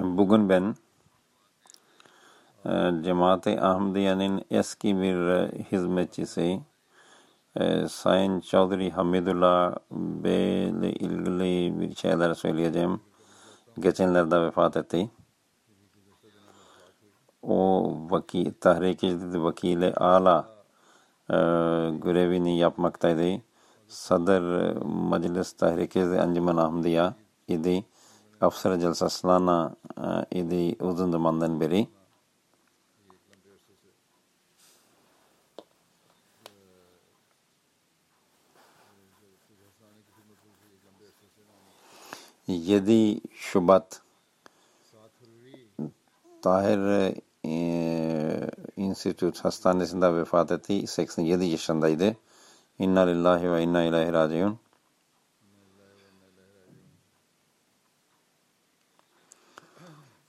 Bugün 0.00 0.48
ben 0.48 0.74
e, 2.64 3.02
Cemaat-i 3.04 3.60
Ahmadiye'nin 3.60 4.44
eski 4.50 5.00
bir 5.00 5.28
e, 5.28 5.64
hizmetçisi 5.72 6.60
e, 7.56 7.88
Sayın 7.88 8.40
Çağdiri 8.40 8.90
Hamidullah 8.90 9.76
Bey 9.90 10.68
ile 10.68 10.92
ilgili 10.92 11.80
bir 11.80 11.94
şeyler 11.94 12.34
söyleyeceğim. 12.34 13.00
Geçenlerde 13.80 14.40
vefat 14.40 14.76
etti. 14.76 15.10
O 17.42 17.92
vaki, 18.10 18.54
tahrik-i 18.60 19.42
vakili 19.42 19.94
ala 19.94 20.48
görevini 22.02 22.58
yapmaktaydı. 22.58 23.42
Sadr 23.88 24.42
Meclis 25.10 25.52
Tahrik-i 25.52 26.00
Anjuman 26.00 26.56
Ahmadiya 26.56 27.14
idi. 27.48 27.84
Afsar 28.40 28.78
Jalsa 28.78 29.08
Salana 29.10 29.74
e, 30.32 30.38
idi 30.38 30.76
uzun 30.80 31.10
zamandan 31.12 31.60
beri. 31.60 31.88
Yedi 42.48 43.20
Şubat 43.34 44.02
Tahir 46.42 47.14
e, 47.44 48.50
Institute 48.76 49.40
Hastanesi'nde 49.40 50.14
vefat 50.14 50.52
etti. 50.52 50.86
87 50.86 51.44
yaşındaydı. 51.44 52.16
İnna 52.78 53.00
lillahi 53.00 53.52
ve 53.52 53.62
inna 53.62 53.82
ilahi 53.82 54.58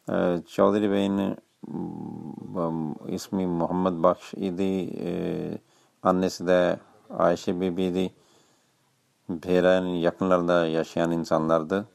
raciun. 0.10 0.76
Ee, 0.76 0.92
Bey'in 0.92 1.38
m, 1.68 2.96
ismi 3.08 3.48
Muhammed 3.48 4.04
Bakş 4.04 4.34
idi. 4.34 4.90
Ee, 5.00 5.58
annesi 6.04 6.48
de 6.48 6.80
Ayşe 7.10 7.62
Bibi'ydi. 7.62 8.14
Pehra'nın 9.42 9.88
yakınlarında 9.88 10.68
yaşayan 10.68 11.12
insanlardı. 11.12 11.88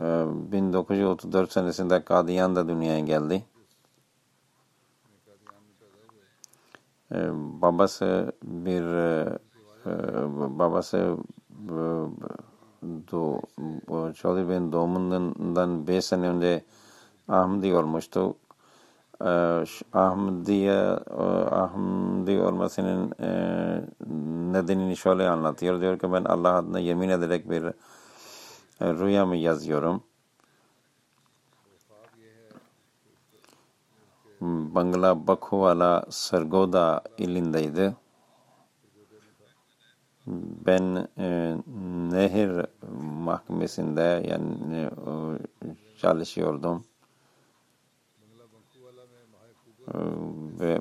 Ee, 0.00 0.24
1934 0.52 1.52
senesinde 1.52 2.04
Kadiyan'da 2.04 2.68
dünyaya 2.68 3.00
geldi. 3.00 3.44
Ee, 7.14 7.30
babası 7.34 8.32
bir 8.42 8.82
e, 8.82 9.38
e, 9.86 9.90
babası 10.58 11.16
e, 11.70 11.76
do, 12.82 13.40
Chaudhry 14.12 14.48
Bey'in 14.48 14.72
doğumundan 14.72 15.86
5 15.86 16.04
sene 16.04 16.28
önce 16.28 16.64
Ahmadi 17.28 17.74
olmuştu. 17.74 18.34
Ee, 19.20 19.64
Ahmadiye 19.92 20.78
Ahmadi 21.50 22.40
olmasının 22.40 23.12
e, 23.20 23.28
nedenini 24.52 24.96
şöyle 24.96 25.28
anlatıyor. 25.28 25.80
Diyor 25.80 25.98
ki 25.98 26.12
ben 26.12 26.24
Allah 26.24 26.54
adına 26.54 26.78
yemin 26.78 27.08
ederek 27.08 27.50
bir 27.50 27.62
e, 27.62 27.72
rüyamı 28.80 29.36
yazıyorum. 29.36 30.02
Bangla 34.40 35.26
Bakhuvala 35.26 36.06
Sargoda 36.10 37.02
ilindeydi. 37.18 37.94
Ben 40.26 41.08
e, 41.18 41.56
nehir 42.12 42.66
mahkemesinde 43.02 44.26
yani 44.30 44.76
e, 44.76 45.66
çalışıyordum. 45.98 46.84
E, 49.88 49.98
ve 50.60 50.80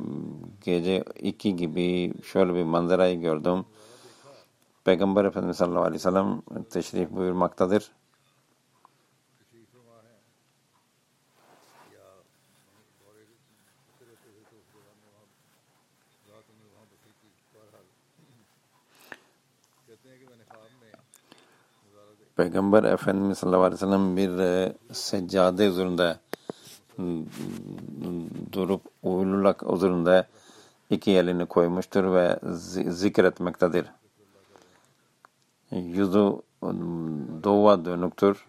gece 0.62 1.04
iki 1.20 1.56
gibi 1.56 2.14
şöyle 2.24 2.54
bir 2.54 2.64
manzarayı 2.64 3.22
gördüm. 3.22 3.66
Peygamber 4.84 5.26
Efendimiz 5.26 5.58
sallallahu 5.58 5.82
aleyhi 5.82 5.96
ve 5.96 6.00
sellem 6.00 6.42
teşrif 6.70 7.12
buyurmaktadır. 7.12 7.92
Peygamber 22.36 22.84
Efendimiz 22.84 23.38
sallallahu 23.38 23.64
aleyhi 23.64 23.82
ve 23.82 23.86
sellem 23.86 24.18
bir 24.18 24.40
e, 24.40 24.74
seccade 24.92 25.66
üzerinde 25.66 26.18
durup 28.52 28.82
uylulak 29.04 29.64
üzerinde 29.74 30.28
iki 30.90 31.12
elini 31.12 31.46
koymuştur 31.46 32.14
ve 32.14 32.40
zikretmektedir. 32.92 33.86
Yüzü 35.72 36.34
doğuya 37.44 37.86
dönüktür. 37.86 38.46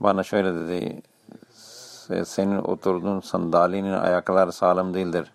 Bana 0.00 0.22
şöyle 0.22 0.54
dedi, 0.54 1.02
senin 2.24 2.58
oturduğun 2.58 3.20
sandalyenin 3.20 3.92
ayakları 3.92 4.52
sağlam 4.52 4.94
değildir. 4.94 5.32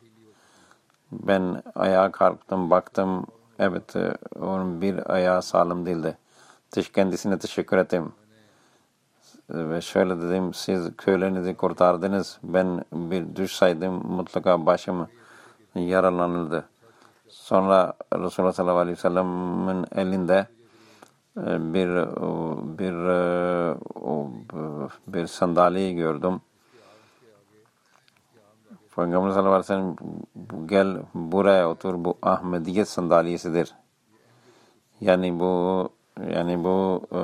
Ben 1.11 1.63
ayağa 1.75 2.11
kalktım, 2.11 2.69
baktım, 2.69 3.25
evet 3.59 3.95
onun 4.39 4.81
bir 4.81 5.13
ayağı 5.13 5.41
sağlam 5.41 5.85
değildi 5.85 6.17
kendisine 6.71 7.39
teşekkür 7.39 7.77
ettim. 7.77 8.13
Ve 9.49 9.81
şöyle 9.81 10.21
dedim, 10.21 10.53
siz 10.53 10.97
köylerinizi 10.97 11.55
kurtardınız. 11.55 12.39
Ben 12.43 12.85
bir 12.93 13.35
düşsaydım 13.35 13.93
mutlaka 14.07 14.65
başım 14.65 15.07
yaralanırdı. 15.75 16.69
Sonra 17.29 17.93
Resulullah 18.13 18.53
sallallahu 18.53 18.77
aleyhi 18.77 18.97
ve 18.97 19.01
sellem'in 19.01 19.85
elinde 19.95 20.47
bir 21.73 21.89
bir 22.79 22.95
bir 25.07 25.27
sandalye 25.27 25.93
gördüm. 25.93 26.41
Peygamber 28.95 29.31
sallallahu 29.31 29.53
aleyhi 29.53 29.59
ve 29.59 29.63
sellem 29.63 29.95
gel 30.67 30.97
buraya 31.13 31.69
otur 31.69 32.05
bu 32.05 32.17
Ahmediyet 32.21 32.89
sandalyesidir. 32.89 33.75
Yani 35.01 35.39
bu 35.39 35.89
yani 36.33 36.63
bu 36.63 37.01
e, 37.11 37.21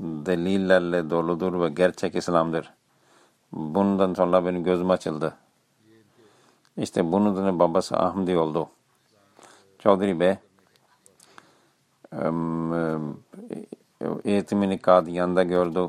delillerle 0.00 1.10
doludur 1.10 1.60
ve 1.60 1.68
gerçek 1.68 2.14
İslam'dır. 2.14 2.72
Bundan 3.52 4.14
sonra 4.14 4.46
benim 4.46 4.64
gözüm 4.64 4.90
açıldı. 4.90 5.34
İşte 6.76 7.12
bunun 7.12 7.36
da 7.36 7.58
babası 7.58 7.96
Ahmedi 7.96 8.38
oldu. 8.38 8.68
Çavdiri 9.78 10.20
Bey 10.20 10.36
eğitimini 14.24 14.78
Kadiyan'da 14.78 15.42
gördü. 15.42 15.88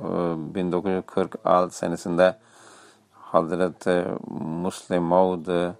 Ee, 0.00 0.04
1946 0.54 1.76
senesinde 1.76 2.36
Hazreti 3.12 4.04
Muslim 4.40 5.02
Maud 5.02 5.46
e, 5.46 5.72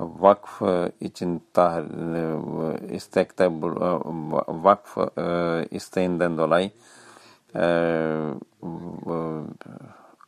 vakf 0.00 0.62
için 1.00 1.42
tah, 1.54 1.78
e, 1.78 2.94
istekte 2.94 3.44
e, 3.44 3.50
vakf 4.48 4.98
e, 5.18 5.66
isteğinden 5.70 6.38
dolayı 6.38 6.70
e, 7.56 7.64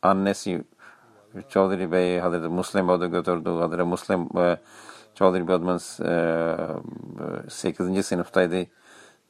annesi 0.03 0.65
Chaudhry 1.49 1.93
Bey 1.93 2.19
Hazreti 2.19 2.49
Muslim 2.49 2.85
Maud'u 2.85 3.11
götürdü. 3.11 3.51
Hazreti 3.51 3.83
Muslim 3.83 4.39
e, 4.39 4.57
Chaudhry 5.15 5.49
Bey 5.49 5.55
o 5.55 5.59
zaman 5.59 5.81
e, 7.47 7.51
8. 7.51 8.07
sınıftaydı 8.07 8.67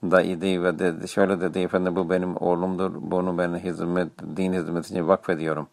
da 0.03 0.23
idi 0.23 0.63
ve 0.63 0.79
dedi, 0.79 1.09
şöyle 1.09 1.41
dedi 1.41 1.59
efendim 1.59 1.97
bu 1.97 2.11
benim 2.11 2.37
oğlumdur. 2.37 2.91
Bunu 2.95 3.39
ben 3.39 3.55
hizmet, 3.55 4.09
din 4.37 4.53
hizmeti 4.53 4.95
için 4.95 5.09
vakfediyorum. 5.09 5.69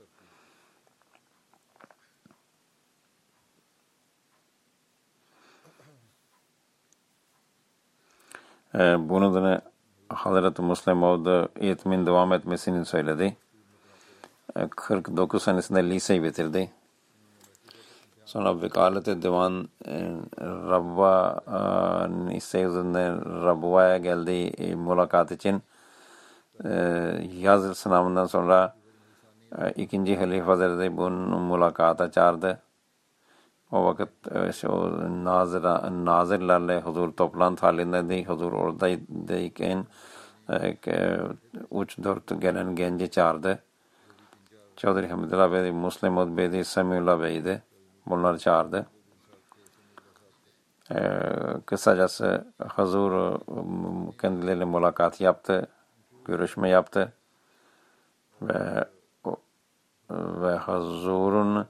Ee, 8.76 9.10
bunu 9.10 9.34
da 9.34 9.62
Hazreti 10.10 10.62
Muslim 10.62 10.98
Maud 10.98 11.26
eğitimin 11.56 12.06
devam 12.06 12.34
etmesini 12.34 12.86
söyledi. 12.86 13.38
Ee, 14.56 14.68
49 14.70 15.44
senesinde 15.44 15.90
liseyi 15.90 16.24
bitirdi. 16.24 16.72
Sonra 18.30 18.62
vekalete 18.62 19.22
divan 19.22 19.70
e, 19.88 20.16
Rabba 20.42 21.42
e, 22.30 22.36
isteği 22.36 22.66
üzerine 22.66 23.12
Rabba'ya 23.46 23.98
geldi 23.98 24.32
e, 24.32 24.76
mülakat 24.76 25.32
için. 25.32 25.62
Yaz 27.40 27.78
sınavından 27.78 28.26
sonra 28.26 28.76
ikinci 29.76 30.18
Halife 30.18 30.46
Hazretleri 30.46 30.98
bunu 30.98 31.40
mülakata 31.40 32.12
çağırdı. 32.12 32.60
O 33.72 33.86
vakit 33.86 34.10
e, 34.36 34.52
şu 34.52 34.70
nazır, 35.26 35.64
nazırlarla 36.06 36.82
huzur 36.82 37.12
toplantı 37.12 37.66
halindeydi. 37.66 38.26
Huzur 38.26 38.54
oradayken 38.54 39.86
e, 40.50 40.78
üç 41.72 41.98
dört 42.04 42.42
gelen 42.42 42.76
genci 42.76 43.12
çağırdı. 43.12 43.60
Çavdari 44.76 45.08
Hamidullah 45.08 45.52
Bey, 45.52 45.72
Muslim 45.72 46.18
Ud 46.18 46.38
Bey'di, 46.38 46.66
Samiullah 46.66 47.22
Bey'di. 47.22 47.64
Bunları 48.06 48.40
çağırdı. 48.40 48.86
Ee, 50.92 51.20
kısacası 51.66 52.46
Hazur 52.68 53.40
kendileriyle 54.22 54.66
mülakat 54.66 55.22
yaptı, 55.22 55.68
görüşme 56.26 56.70
yaptı 56.70 57.14
ve 58.42 58.86
o- 59.24 59.38
ve 60.12 60.56
Hazur'un 60.56 61.68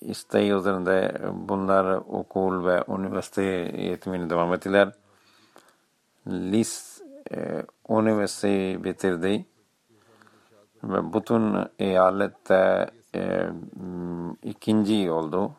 isteği 0.00 0.52
üzerinde 0.52 1.20
bunlar 1.32 1.94
okul 1.94 2.66
ve 2.66 2.84
üniversite 2.88 3.42
eğitimini 3.74 4.30
devam 4.30 4.54
ettiler. 4.54 4.92
Lis 6.26 7.02
e, 7.32 7.62
üniversiteyi 7.90 8.84
bitirdi 8.84 9.46
ve 10.84 11.12
bütün 11.12 11.56
eyalette 11.78 12.90
e, 13.14 13.48
ikinci 14.42 15.10
oldu. 15.10 15.52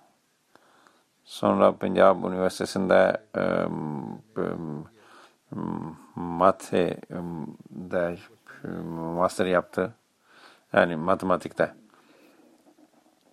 Sonra 1.24 1.76
Punjab 1.78 2.24
Üniversitesi'nde 2.24 3.18
e, 3.36 3.42
m, 3.42 4.86
mathe 6.16 6.98
de 7.70 8.18
e, 8.64 8.68
master 8.94 9.46
yaptı. 9.46 9.94
Yani 10.74 10.96
matematikte. 10.96 11.81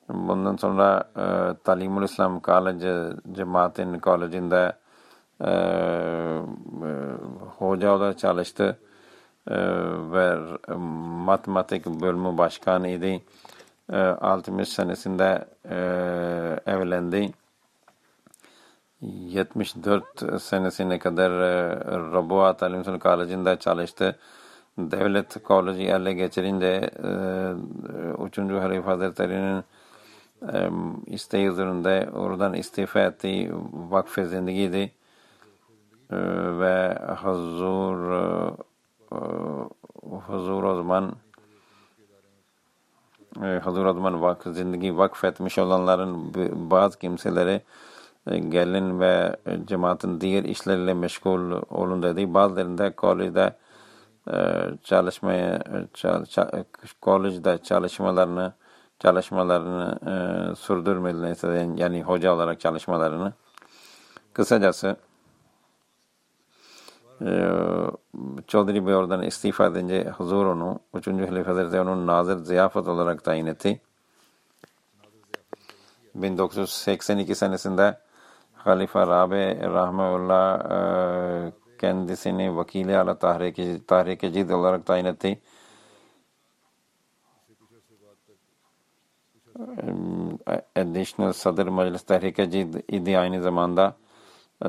Bundan 0.08 0.56
sonra 0.56 1.04
e, 1.16 1.54
Talimul 1.64 2.02
İslam 2.02 2.40
College, 2.40 3.16
Cemaatin 3.32 4.00
College'inde 4.00 4.72
e, 5.40 5.50
e, 5.50 6.40
hoca 7.58 7.92
olarak 7.92 8.18
çalıştı 8.18 8.78
e, 9.50 9.56
ve 10.12 10.38
e, 10.68 10.72
matematik 11.24 11.86
bölümü 11.86 12.38
başkanıydı. 12.38 13.22
E, 13.92 13.96
60 13.96 14.68
senesinde 14.68 15.44
e, 15.70 15.76
evlendi. 16.72 17.32
74 19.00 20.42
senesine 20.42 20.98
kadar 20.98 21.30
e, 21.30 21.76
Rabua 22.12 22.56
Talim 22.56 22.84
Sulh 22.84 23.00
College'inde 23.00 23.56
çalıştı. 23.56 24.16
Devlet 24.78 25.42
Koleji 25.42 25.82
ele 25.82 26.12
geçirince 26.12 26.90
e, 27.04 27.10
Üçüncü 28.26 28.54
Halife 28.54 28.90
Hazretleri'nin 28.90 29.58
e, 29.58 29.62
isteği 31.06 31.46
üzerinde 31.46 32.08
oradan 32.14 32.54
istifa 32.54 33.00
etti. 33.00 33.52
Vakfe 33.72 34.24
zindagiydi. 34.24 34.92
E, 36.10 36.16
ve 36.58 36.98
Hazur 37.16 38.12
e, 38.12 38.50
e, 39.12 39.18
Hazur 40.26 40.64
o 40.64 40.76
zaman 40.76 41.12
e, 43.42 43.46
Hazur 43.46 43.86
o 43.86 43.92
zaman 43.92 44.22
vak, 44.22 44.42
zindagi 44.46 44.98
vakfetmiş 44.98 45.58
olanların 45.58 46.34
bazı 46.70 46.98
kimseleri 46.98 47.60
gelin 48.26 49.00
ve 49.00 49.36
cemaatin 49.64 50.20
diğer 50.20 50.44
işleriyle 50.44 50.94
meşgul 50.94 51.62
olun 51.70 52.02
dedi. 52.02 52.34
Bazılarında 52.34 52.96
kolejde 52.96 53.56
çalışmaya 54.84 55.62
çal, 55.94 56.22
ça- 56.22 56.64
kolejde 57.00 57.58
çalışmalarını 57.58 58.52
çalışmalarını 58.98 59.98
e, 60.06 60.56
sürdürmediler 60.56 61.78
yani 61.78 62.02
hoca 62.02 62.34
olarak 62.34 62.60
çalışmalarını. 62.60 63.32
Kısacası 64.32 64.96
e, 67.20 67.50
Chaudhry 68.46 68.86
Bey 68.86 68.94
oradan 68.94 69.22
istifa 69.22 69.66
edince 69.66 70.10
huzur 70.10 70.46
onu 70.46 70.80
3. 70.94 71.06
Halife 71.06 71.42
Hazretleri 71.42 71.80
onun 71.80 72.06
nazır 72.06 72.38
ziyafet 72.38 72.88
olarak 72.88 73.24
tayin 73.24 73.46
etti. 73.46 73.80
1982 76.14 77.34
senesinde 77.34 77.98
Halife 78.54 79.00
Rabi 79.00 79.60
Rahmeullah 79.62 80.70
e, 80.70 81.52
kendisini 81.78 82.56
vakili 82.56 82.98
ala 82.98 83.18
tahrik-i 83.18 83.86
tahrik 83.86 84.20
cid 84.20 84.50
olarak 84.50 84.86
tayin 84.86 85.04
etti. 85.04 85.40
Additional 90.76 91.32
Sadr 91.32 91.66
Meclis 91.66 92.06
Cid 92.52 92.74
idi 92.88 93.18
aynı 93.18 93.42
zamanda. 93.42 93.96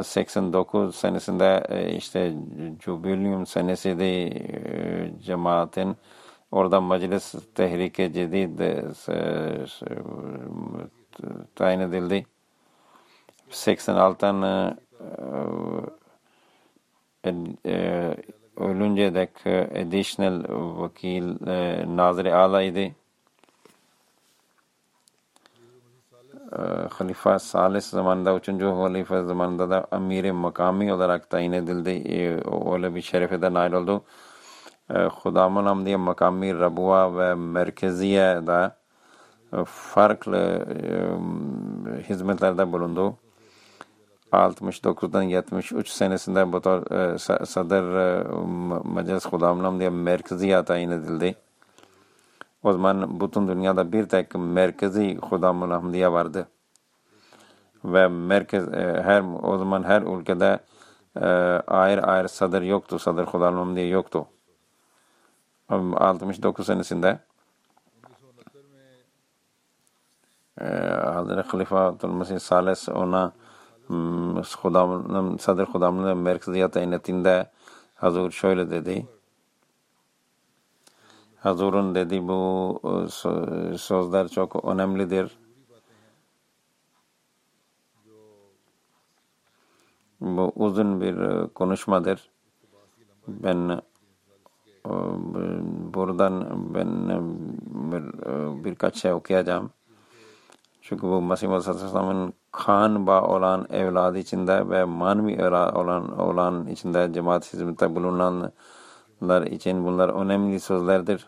89 0.04 0.96
senesinde 0.96 1.64
e, 1.70 1.96
işte 1.96 2.34
Jubileum 2.80 3.46
senesi 3.46 4.00
de 4.00 4.24
e, 4.28 5.20
cemaatin 5.24 5.98
orada 6.52 6.82
Meclis 6.82 7.36
Tehrik-i 7.56 8.14
Cedid 8.14 8.60
e, 8.60 8.86
e, 9.10 9.66
tayin 11.56 11.80
edildi. 11.80 12.26
86'dan 13.50 14.42
e, 14.42 14.76
e, 17.26 17.34
e, 17.66 18.16
ölünce 18.58 19.16
dek 19.16 19.30
e, 19.46 19.84
additional 19.86 20.44
vakil 20.80 21.48
e, 21.48 21.86
Nazır-ı 21.98 22.36
Ala 22.36 22.62
idi. 22.62 22.96
E, 26.54 26.62
Halifa 26.94 27.40
Salis 27.40 27.90
zamanında, 27.90 28.36
üçüncü 28.38 28.66
halife 28.66 29.24
zamanında 29.24 29.70
da 29.70 29.88
amir-i 29.92 30.32
makami 30.32 30.94
olarak 30.94 31.30
tayin 31.30 31.52
edildi. 31.52 31.90
E, 31.90 32.42
o- 32.42 32.74
öyle 32.74 32.96
bir 32.96 33.02
şerefe 33.02 33.42
de 33.42 33.54
nail 33.54 33.72
oldu. 33.74 34.04
E, 34.90 35.00
Hudamın 35.06 35.66
Hamdiye 35.66 35.96
makami 35.98 36.60
Rabua 36.60 37.18
ve 37.18 37.36
Merkeziye 37.36 38.48
da 38.48 38.78
e, 39.54 39.58
farklı 39.66 40.38
e, 40.38 42.04
hizmetlerde 42.10 42.72
bulundu. 42.72 43.16
69'dan 44.32 45.22
73 45.24 45.90
senesinde 45.90 46.54
bu 46.54 46.58
e, 46.58 46.60
Sa- 47.18 47.46
Sadr 47.46 47.84
e, 47.96 48.24
Meclis 48.96 49.26
Hudamın 49.26 49.80
diye 49.80 49.90
merkeziye 49.90 50.64
tayin 50.64 50.92
edildi. 50.92 51.36
O 52.64 52.72
zaman 52.72 53.20
bütün 53.20 53.48
dünyada 53.48 53.92
bir 53.92 54.10
tek 54.10 54.36
merkezi 54.36 55.18
Hudamul 55.18 55.72
Hamdiye 55.72 56.12
vardı. 56.12 56.48
Ve 57.86 58.08
merkez 58.08 58.68
e, 58.74 59.02
her 59.04 59.24
o 59.44 59.58
zaman 59.58 59.84
her 59.84 60.02
ülkede 60.02 60.60
e, 61.16 61.26
ayrı 61.68 62.04
ayrı 62.04 62.30
sadır 62.30 62.62
yoktu. 62.62 63.00
Sadır 63.00 63.26
Hudamul 63.26 63.58
Hamdiye 63.58 63.88
yoktu. 63.88 64.28
69 65.70 66.66
senesinde 66.66 67.20
Hazreti 70.60 71.50
Halifatul 71.50 72.10
Mesih 72.10 72.40
Sales 72.40 72.90
ona 72.90 73.32
Hudam'ın, 74.62 75.38
Sadır 75.38 75.68
Hudam'ın 75.68 76.18
merkeziyat 76.18 76.78
aynetinde 76.78 77.52
Hazur 77.96 78.32
şöyle 78.32 78.70
dedi. 78.70 79.08
Hazur'un 81.40 81.96
dedi 81.96 82.28
bu 82.28 82.80
e, 82.84 83.78
sözler 83.78 84.28
çok 84.28 84.66
önemlidir. 84.66 85.38
Bu 90.22 90.52
uzun 90.56 91.02
bir 91.02 91.18
e, 91.18 91.48
konuşmadır. 91.48 92.30
Ben 93.28 93.82
e, 94.86 94.94
buradan 95.94 96.46
ben 96.74 97.10
bir, 97.92 98.04
birkaç 98.64 98.96
şey 98.96 99.14
okuyacağım. 99.14 99.72
Çünkü 100.82 101.08
bu 101.08 101.22
Mesih 101.22 101.50
Aleyhisselam'ın 101.50 102.34
kan 102.52 103.08
bağ 103.08 103.22
olan 103.22 103.68
evladı 103.70 104.18
içinde 104.18 104.70
ve 104.70 104.84
manevi 104.84 105.46
olan 105.46 106.20
olan 106.20 106.68
içinde 106.68 107.14
cemaat 107.14 107.54
hizmette 107.54 107.96
bulunanlar 109.22 109.48
için 109.48 109.86
bunlar 109.86 110.10
önemli 110.10 110.60
sözlerdir. 110.60 111.28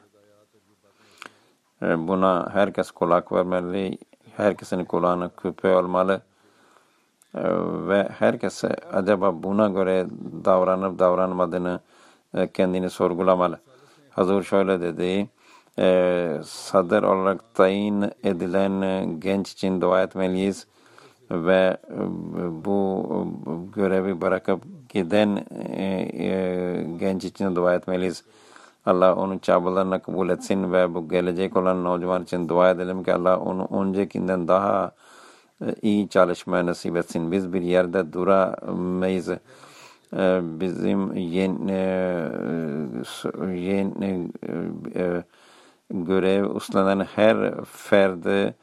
Buna 1.82 2.50
herkes 2.54 2.92
kulak 2.92 3.32
vermeli, 3.32 3.98
herkesin 4.38 4.86
kulağına 4.86 5.30
küpe 5.30 5.76
olmalı 5.76 6.22
ve 7.88 8.10
herkese 8.20 8.76
acaba 8.94 9.44
buna 9.44 9.68
göre 9.68 10.08
davranıp 10.46 11.00
davranmadığını 11.00 11.80
kendini 12.54 12.90
sorgulamalı. 12.90 13.60
Hazır 14.10 14.44
şöyle 14.44 14.82
dedi, 14.82 15.30
sadır 16.44 17.04
olarak 17.04 17.54
tayin 17.54 18.02
edilen 18.24 19.20
genç 19.20 19.52
için 19.52 19.82
dua 19.82 20.04
etmeliyiz 20.04 20.68
ve 21.32 21.78
bu 22.66 23.08
görevi 23.76 24.22
bırakıp 24.22 24.64
giden 24.94 25.46
genç 27.00 27.24
için 27.26 27.56
dua 27.56 27.76
etmeliyiz. 27.76 28.24
Allah 28.86 29.16
onun 29.16 29.38
çabalarını 29.38 30.02
kabul 30.02 30.30
etsin 30.30 30.74
ve 30.74 30.94
bu 30.94 31.10
gelecek 31.10 31.58
olan 31.58 31.84
Nocvan 31.84 32.24
için 32.24 32.50
dua 32.50 32.70
edelim 32.70 33.04
ki 33.04 33.14
Allah 33.14 33.40
onu 33.40 33.68
öncekinden 33.82 34.48
daha 34.48 34.92
iyi 35.82 36.10
çalışmaya 36.10 36.66
nasip 36.66 36.98
etsin. 36.98 37.32
Biz 37.32 37.54
bir 37.54 37.62
yerde 37.62 38.14
duramayız. 38.14 39.30
Bizim 40.60 41.14
yeni, 41.16 41.72
yeni 43.62 44.32
görev 45.90 46.56
üstlenen 46.56 47.06
her 47.16 47.52
ferdi 47.66 48.54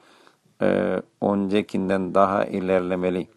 öncekinden 1.23 2.15
daha 2.15 2.45
ilerlemeli. 2.45 3.29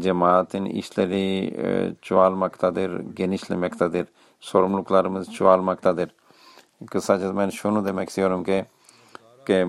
Cemaatin 0.00 0.64
işleri 0.64 1.96
çoğalmaktadır, 2.02 3.00
genişlemektedir. 3.00 4.06
Sorumluluklarımız 4.40 5.32
çoğalmaktadır. 5.32 6.14
Kısaca 6.90 7.36
ben 7.36 7.48
şunu 7.48 7.86
demek 7.86 8.08
istiyorum 8.08 8.44
ki 8.44 8.64
ki 9.46 9.66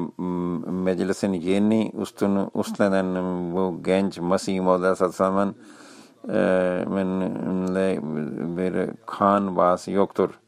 meclisin 0.72 1.34
yeni 1.34 1.92
üstünü 2.02 2.50
üstlenen 2.56 3.16
bu 3.56 3.84
genç 3.84 4.20
Mesih 4.20 4.62
Maud 4.62 4.84
Aleyhisselam'ın 4.84 5.56
bir 8.58 8.90
kan 9.06 9.56
bağısı 9.56 9.92
yoktur. 9.92 10.40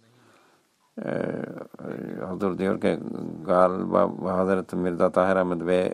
Hazır 2.27 2.57
diyor 2.57 2.81
ki 2.81 2.99
galiba 3.45 4.09
Hazreti 4.23 4.75
Mirza 4.75 5.09
Tahir 5.11 5.35
Ahmet 5.35 5.65
ve 5.65 5.93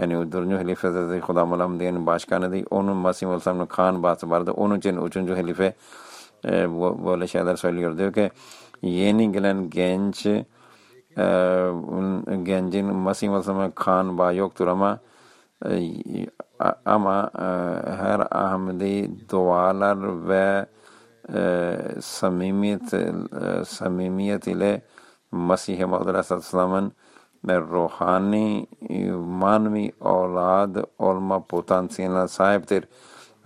yani 0.00 0.32
dördüncü 0.32 0.56
halife 0.56 0.88
Hazreti 0.88 1.20
Kudam 1.26 1.52
Alamdiye'nin 1.52 2.06
başkanı 2.06 2.52
değil. 2.52 2.66
Onun 2.70 2.96
Mesih 2.96 3.26
Aleyhisselam'ın 3.26 3.66
kan 3.66 4.02
bağısı 4.02 4.30
vardı. 4.30 4.52
Onun 4.52 4.78
için 4.78 5.06
üçüncü 5.06 5.34
halife 5.34 5.74
böyle 7.04 7.26
şeyler 7.26 7.56
söylüyor. 7.56 7.98
Diyor 7.98 8.12
ki 8.12 8.30
yeni 8.82 9.32
gelen 9.32 9.70
genç 9.70 10.26
gencin 12.42 12.86
Mesih 12.86 13.28
Aleyhisselam'a 13.28 13.70
kan 13.70 14.18
bağı 14.18 14.34
yoktur 14.34 14.66
ama 14.66 14.98
ama 16.84 17.30
her 17.98 18.20
Ahmedi 18.30 19.10
dualar 19.30 20.28
ve 20.28 20.66
samimiyet 22.00 22.94
samimiyet 23.66 24.46
ile 24.46 24.82
Mesih 25.32 25.84
Maud 25.86 26.06
Aleyhisselam'ın 26.06 26.92
ruhani 27.48 28.66
manevi 29.16 29.92
evlad 30.00 30.76
olma 30.98 31.44
potansiyeline 31.44 32.28
sahiptir 32.28 32.84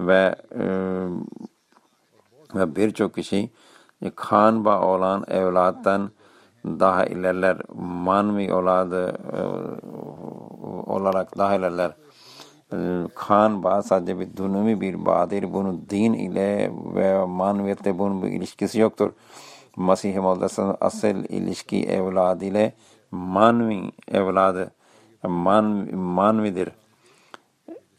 ve 0.01 0.35
ve 2.55 2.77
birçok 2.77 3.15
kişi 3.15 3.51
kan 4.17 4.65
bağ 4.65 4.81
olan 4.81 5.25
evlattan 5.29 6.11
daha 6.65 7.05
ilerler 7.05 7.59
manevi 7.79 8.45
evladı 8.45 9.19
olarak 10.87 11.39
daha 11.39 11.55
ilerler 11.55 11.97
kan 13.15 13.63
bağ 13.63 13.83
sadece 13.83 14.21
bir 14.21 14.37
dünümü 14.37 14.81
bir 14.81 15.07
bağdır. 15.07 15.53
Bunun 15.53 15.87
din 15.91 16.13
ile 16.13 16.73
ve 16.95 17.25
maneviyette 17.25 17.99
bunun 17.99 18.23
bir 18.23 18.29
ilişkisi 18.29 18.81
yoktur. 18.81 19.13
Mevlası'nın 19.77 20.77
asıl 20.81 21.25
ilişki 21.29 21.85
evlad 21.85 22.41
ile 22.41 22.73
manevi 23.15 23.93
evladı 24.09 24.71
man, 25.23 25.95
manvidir. 25.97 26.69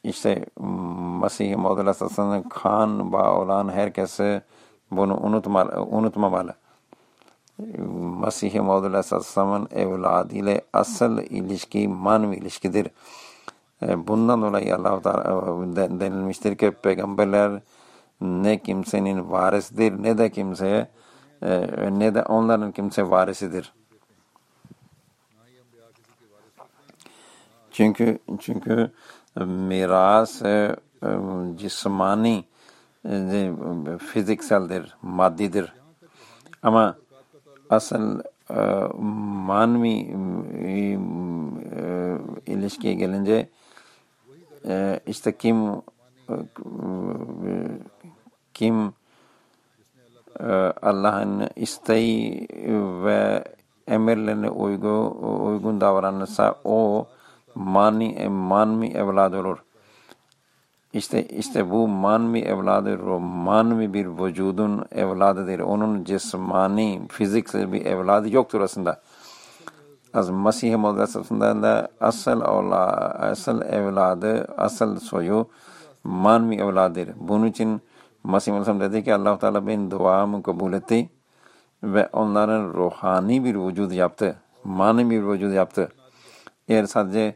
İşte 0.03 0.45
Mesih-i 1.21 1.57
Mevlası'nın 1.57 2.43
kan 2.43 3.11
bağ 3.11 3.31
olan 3.39 3.69
herkesi 3.69 4.41
bunu 4.91 5.17
unutmalı, 5.17 5.83
unutmamalı. 5.83 6.53
Mesih-i 8.21 8.61
Mevlası'nın 8.61 9.67
evladı 9.71 10.35
ile 10.35 10.61
asıl 10.73 11.17
ilişki 11.17 11.87
manevi 11.87 12.35
ilişkidir. 12.35 12.87
Bundan 13.81 14.41
dolayı 14.41 14.75
Allah 14.75 15.01
denilmiştir 15.99 16.57
ki 16.57 16.71
peygamberler 16.71 17.61
ne 18.21 18.61
kimsenin 18.61 19.31
varisidir 19.31 20.03
ne 20.03 20.17
de 20.17 20.31
kimseye 20.31 20.87
ne 21.91 22.15
de 22.15 22.23
onların 22.23 22.71
kimse 22.71 23.09
varisidir. 23.09 23.73
Çünkü 27.75 28.19
çünkü 28.39 28.91
miras 29.45 30.41
cismani 31.55 32.43
fizikseldir, 33.99 34.95
maddidir. 35.01 35.73
Ama 36.63 36.95
asıl 37.69 38.21
manevi 39.47 40.15
ilişkiye 42.45 42.93
gelince 42.93 43.49
işte 45.07 45.37
kim 45.37 45.81
kim 48.53 48.93
Allah'ın 50.81 51.49
isteği 51.55 52.47
ve 53.03 53.43
emirlerine 53.87 54.49
uygun, 54.49 55.11
uygun 55.45 55.81
davranırsa 55.81 56.55
o 56.63 57.07
mani, 57.55 58.29
manmi 58.29 58.87
evlad 58.87 59.33
olur. 59.33 59.57
İşte, 60.93 61.27
işte 61.27 61.71
bu 61.71 61.87
manmi 61.87 62.39
evladır, 62.39 62.99
o 62.99 63.19
manmi 63.19 63.93
bir 63.93 64.05
vücudun 64.05 64.85
evladıdır. 64.91 65.59
Onun 65.59 66.03
cismani, 66.03 67.01
fiziksel 67.09 67.71
bir 67.73 67.85
evladı 67.85 68.29
yoktur 68.29 68.61
aslında. 68.61 69.01
Az 70.13 70.29
Mesih 70.29 70.75
Maud 70.75 70.97
da 70.97 71.87
asıl 71.99 72.41
ola, 72.41 72.85
asıl 73.19 73.61
evladı, 73.61 74.47
asıl 74.57 74.99
soyu 74.99 75.47
manevi 76.03 76.55
evladır. 76.55 77.09
Bunun 77.19 77.45
için 77.45 77.81
Mesih 78.23 78.53
Maud 78.53 78.81
dedi 78.81 79.03
ki 79.03 79.13
Allah 79.13 79.39
Teala 79.39 79.67
benim 79.67 79.91
duamı 79.91 80.43
kabul 80.43 80.73
etti 80.73 81.09
ve 81.83 82.09
onların 82.13 82.73
ruhani 82.73 83.43
bir 83.43 83.55
vücud 83.55 83.91
yaptı. 83.91 84.35
Manevi 84.63 85.09
bir 85.09 85.27
vücud 85.27 85.53
yaptı. 85.53 85.89
Eğer 86.67 86.85
sadece 86.85 87.35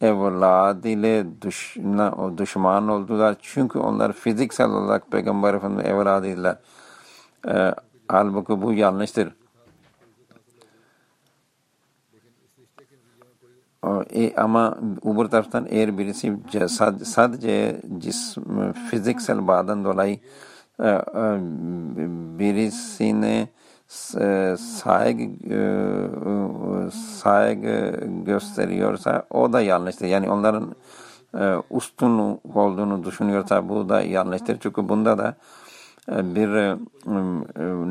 evlad 0.00 0.84
ile 0.84 1.42
düşman, 1.42 2.38
düşman 2.38 2.88
oldular. 2.88 3.36
Çünkü 3.42 3.78
onlar 3.78 4.12
fiziksel 4.12 4.70
olarak 4.70 5.10
Peygamber 5.10 5.54
Efendimiz 5.54 5.86
evladıydılar. 5.86 6.58
Ee, 7.48 7.74
halbuki 8.08 8.62
bu 8.62 8.72
yanlıştır. 8.72 9.32
E, 14.14 14.34
ama 14.36 14.78
öbür 15.04 15.24
taraftan 15.24 15.66
eğer 15.70 15.98
birisi 15.98 16.36
sadece 17.04 17.80
cism, 17.98 18.40
fiziksel 18.90 19.46
bağdan 19.48 19.84
dolayı 19.84 20.20
e, 20.80 20.88
e, 20.88 21.02
birisine 22.38 23.48
saygı 23.86 25.30
saygı 26.92 28.00
gösteriyorsa 28.24 29.22
o 29.30 29.52
da 29.52 29.60
yanlıştır. 29.60 30.06
Yani 30.06 30.30
onların 30.30 30.74
üstün 31.70 32.18
olduğunu 32.54 33.04
düşünüyorsa 33.04 33.68
bu 33.68 33.88
da 33.88 34.00
yanlıştır. 34.02 34.58
Çünkü 34.60 34.88
bunda 34.88 35.18
da 35.18 35.34
bir 36.08 36.78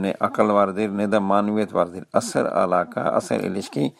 ne 0.01 0.15
akıl 0.19 0.49
vardır 0.49 0.89
ne 0.97 1.11
de 1.11 1.19
maneviyet 1.19 1.73
vardır. 1.73 2.03
Asıl 2.13 2.45
alaka, 2.45 3.01
asıl 3.01 3.35
ilişki 3.35 3.93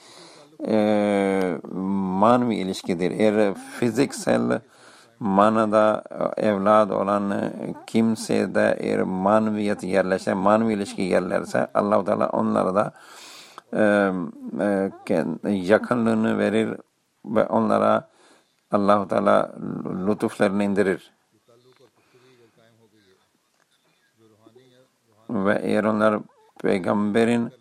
manevi 2.20 2.56
ilişkidir. 2.56 3.12
Eğer 3.12 3.54
fiziksel 3.54 4.60
manada 5.20 6.04
evlad 6.38 6.90
olan 6.90 7.52
kimse 7.88 8.56
de 8.56 8.78
eğer 8.80 9.02
maneviyet 9.02 9.84
yerleşse, 9.84 10.34
manevi 10.34 10.74
ilişki 10.74 11.02
yerlerse 11.02 11.68
allah 11.74 12.06
Teala 12.06 12.30
onlara 12.30 12.76
da 12.76 12.94
e, 14.64 15.50
yakınlığını 15.50 16.38
verir 16.38 16.78
ve 17.26 17.46
onlara 17.46 18.10
allah 18.72 19.08
Teala 19.08 19.56
lütuflarını 20.08 20.64
indirir. 20.64 21.14
Ve 25.30 25.60
eğer 25.64 25.84
onlar 25.84 26.20
peygamberin 26.62 27.52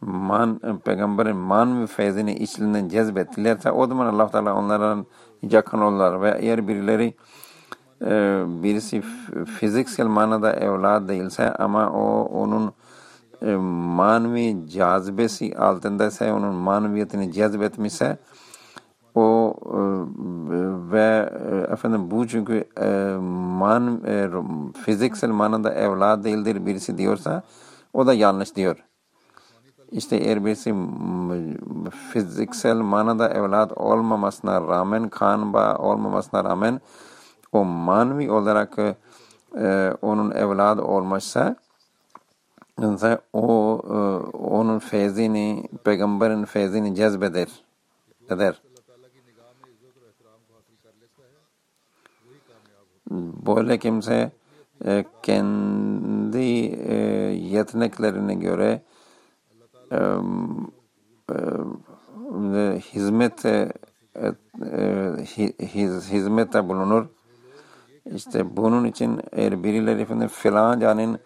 man, 0.00 0.78
peygamberin 0.84 1.36
manevi 1.36 1.86
feyzini 1.86 2.34
içlerinden 2.34 2.88
cezbettilerse 2.88 3.70
o 3.70 3.86
zaman 3.86 4.06
allah 4.06 4.30
Teala 4.30 4.54
onların 4.54 5.06
yakın 5.42 5.80
ve 6.22 6.36
eğer 6.40 6.68
birileri 6.68 7.14
e, 8.02 8.42
birisi 8.62 9.02
fiziksel 9.58 10.06
manada 10.06 10.52
evlad 10.52 11.08
değilse 11.08 11.52
ama 11.52 11.90
o 11.90 12.22
onun 12.24 12.72
e, 13.42 13.54
manevi 13.96 14.68
cazibesi 14.68 15.56
altındaysa 15.58 16.34
onun 16.34 16.54
maneviyetini 16.54 17.32
cezbetmişse 17.32 18.18
o 19.14 19.54
e, 19.64 19.78
ve 20.92 21.32
efendim 21.72 22.10
bu 22.10 22.28
çünkü 22.28 22.64
man 23.68 24.02
fiziksel 24.84 25.30
manada 25.30 25.74
evlad 25.74 26.24
değildir 26.24 26.66
birisi 26.66 26.98
diyorsa 26.98 27.42
o 27.92 28.06
da 28.06 28.14
yanlış 28.14 28.56
diyor. 28.56 28.89
İşte 29.92 30.16
eğer 30.16 30.44
birisi 30.44 30.74
fiziksel 32.12 32.76
manada 32.76 33.28
evlat 33.28 33.72
olmamasına 33.72 34.60
rağmen, 34.60 35.08
kan 35.08 35.52
bağı 35.52 35.78
olmamasına 35.78 36.44
rağmen 36.44 36.80
o 37.52 37.64
manevi 37.64 38.30
olarak 38.30 38.78
e, 39.58 39.94
onun 40.02 40.30
evladı 40.30 40.82
olmazsa 40.82 41.56
o 43.32 43.80
e, 43.84 43.96
onun 44.36 44.78
feyzini, 44.78 45.68
peygamberin 45.84 46.44
feyzini 46.44 46.94
cezbeder. 46.94 47.48
Eder. 48.30 48.62
Böyle 53.46 53.78
kimse 53.78 54.32
e, 54.84 55.04
kendi 55.22 56.38
e, 56.88 56.94
yeteneklerine 57.34 58.34
göre 58.34 58.82
hizmet 62.94 63.44
hizmette 66.12 66.68
bulunur. 66.68 67.06
İşte 68.04 68.56
bunun 68.56 68.84
için 68.84 69.20
eğer 69.32 69.62
birileri 69.64 70.00
efendim 70.00 70.28
filan 70.28 70.80
canın 70.80 71.18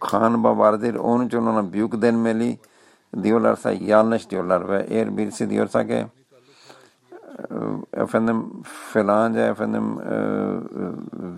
kan 0.00 0.44
vardır 0.44 0.94
onun 0.94 1.26
için 1.26 1.38
ona 1.38 1.72
büyük 1.72 2.02
denmeli 2.02 2.58
diyorlarsa 3.22 3.72
yanlış 3.72 4.30
diyorlar 4.30 4.68
ve 4.68 4.86
eğer 4.88 5.16
birisi 5.16 5.50
diyorsa 5.50 5.86
ki 5.86 6.06
efendim 7.92 8.62
filanca 8.92 9.46
efendim 9.46 9.98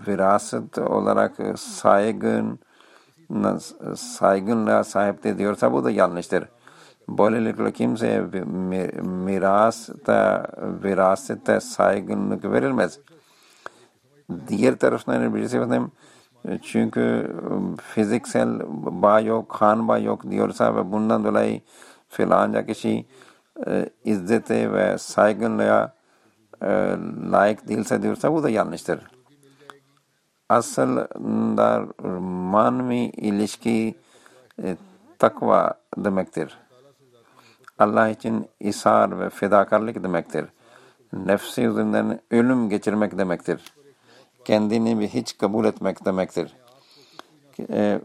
viraset 0.07 0.77
olarak 0.77 1.31
saygın 1.55 2.59
saygınlığa 3.95 4.83
sahiptir 4.83 5.37
diyorsa 5.37 5.73
bu 5.73 5.83
da 5.83 5.91
yanlıştır. 5.91 6.47
Böylelikle 7.09 7.71
kimseye 7.71 8.21
mirasta, 9.01 10.47
virasette 10.83 11.59
saygınlık 11.59 12.51
verilmez. 12.51 12.99
Diğer 14.47 14.75
taraftan 14.75 15.35
birisi 15.35 15.57
efendim 15.57 15.91
çünkü 16.61 17.35
fiziksel 17.93 18.59
bağ 19.01 19.19
yok, 19.19 19.49
kan 19.49 19.87
bağ 19.87 19.97
yok 19.97 20.31
diyorsa 20.31 20.75
ve 20.75 20.91
bundan 20.91 21.23
dolayı 21.23 21.61
filanca 22.09 22.65
kişi 22.65 23.05
e, 23.67 23.89
izzete 24.03 24.73
ve 24.73 24.97
saygınlığa 24.97 25.93
e, 26.61 26.95
layık 27.31 27.67
değilse 27.67 28.01
diyorsa 28.01 28.33
bu 28.33 28.43
da 28.43 28.49
yanlıştır 28.49 29.20
aslında 30.51 31.87
manevi 32.51 32.97
ilişki 32.97 33.95
e, 34.63 34.77
takva 35.19 35.73
demektir. 35.97 36.57
Allah 37.79 38.09
için 38.09 38.49
isar 38.59 39.19
ve 39.19 39.29
fedakarlık 39.29 40.03
demektir. 40.03 40.45
Nefsi 41.13 41.61
üzerinden 41.61 42.19
ölüm 42.31 42.69
geçirmek 42.69 43.17
demektir. 43.17 43.73
Kendini 44.45 44.99
bir 44.99 45.07
hiç 45.07 45.37
kabul 45.37 45.65
etmek 45.65 46.05
demektir. 46.05 46.53
E, 47.69 48.01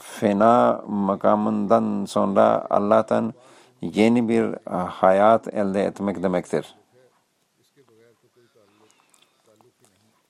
fena 0.00 0.82
makamından 0.88 2.04
sonra 2.04 2.66
Allah'tan 2.70 3.34
yeni 3.80 4.28
bir 4.28 4.54
hayat 4.70 5.54
elde 5.54 5.84
etmek 5.84 6.22
demektir. 6.22 6.74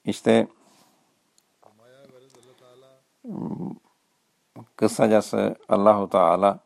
İşte 0.05 0.49
Kısacası 4.77 5.57
Allahu 5.69 6.11
Teala 6.11 6.61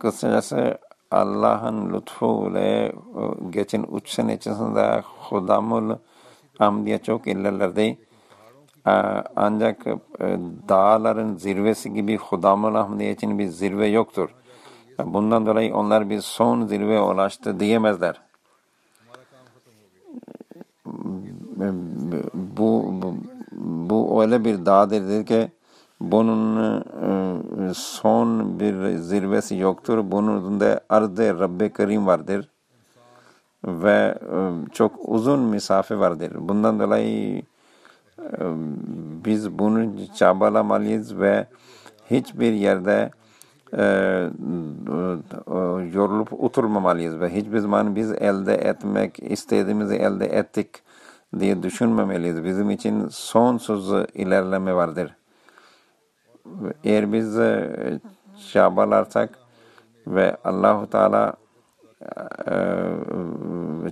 kısacası 0.00 0.78
Allah'ın 1.10 1.92
lütfu 1.92 2.48
ile 2.50 2.92
geçen 3.50 3.82
üç 3.82 4.08
sene 4.08 4.34
içerisinde 4.34 5.02
Hudamul 5.18 5.96
Amdiye 6.58 6.98
çok 6.98 7.26
ilerledi. 7.26 7.98
Ancak 9.36 9.84
dağların 10.68 11.36
zirvesi 11.36 11.92
gibi 11.92 12.16
Hudamul 12.16 12.74
Ahmdiye 12.74 13.12
için 13.12 13.38
bir 13.38 13.46
zirve 13.46 13.86
yoktur. 13.86 14.34
Bundan 14.98 15.46
dolayı 15.46 15.74
onlar 15.74 16.10
bir 16.10 16.20
son 16.20 16.66
zirve 16.66 17.00
ulaştı 17.00 17.60
diyemezler. 17.60 18.20
Bu, 22.34 22.94
bu, 23.02 23.14
bu 23.88 24.22
öyle 24.22 24.44
bir 24.44 24.66
dağdır 24.66 25.26
ki 25.26 25.48
bunun 26.00 26.80
e, 27.68 27.74
son 27.74 28.60
bir 28.60 28.96
zirvesi 28.96 29.56
yoktur. 29.56 30.10
Bunun 30.10 30.60
da 30.60 30.80
ardı 30.88 31.40
Rabbi 31.40 31.72
Kerim 31.72 32.06
vardır. 32.06 32.48
Ve 33.64 34.18
e, 34.32 34.38
çok 34.72 34.92
uzun 35.04 35.40
mesafe 35.40 35.98
vardır. 35.98 36.32
Bundan 36.38 36.80
dolayı 36.80 37.42
e, 38.18 38.42
biz 39.24 39.58
bunu 39.58 39.90
çabalamalıyız 40.16 41.18
ve 41.18 41.46
hiçbir 42.10 42.52
yerde 42.52 43.10
e, 43.72 43.82
yorulup 45.92 46.44
oturmamalıyız 46.44 47.20
ve 47.20 47.34
hiçbir 47.34 47.58
zaman 47.58 47.96
biz 47.96 48.12
elde 48.12 48.54
etmek 48.54 49.18
istediğimizi 49.22 49.94
elde 49.94 50.26
ettik 50.26 50.82
diye 51.38 51.62
düşünmemeliyiz. 51.62 52.44
Bizim 52.44 52.70
için 52.70 53.08
sonsuz 53.08 54.06
ilerleme 54.14 54.74
vardır. 54.74 55.16
Eğer 56.84 57.12
biz 57.12 57.38
çabalarsak 58.52 59.30
ve 60.06 60.36
Allahu 60.44 60.90
Teala 60.90 61.34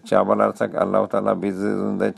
çabalarsak 0.04 0.74
Allahu 0.74 1.08
Teala 1.08 1.42
bizim 1.42 2.00
de 2.00 2.12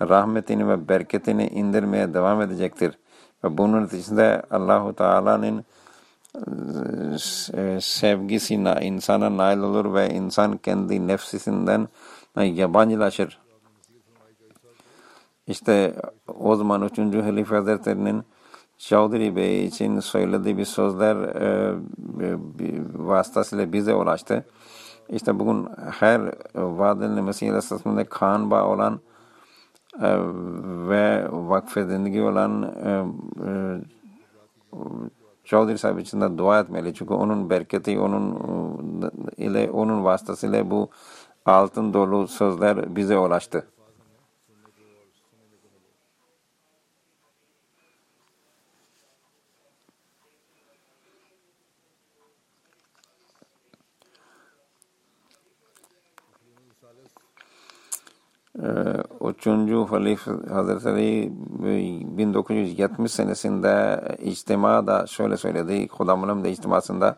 rahmetini 0.00 0.68
ve 0.68 0.88
bereketini 0.88 1.46
indirmeye 1.46 2.14
devam 2.14 2.42
edecektir. 2.42 2.98
Ve 3.44 3.58
bunun 3.58 3.82
neticesinde 3.82 4.42
Allahu 4.50 4.94
Teala'nın 4.94 5.64
e, 7.54 7.80
sevgisi 7.80 8.64
na- 8.64 8.80
insana 8.80 9.36
nail 9.36 9.58
olur 9.58 9.94
ve 9.94 10.10
insan 10.10 10.56
kendi 10.56 11.06
nefsisinden 11.06 11.88
yabancılaşır. 12.36 13.38
İşte 15.46 15.94
o 16.38 16.56
zaman 16.56 16.82
3. 16.82 16.98
Halife 16.98 17.54
Hazretleri'nin 17.54 18.24
Çavdiri 18.78 19.36
Bey 19.36 19.66
için 19.66 20.00
söylediği 20.00 20.58
bir 20.58 20.64
sözler 20.64 21.16
e, 21.16 21.74
vasıtasıyla 22.94 23.72
bize 23.72 23.94
ulaştı. 23.94 24.44
İşte 25.08 25.38
bugün 25.38 25.68
her 26.00 26.20
Vadeli 26.54 27.22
Mesih 27.22 27.48
Aleyhisselam'da 27.48 28.04
kan 28.04 28.50
bağı 28.50 28.66
olan 28.66 29.00
e, 30.02 30.10
ve 30.88 31.26
vakfedildiği 31.30 32.22
olan 32.22 32.62
e, 32.62 32.90
e, 33.48 33.50
Çavdiri 35.46 35.78
Sahib 35.78 35.98
için 35.98 36.20
de 36.20 36.38
dua 36.38 36.60
etmeli. 36.60 36.94
Çünkü 36.94 37.14
onun 37.14 37.50
bereketi, 37.50 38.00
onun 38.00 38.34
e, 39.38 39.44
ile 39.44 39.70
onun 39.70 40.04
vasıtasıyla 40.04 40.70
bu 40.70 40.90
altın 41.44 41.94
dolu 41.94 42.28
sözler 42.28 42.96
bize 42.96 43.18
ulaştı. 43.18 43.66
Üçüncü 59.20 59.74
Halife 59.74 60.30
Hazretleri 60.50 61.32
e, 61.64 62.18
1970 62.18 63.12
senesinde 63.12 64.00
içtimada 64.22 65.06
şöyle 65.06 65.36
söyledi. 65.36 65.88
Hudamulum 65.88 66.44
da 66.44 66.48
içtimasında 66.48 67.16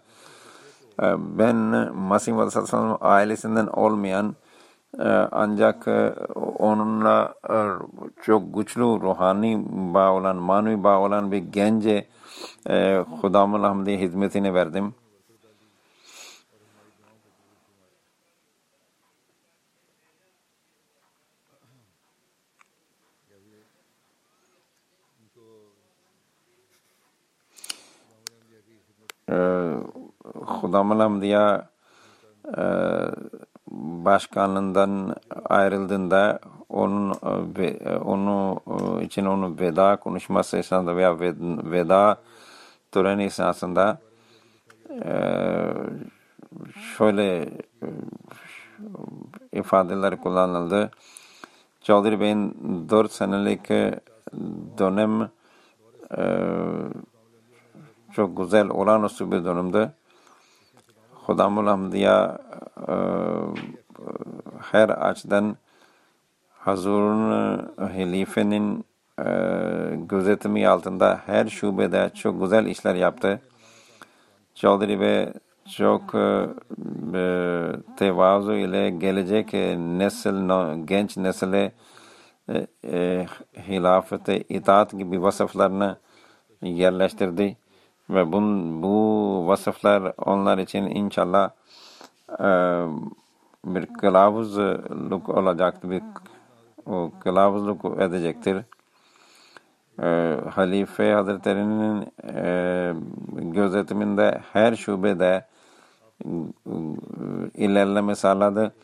e, 1.02 1.38
ben 1.38 1.56
Masih 1.94 2.36
Aleyhisselam 2.36 2.98
ailesinden 3.00 3.66
olmayan 3.66 4.36
e, 4.98 5.08
ancak 5.32 5.88
e, 5.88 6.14
onunla 6.58 7.34
e, 7.50 7.56
çok 8.22 8.54
güçlü 8.54 8.82
ruhani 8.82 9.64
bağ 9.94 10.12
olan, 10.12 10.36
manevi 10.36 10.84
bağ 10.84 10.98
olan 10.98 11.32
bir 11.32 11.38
gence 11.38 12.08
Hudamul 13.20 13.62
Hamdi 13.62 13.98
hizmetine 13.98 14.54
verdim. 14.54 14.94
Hudamul 30.68 31.00
Hamdi'ye 31.00 31.62
e, 32.58 32.64
başkanlığından 34.04 35.16
ayrıldığında 35.44 36.38
onun 36.68 37.14
e, 37.58 37.66
e, 37.66 37.96
onu 37.96 38.60
için 39.02 39.26
onu 39.26 39.58
veda 39.60 39.96
konuşması 39.96 40.56
esnasında 40.56 40.96
veya 40.96 41.10
ved- 41.10 41.70
veda 41.70 42.16
töreni 42.92 43.24
esnasında 43.24 43.98
şöyle 46.96 47.48
ifadeler 49.52 50.20
kullanıldı. 50.20 50.90
Çağdırı 51.80 52.20
Bey'in 52.20 52.56
4 52.90 53.12
senelik 53.12 53.68
dönem 54.78 55.30
çok 58.12 58.36
güzel 58.36 58.68
olağanüstü 58.68 59.30
bir 59.32 59.44
dönemdi. 59.44 59.97
Hudamul 61.28 61.66
Hamdiya 61.66 62.38
e, 62.88 62.94
her 64.72 64.88
açıdan 64.88 65.56
Hazur'un 66.58 67.30
e, 67.30 67.82
halifenin 67.82 68.84
e, 69.18 69.24
gözetimi 69.96 70.68
altında 70.68 71.20
her 71.26 71.46
şubede 71.46 72.10
çok 72.14 72.40
güzel 72.40 72.66
işler 72.66 72.94
yaptı. 72.94 73.40
Çağdırı 74.54 75.00
Bey 75.00 75.28
çok 75.76 76.14
e, 76.14 76.46
tevazu 77.96 78.52
ile 78.52 78.90
gelecek 78.90 79.52
nesil, 79.78 80.48
genç 80.84 81.16
nesile 81.16 81.72
hilafete 83.68 84.40
itaat 84.42 84.90
gibi 84.98 85.22
vasıflarını 85.22 85.96
yerleştirdi 86.62 87.56
ve 88.10 88.32
bun, 88.32 88.82
bu 88.82 89.46
vasıflar 89.46 90.12
onlar 90.26 90.58
için 90.58 90.82
inşallah 90.82 91.50
e, 92.40 92.48
bir 93.64 93.86
kılavuzluk 93.86 95.28
olacaktır, 95.28 95.90
bir 95.90 96.02
o 96.86 97.10
kılavuzluk 97.20 98.00
edecektir. 98.00 98.62
E, 100.02 100.36
Halife 100.54 101.12
Hazretleri'nin 101.12 102.06
e, 102.34 102.94
gözetiminde 103.32 104.40
her 104.52 104.76
şubede 104.76 105.46
e, 106.24 106.28
ilerleme 107.54 108.14
sağladı. 108.14 108.74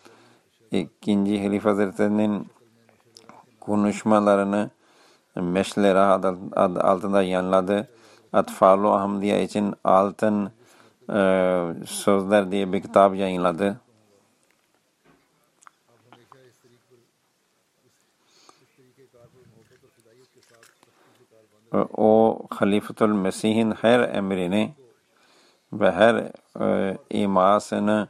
İkinci 0.71 1.43
Halife 1.43 1.69
Hazretleri'nin 1.69 2.47
konuşmalarını 3.61 4.71
meşlere 5.37 6.01
altında 6.81 7.23
yanladı. 7.23 7.89
Atfalu 8.35 8.91
Ahmdiye 8.93 9.45
için 9.45 9.75
altın 9.85 10.51
e, 11.11 11.19
sözler 11.87 12.51
diye 12.51 12.73
bir 12.73 12.83
kitap 12.83 13.17
yayınladı. 13.17 13.81
E, 21.73 21.77
O 21.97 22.41
Halifatul 22.51 23.09
Mesih'in 23.09 23.71
her 23.71 24.01
emrini 24.01 24.75
ve 25.73 25.93
her 25.93 26.15
e, 26.61 26.99
imasını 27.11 28.09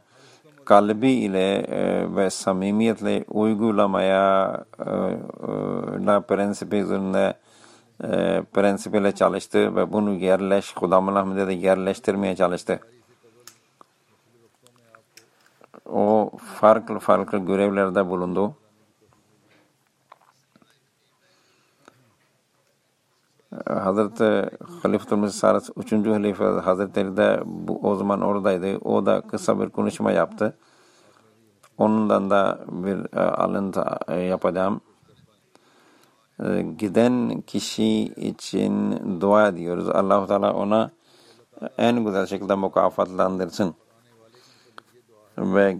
kalbi 0.65 1.11
ile 1.11 1.57
e, 1.57 2.15
ve 2.15 2.29
samimiyetle 2.29 3.25
uygulamaya 3.29 4.57
e, 4.79 4.91
e, 6.11 6.21
prensibi 6.27 6.75
üzerinde 6.75 7.33
e, 8.03 8.07
prensibiyle 8.53 9.11
çalıştı 9.11 9.75
ve 9.75 9.93
bunu 9.93 10.13
yerleş, 10.13 10.75
Hudamul 10.75 11.15
Ahmet'e 11.15 11.47
de 11.47 11.53
yerleştirmeye 11.53 12.35
çalıştı. 12.35 12.79
O 15.85 16.31
farklı 16.59 16.99
farklı 16.99 17.37
görevlerde 17.37 18.09
bulundu. 18.09 18.55
Hazreti 23.65 24.49
Halifatul 24.83 25.17
Mesih 25.17 25.39
Saras 25.39 25.69
3. 25.75 25.91
Halife 25.91 26.43
Hazretleri 26.43 27.17
de 27.17 27.41
bu, 27.45 27.79
o 27.89 27.95
zaman 27.95 28.21
oradaydı. 28.21 28.77
O 28.77 29.05
da 29.05 29.21
kısa 29.21 29.59
bir 29.59 29.69
konuşma 29.69 30.11
yaptı. 30.11 30.57
Ondan 31.77 32.29
da 32.29 32.59
bir 32.67 33.17
e, 33.17 33.19
alıntı 33.19 33.83
e, 34.07 34.19
yapacağım. 34.19 34.81
E, 36.43 36.61
Giden 36.61 37.41
kişi 37.41 38.03
için 38.03 38.99
dua 39.21 39.47
ediyoruz. 39.47 39.89
allah 39.89 40.27
Teala 40.27 40.53
ona 40.53 40.91
en 41.77 42.05
güzel 42.05 42.25
şekilde 42.25 42.55
mükafatlandırsın. 42.55 43.75
Ve 45.37 45.77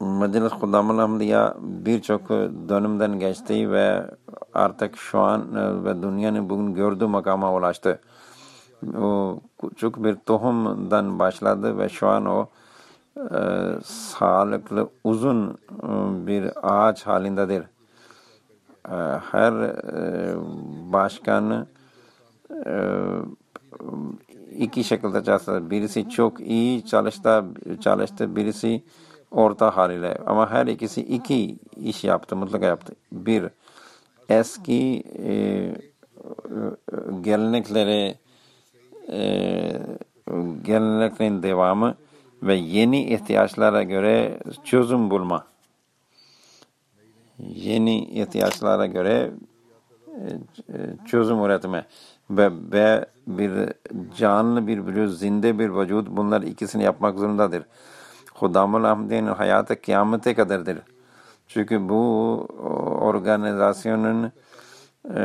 Meclis 0.00 0.52
Kudamul 0.52 0.98
Hamdiya 0.98 1.56
birçok 1.60 2.28
dönümden 2.68 3.18
geçti 3.18 3.70
ve 3.70 4.06
artık 4.54 4.96
şu 4.96 5.18
an 5.18 5.54
e, 5.54 5.84
ve 5.84 6.02
dünyanın 6.02 6.50
bugün 6.50 6.74
gördüğü 6.74 7.06
makama 7.06 7.54
ulaştı. 7.54 8.00
O 8.98 9.38
küçük 9.60 10.04
bir 10.04 10.14
tohumdan 10.14 11.18
başladı 11.18 11.78
ve 11.78 11.88
şu 11.88 12.08
an 12.08 12.26
o 12.26 12.48
e, 13.16 13.40
sağlıklı 13.84 14.88
uzun 15.04 15.58
bir 16.26 16.50
ağaç 16.62 17.06
halindedir. 17.06 17.64
E, 18.90 18.96
her 19.32 19.52
e, 19.52 20.34
başkan 20.92 21.66
e, 22.66 22.72
iki 24.58 24.84
şekilde 24.84 25.24
çalıştı. 25.24 25.70
Birisi 25.70 26.08
çok 26.08 26.40
iyi 26.40 26.86
çalıştı, 26.86 27.44
çalıştı. 27.80 28.36
Birisi 28.36 28.82
orta 29.30 29.76
haliyle. 29.76 30.18
Ama 30.26 30.50
her 30.50 30.66
ikisi 30.66 31.00
iki 31.00 31.58
iş 31.76 32.04
yaptı, 32.04 32.36
mutlaka 32.36 32.66
yaptı. 32.66 32.94
Bir, 33.12 33.44
eski 34.28 35.02
e, 35.26 35.28
gelenekleri 37.20 38.14
e, 39.08 39.18
geleneklerin 40.62 41.42
devamı 41.42 41.94
ve 42.42 42.54
yeni 42.54 43.14
ihtiyaçlara 43.14 43.82
göre 43.82 44.38
çözüm 44.64 45.10
bulma. 45.10 45.49
Yeni 47.48 48.04
ihtiyaçlara 48.04 48.86
göre 48.86 49.30
e, 50.18 50.26
çözüm 51.06 51.44
üretme 51.44 51.86
ve, 52.30 52.50
ve 52.72 53.06
bir 53.26 53.52
canlı 54.16 54.66
bir 54.66 54.86
vücut, 54.86 55.18
zinde 55.18 55.58
bir 55.58 55.70
vücut 55.70 56.08
bunlar 56.10 56.42
ikisini 56.42 56.82
yapmak 56.82 57.18
zorundadır. 57.18 57.62
Hudamul 58.34 58.84
Ahmedi'nin 58.84 59.26
hayatı 59.26 59.80
kıyamete 59.80 60.34
kadardır. 60.34 60.78
Çünkü 61.48 61.88
bu 61.88 62.36
organizasyonun 63.00 64.24
e, 64.24 65.20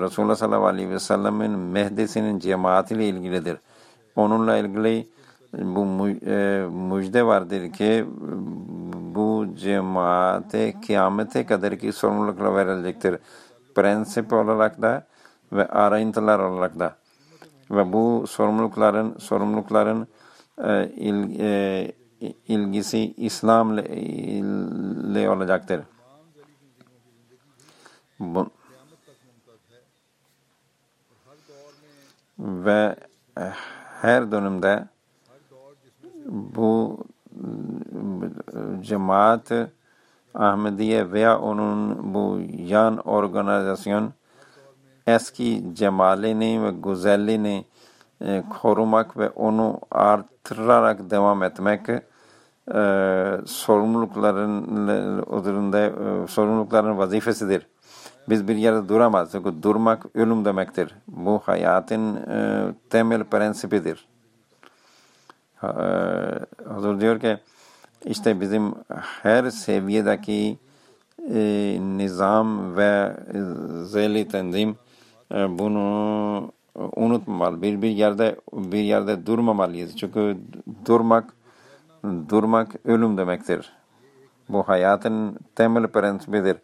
Resulullah 0.00 0.36
sallallahu 0.36 0.66
aleyhi 0.66 0.90
ve 0.90 0.98
sellemin 0.98 1.50
Mehdi'sinin 1.50 2.38
cemaatiyle 2.38 3.08
ilgilidir. 3.08 3.56
Onunla 4.16 4.56
ilgili 4.56 5.08
bu 5.58 6.08
e, 6.08 6.66
müjde 6.70 7.26
vardır 7.26 7.72
ki 7.72 8.06
bu 9.14 9.46
cemaate 9.56 10.80
kıyamete 10.86 11.46
kadar 11.46 11.76
ki 11.76 11.92
sorumlulukla 11.92 12.54
verilecektir. 12.54 13.18
Prensip 13.74 14.32
olarak 14.32 14.82
da 14.82 15.06
ve 15.52 15.68
ayrıntılar 15.68 16.38
olarak 16.38 16.78
da. 16.78 16.96
Ve 17.70 17.92
bu 17.92 18.24
sorumlulukların 18.26 19.18
sorumlulukların 19.18 20.06
e, 20.64 20.88
il, 20.88 21.40
e, 21.40 21.92
ilgisi 22.48 23.14
İslam 23.16 23.78
ile 23.78 25.30
olacaktır. 25.30 25.80
Bu, 28.18 28.50
ve 32.38 32.96
her 34.02 34.32
dönemde 34.32 34.88
bu 36.28 36.98
cemaat 38.80 39.52
Ahmediye 40.34 41.12
veya 41.12 41.38
onun 41.38 41.98
bu 42.14 42.40
yan 42.58 42.96
organizasyon 42.96 44.12
eski 45.06 45.64
cemalini 45.74 46.62
ve 46.62 46.70
güzelliğini 46.70 47.64
e, 48.20 48.44
korumak 48.62 49.18
ve 49.18 49.30
onu 49.30 49.80
artırarak 49.90 51.10
devam 51.10 51.42
etmek 51.42 51.88
e, 51.88 52.00
sorumlulukların 53.46 54.62
üzerinde 55.40 55.92
sorumlulukların 56.28 56.98
vazifesidir. 56.98 57.66
Biz 58.28 58.48
bir 58.48 58.56
yerde 58.56 58.88
duramaz. 58.88 59.28
Çünkü 59.32 59.62
durmak 59.62 60.06
ölüm 60.14 60.44
demektir. 60.44 60.94
Bu 61.08 61.40
hayatın 61.44 62.16
e, 62.16 62.64
temel 62.90 63.24
prensibidir. 63.24 64.15
E, 65.62 65.66
Hazır 66.68 67.00
diyor 67.00 67.20
ki 67.20 67.38
işte 68.04 68.40
bizim 68.40 68.74
her 69.22 69.50
seviyedeki 69.50 70.58
e, 71.34 71.38
nizam 71.80 72.76
ve 72.76 73.16
zeli 73.84 74.28
tenzim 74.28 74.76
e, 75.34 75.58
bunu 75.58 76.52
unutmamalı. 76.96 77.62
Bir 77.62 77.82
bir 77.82 77.90
yerde 77.90 78.36
bir 78.52 78.82
yerde 78.82 79.26
durmamalıyız. 79.26 79.96
Çünkü 79.96 80.36
durmak 80.84 81.24
durmak 82.28 82.72
ölüm 82.84 83.18
demektir. 83.18 83.72
Bu 84.48 84.62
hayatın 84.62 85.38
temel 85.54 85.86
prensibidir. 85.86 86.56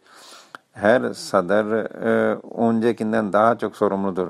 Her 0.73 1.13
sadar 1.13 1.65
e, 2.05 2.37
öncekinden 2.57 3.33
daha 3.33 3.57
çok 3.57 3.75
sorumludur. 3.75 4.27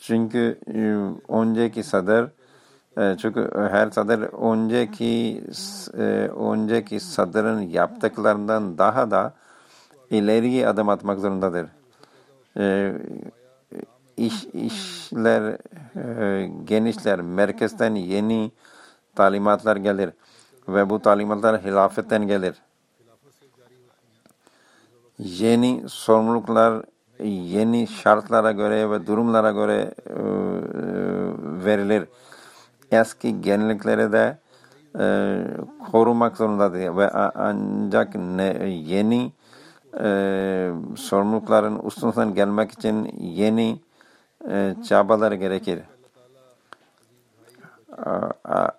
Çünkü 0.00 0.58
e, 0.74 0.80
önceki 1.32 1.82
sadar 1.82 2.26
çünkü 2.96 3.50
her 3.54 3.90
sadar 3.90 4.18
önceki 4.52 5.44
e, 5.94 6.02
önceki 6.50 7.00
sadarın 7.00 7.60
yaptıklarından 7.60 8.78
daha 8.78 9.10
da 9.10 9.34
ileriye 10.10 10.68
adım 10.68 10.88
atmak 10.88 11.18
zorundadır. 11.18 11.66
E, 12.56 12.92
iş, 14.16 14.44
işler 14.44 15.58
e, 15.96 16.50
genişler. 16.64 17.20
Merkezden 17.20 17.94
yeni 17.94 18.52
talimatlar 19.14 19.76
gelir. 19.76 20.10
Ve 20.68 20.90
bu 20.90 21.02
talimatlar 21.02 21.64
hilafetten 21.64 22.26
gelir. 22.26 22.54
Yeni 25.18 25.84
sorumluluklar 25.88 26.82
yeni 27.24 27.86
şartlara 27.86 28.52
göre 28.52 28.90
ve 28.90 29.06
durumlara 29.06 29.50
göre 29.50 29.94
e, 30.06 30.14
verilir. 31.64 32.08
Eski 32.90 33.40
genellikleri 33.40 34.12
de 34.12 34.38
e, 34.98 35.04
korumak 35.92 36.36
zorundadır 36.36 36.96
ve 36.96 37.10
ancak 37.34 38.14
ne, 38.14 38.68
yeni 38.68 39.32
e, 40.00 40.70
sorumlulukların 40.96 41.78
üstünden 41.86 42.34
gelmek 42.34 42.70
için 42.72 43.04
yeni 43.18 43.80
e, 44.48 44.74
çabalar 44.88 45.32
gerekir. 45.32 45.80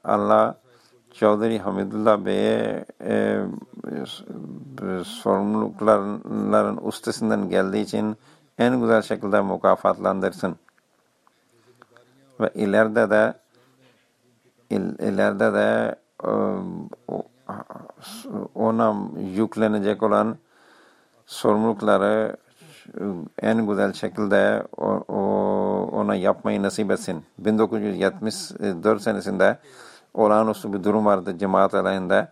Allah 0.03 0.57
Çavdari 1.11 1.59
Hamidullah 1.59 2.25
Bey'e 2.25 2.85
e, 3.01 3.39
sorumlulukların 5.03 6.87
üstesinden 6.87 7.49
geldiği 7.49 7.81
için 7.81 8.17
en 8.57 8.81
güzel 8.81 9.01
şekilde 9.01 9.41
mükafatlandırsın. 9.41 10.55
Ve 12.39 12.51
ileride 12.55 13.09
de 13.09 13.33
il, 14.69 14.99
ileride 14.99 15.53
de 15.53 15.95
e, 16.23 16.31
ona 18.55 18.95
yüklenecek 19.35 20.03
olan 20.03 20.37
sorumlulukları 21.25 22.37
en 23.41 23.67
güzel 23.67 23.93
şekilde 23.93 24.63
ona 25.91 26.15
yapmayı 26.15 26.63
nasip 26.63 26.91
etsin. 26.91 27.23
1974 27.39 29.01
senesinde 29.01 29.59
olağanüstü 30.13 30.73
bir 30.73 30.83
durum 30.83 31.05
vardı 31.05 31.37
cemaat 31.37 31.73
alayında. 31.73 32.31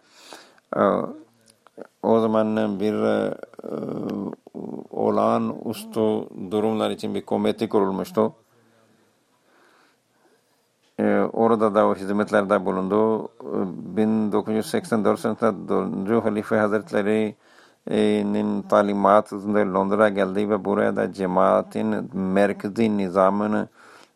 O 2.04 2.20
zaman 2.20 2.80
bir 2.80 2.94
e, 2.94 3.34
olağanüstü 4.92 6.00
durumlar 6.52 6.92
için 6.92 7.16
bir 7.16 7.22
komite 7.22 7.70
kurulmuştu. 7.70 8.34
E, 11.00 11.04
orada 11.34 11.76
da 11.76 11.88
o 11.88 11.96
hizmetlerde 11.96 12.66
bulundu. 12.66 13.30
1984 13.98 15.20
senesinde 15.20 15.70
4. 15.70 16.26
Halife 16.26 16.58
Hazretleri 16.58 17.36
nin 18.34 18.62
talimatında 18.62 19.74
Londra 19.74 20.10
geldi 20.10 20.50
ve 20.50 20.66
burada 20.66 20.96
da 20.96 21.14
cemaatin 21.14 22.10
merkezi 22.14 22.98
nizamını 22.98 23.68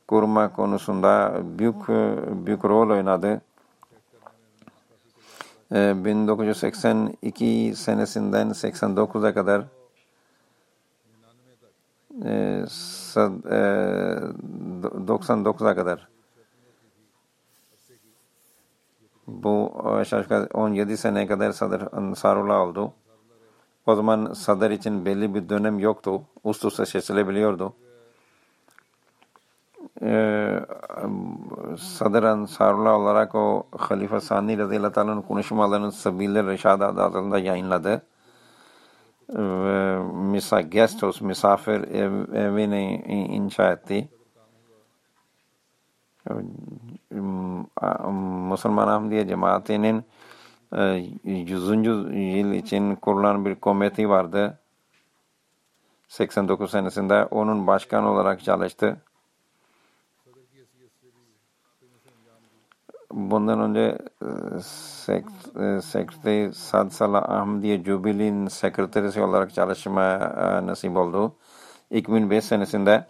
kurma 0.08 0.54
konusunda 0.54 1.34
büyük 1.60 1.88
büyük 2.46 2.66
rol 2.66 2.90
oynadı. 2.90 3.42
1982 5.72 7.74
senesinden 7.76 8.50
89'a 8.50 9.34
kadar 9.34 9.64
99'a 15.08 15.76
kadar 15.76 16.08
bu 19.30 19.82
aşağı 19.84 20.22
yukarı 20.22 20.50
17 20.54 20.98
seneye 20.98 21.28
kadar 21.28 21.52
Sadr 21.52 21.98
Ansarullah 21.98 22.60
oldu. 22.60 22.94
O 23.86 23.96
zaman 23.96 24.34
sadar 24.34 24.72
için 24.72 25.06
belli 25.06 25.36
bir 25.36 25.50
dönem 25.50 25.80
yoktu. 25.80 26.22
Üst 26.46 26.66
üste 26.66 26.86
seçilebiliyordu. 26.86 27.74
Ee, 30.02 30.60
Sadr 31.78 32.24
Ansarullah 32.24 32.94
olarak 32.94 33.36
o 33.36 33.68
Halife 33.78 34.20
Sani 34.20 34.58
Radıyallahu 34.58 35.00
Anh'ın 35.00 35.22
konuşmalarını 35.22 35.92
Sabili 35.92 36.48
Reşad 36.48 36.82
adında 36.82 37.40
yayınladı. 37.40 38.02
Ve 39.30 39.98
misa, 40.14 40.62
guest 40.62 41.04
house, 41.04 41.26
misafir 41.26 41.82
ev, 41.82 42.34
evini 42.34 42.96
inşa 43.32 43.72
etti. 43.72 44.10
Müslüman 48.52 48.88
Ahmediye 48.88 49.28
cemaatinin 49.28 50.06
100. 51.24 51.86
yıl 51.86 52.52
için 52.52 52.96
kurulan 52.96 53.46
bir 53.46 53.56
komite 53.56 54.10
vardı. 54.10 54.60
89 56.08 56.72
senesinde 56.72 57.26
onun 57.26 57.68
başkan 57.68 58.04
olarak 58.04 58.44
çalıştı. 58.44 58.98
Bundan 63.12 63.60
önce 63.60 63.98
Sekreteri 65.82 66.54
Sad 66.54 66.90
Salah 66.90 67.30
Ahmediye 67.30 67.84
Jubilee'nin 67.84 68.48
sekreterisi 68.48 69.22
olarak 69.22 69.54
çalışma 69.54 70.20
nasip 70.66 70.98
oldu. 70.98 71.36
2005 71.92 72.44
senesinde 72.46 73.06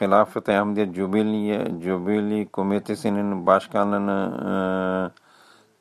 hilafet 0.00 0.48
Ahmediye 0.48 0.94
Jubili 0.94 1.82
Jubili 1.82 2.48
Komitesi'nin 2.48 3.46
başkanlığını 3.46 5.12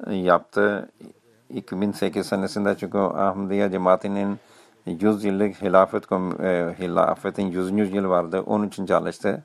e, 0.07 0.15
yaptı. 0.15 0.89
2008 1.49 2.27
senesinde 2.27 2.77
çünkü 2.77 2.97
Ahmediye 2.97 3.71
cemaatinin 3.71 4.39
100 4.85 5.23
yıllık 5.23 5.61
hilafet, 5.61 6.11
e, 6.11 6.75
hilafetin 6.79 7.47
100. 7.51 7.95
yıl 7.95 8.09
vardı. 8.09 8.41
Onun 8.45 8.67
için 8.67 8.85
çalıştı. 8.85 9.43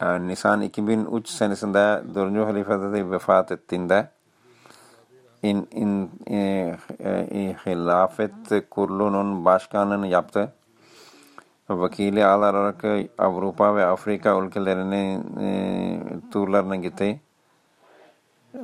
Nisan 0.00 0.60
2003 0.60 1.28
senesinde 1.28 2.02
4. 2.14 2.46
halifede 2.46 3.10
vefat 3.10 3.52
ettiğinde 3.52 4.08
in, 5.42 5.68
in, 5.70 6.10
e, 6.26 6.76
e, 7.00 7.56
hilafet 7.66 8.70
kurulunun 8.70 9.44
başkanlığını 9.44 10.06
yaptı. 10.06 10.52
Vakili 11.68 12.24
alarak 12.24 12.84
Avrupa 13.18 13.76
ve 13.76 13.84
Afrika 13.84 14.38
ülkelerine 14.38 15.20
e, 15.40 15.50
turlarına 16.32 16.76
gitti. 16.76 17.20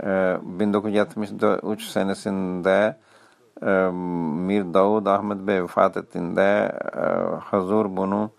E, 0.02 0.38
1973 0.42 1.84
senesinde 1.84 2.96
e, 3.62 3.70
Mir 4.46 4.74
Davud 4.74 5.06
Ahmet 5.06 5.46
Bey 5.46 5.62
vefat 5.62 5.96
ettiğinde 5.96 6.72
e, 6.96 7.00
Hazur 7.40 7.96
bunu 7.96 8.30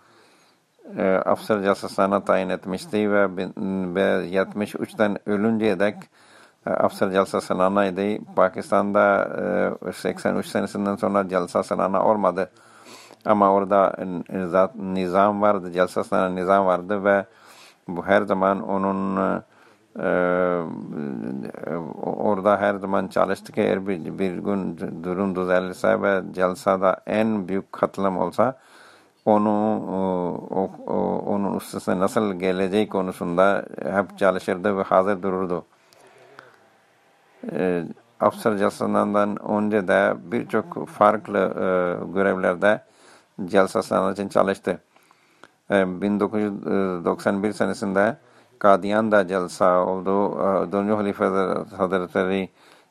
e, 0.98 1.04
Afsar 1.26 1.64
Casasana 1.64 2.24
tayin 2.24 2.50
etmişti 2.50 3.12
ve, 3.12 3.38
ve 3.96 4.30
73'ten 4.30 5.18
ölünceye 5.30 5.80
dek 5.80 5.96
Afsar 6.66 7.12
Jalsa 7.12 7.42
Sanana'ydı. 7.42 8.26
Pakistan'da 8.36 9.30
e, 9.88 9.92
83 9.94 10.46
senesinden 10.46 10.96
sonra 10.96 11.30
Jalsa 11.30 11.64
Sanana 11.64 12.06
olmadı. 12.06 12.50
Ama 13.26 13.52
orada 13.52 13.96
nizam 14.76 15.42
vardı, 15.42 15.72
Jalsa 15.72 16.04
Sanana 16.04 16.30
nizam 16.30 16.66
vardı 16.66 17.04
ve 17.04 17.26
bu 17.88 18.06
her 18.06 18.22
zaman 18.22 18.70
onun 18.70 19.18
e, 20.00 20.08
orada 22.04 22.58
her 22.58 22.76
zaman 22.76 23.08
çalıştı 23.08 23.52
ki 23.52 23.62
eğer 23.62 23.88
bir, 23.88 24.20
bir 24.20 24.38
gün 24.38 24.78
durum 25.04 25.36
düzelirse 25.36 26.02
ve 26.02 26.22
Jalsa'da 26.36 26.98
en 27.08 27.48
büyük 27.48 27.72
katılım 27.72 28.18
olsa 28.18 28.58
onu 29.26 29.50
o, 30.50 30.70
o, 30.88 31.24
onun 31.26 31.58
üstesine 31.58 32.00
nasıl 32.00 32.34
geleceği 32.34 32.90
konusunda 32.90 33.66
hep 33.84 34.18
çalışırdı 34.18 34.78
ve 34.78 34.84
hazır 34.84 35.24
dururdu 35.24 35.66
e, 37.52 37.84
Afsar 38.20 38.58
Jalsalarından 38.58 39.50
önce 39.52 39.88
de 39.88 40.14
birçok 40.32 40.88
farklı 40.88 41.38
e, 41.38 41.66
görevlerde 42.14 42.82
Jalsalar 43.48 44.12
için 44.12 44.30
çalıştı. 44.30 44.80
E, 45.72 46.02
1991 46.02 47.52
senesinde 47.54 48.18
Kadiyan'da 48.60 49.28
Jalsa 49.28 49.86
oldu. 49.86 50.32
E, 50.32 50.72
Döncü 50.72 50.94
Halife 50.94 51.26
Hazretleri 51.78 52.50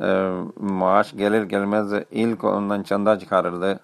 e, 0.03 0.31
maaş 0.57 1.13
gelir 1.13 1.43
gelmez 1.43 1.93
ilk 2.11 2.45
ondan 2.45 2.83
çanda 2.83 3.19
çıkarırdı 3.19 3.81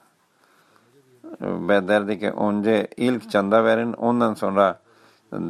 ve 1.40 1.88
derdi 1.88 2.18
ki 2.18 2.30
önce 2.30 2.88
ilk 2.96 3.30
çanda 3.30 3.64
verin 3.64 3.92
ondan 3.92 4.34
sonra 4.34 4.83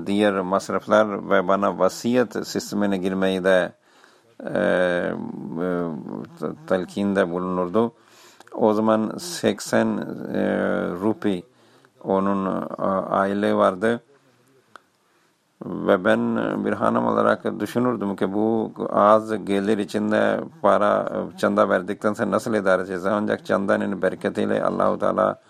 diğer 0.06 0.40
masraflar 0.40 1.30
ve 1.30 1.48
bana 1.48 1.78
vasiyet 1.78 2.46
sistemine 2.46 2.98
girmeyi 2.98 3.44
de 3.44 3.72
e, 4.40 4.58
e, 5.62 5.88
telkinde 6.66 7.30
bulunurdu. 7.30 7.92
O 8.54 8.74
zaman 8.74 9.16
80 9.18 9.86
e, 9.86 10.02
rupi 11.00 11.42
onun 12.04 12.66
aile 13.10 13.54
vardı. 13.54 14.00
Ve 15.64 16.04
ben 16.04 16.36
bir 16.64 16.72
hanım 16.72 17.06
olarak 17.06 17.60
düşünürdüm 17.60 18.16
ki 18.16 18.32
bu 18.32 18.72
az 18.90 19.44
gelir 19.44 19.78
içinde 19.78 20.40
para 20.62 21.12
çanda 21.38 21.68
verdikten 21.68 22.12
sonra 22.12 22.30
nasıl 22.30 22.54
idare 22.54 22.80
edeceğiz? 22.80 23.06
Ancak 23.06 23.46
çandanın 23.46 24.02
bereketiyle 24.02 24.64
Allahu 24.64 24.98
Teala 24.98 25.40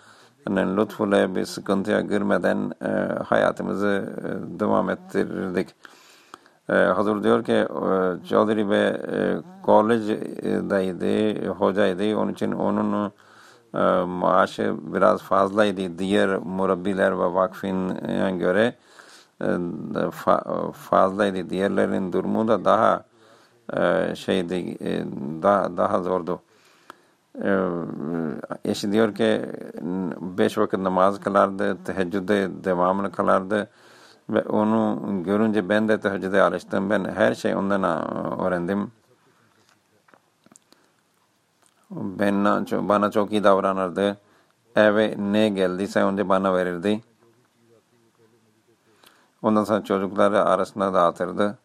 lütfuyla 0.49 1.35
bir 1.35 1.45
sıkıntıya 1.45 2.01
girmeden 2.01 2.71
e, 2.81 2.89
hayatımızı 3.23 4.13
e, 4.17 4.59
devam 4.59 4.89
ettirdik. 4.89 5.69
E, 6.69 6.73
Hazır 6.73 7.23
diyor 7.23 7.43
ki 7.43 7.53
e, 7.53 7.67
Chaudhry 8.27 8.69
Bey 8.69 8.87
e, 8.87 9.41
kolejdeydi, 9.63 11.47
hocaydı. 11.47 12.17
Onun 12.17 12.31
için 12.31 12.51
onun 12.51 13.11
e, 13.73 13.79
maaşı 14.05 14.75
biraz 14.93 15.21
fazlaydı. 15.21 15.99
Diğer 15.99 16.37
murabbiler 16.37 17.19
ve 17.19 17.33
vakfin 17.33 17.89
göre 18.39 18.75
e, 19.41 19.47
fa, 20.11 20.43
fazlaydı. 20.71 21.49
Diğerlerinin 21.49 22.13
durumu 22.13 22.47
da 22.47 22.65
daha 22.65 23.03
e, 23.73 24.15
şeydi, 24.15 24.77
e, 24.81 25.03
daha, 25.43 25.77
daha 25.77 26.01
zordu. 26.01 26.41
Ee, 27.43 27.69
eşi 28.65 28.91
ki 29.13 29.45
beş 30.21 30.57
vakit 30.57 30.79
namaz 30.79 31.19
kılardı, 31.19 31.83
teheccüde 31.83 32.49
devamlı 32.63 33.11
kılardı 33.11 33.69
ve 34.29 34.41
onu 34.41 34.99
görünce 35.23 35.69
ben 35.69 35.87
de 35.87 35.99
teheccüde 35.99 36.41
alıştım. 36.41 36.89
Ben 36.89 37.05
her 37.05 37.35
şey 37.35 37.55
ondan 37.55 37.83
öğrendim. 38.41 38.91
Ben 41.91 42.45
bana 42.89 43.11
çok 43.11 43.31
iyi 43.31 43.43
davranırdı. 43.43 44.17
Eve 44.75 45.15
ne 45.17 45.49
geldiyse 45.49 46.03
önce 46.03 46.29
bana 46.29 46.53
verirdi. 46.53 47.01
Ondan 49.41 49.63
sonra 49.63 49.83
çocukları 49.83 50.43
arasında 50.43 50.93
dağıtırdı 50.93 51.57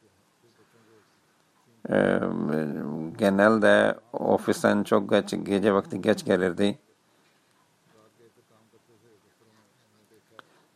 genelde 3.18 3.94
ofisten 4.12 4.82
çok 4.82 5.10
geç, 5.10 5.34
gece 5.42 5.74
vakti 5.74 6.02
geç 6.02 6.24
gelirdi. 6.24 6.78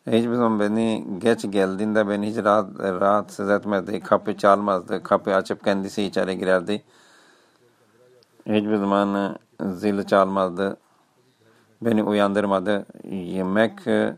Hiçbir 0.06 0.34
zaman 0.34 0.60
beni 0.60 1.04
geç 1.18 1.50
geldiğinde 1.50 2.08
beni 2.08 2.30
hiç 2.30 2.36
rahat, 2.36 2.80
rahatsız 2.80 3.50
etmedi. 3.50 4.00
Kapı 4.00 4.36
çalmazdı. 4.36 5.02
Kapı 5.02 5.34
açıp 5.34 5.64
kendisi 5.64 6.02
içeri 6.02 6.38
girerdi. 6.38 6.82
Hiçbir 8.46 8.76
zaman 8.76 9.36
zil 9.60 10.02
çalmazdı. 10.02 10.76
Beni 11.82 12.02
uyandırmadı. 12.02 12.86
Yemek 13.10 13.86
e, 13.86 14.16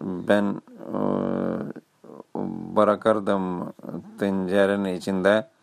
ben 0.00 0.62
e, 0.80 0.98
bırakırdım 2.76 3.72
tencerenin 4.18 4.94
içinde 4.94 5.48
E, 5.52 5.55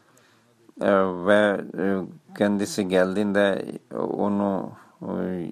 ve 0.81 1.61
e, 1.77 2.01
kendisi 2.37 2.87
geldiğinde 2.87 3.65
onu 3.95 4.71
e, 5.01 5.51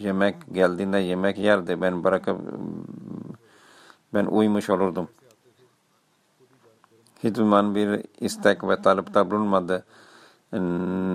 yemek 0.00 0.36
geldiğinde 0.52 0.98
yemek 0.98 1.38
yerdi. 1.38 1.80
Ben 1.80 2.04
bırakıp 2.04 2.40
ben 4.14 4.26
uyumuş 4.26 4.70
olurdum. 4.70 5.08
Hiç 7.24 7.36
zaman 7.36 7.74
bir 7.74 8.02
istek 8.20 8.64
ve 8.64 8.82
talepte 8.82 9.30
bulunmadı. 9.30 9.84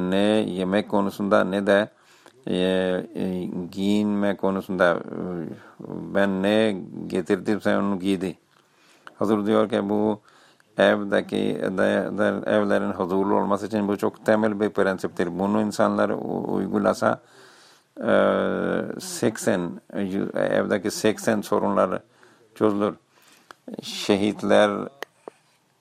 Ne 0.09 0.17
yemek 0.47 0.89
konusunda 0.89 1.43
ne 1.43 1.67
de 1.67 1.89
e, 2.47 2.55
e, 3.15 3.49
giyinme 3.71 4.37
konusunda 4.37 4.93
e, 4.93 5.21
ben 5.89 6.43
ne 6.43 6.81
getirdimse 7.07 7.77
onu 7.77 7.99
giydi. 7.99 8.37
Hazır 9.15 9.45
diyor 9.45 9.69
ki 9.69 9.89
bu 9.89 10.21
evdeki 10.79 11.61
de, 11.61 12.17
de, 12.17 12.51
evlerin 12.51 12.91
huzurlu 12.91 13.35
olması 13.35 13.65
için 13.65 13.87
bu 13.87 13.97
çok 13.97 14.25
temel 14.25 14.59
bir 14.59 14.69
prensiptir. 14.69 15.39
Bunu 15.39 15.61
insanlar 15.61 16.09
uygulasa 16.47 17.19
e, 17.97 18.99
80 18.99 19.71
evdeki 20.35 20.91
80 20.91 21.41
sorunlar 21.41 22.01
çözülür. 22.55 22.95
Şehitler 23.81 24.71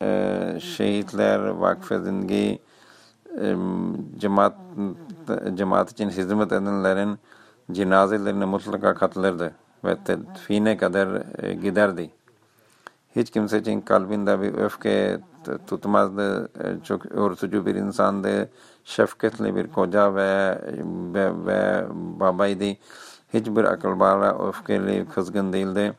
e, 0.03 0.61
şehitler 0.61 1.39
vakfedingi 1.39 2.59
e, 3.41 3.57
cemaat 4.19 4.55
cemaat 5.55 5.91
için 5.91 6.11
hizmet 6.11 6.53
edenlerin 6.53 7.19
cenazelerine 7.73 8.45
mutlaka 8.45 8.95
katılırdı 8.95 9.53
ve 9.85 9.97
tedfine 10.05 10.77
kadar 10.77 11.23
e, 11.43 11.55
giderdi. 11.55 12.11
Hiç 13.19 13.31
kimse 13.31 13.59
için 13.59 13.81
kalbinde 13.81 14.43
bir 14.43 14.55
öfke 14.55 15.21
tutmazdı. 15.67 16.49
E, 16.65 16.85
çok 16.85 17.07
örtücü 17.07 17.67
bir 17.67 17.75
insandı. 17.75 18.51
Şefkatli 18.85 19.57
bir 19.57 19.67
koca 19.67 20.15
ve, 20.15 20.59
ve, 21.15 21.47
ve 21.47 21.87
babaydı. 22.21 22.77
Hiçbir 23.35 23.65
akıl 23.65 24.01
bağla 24.01 24.49
öfkeli, 24.49 25.07
kızgın 25.15 25.53
değildi. 25.53 25.93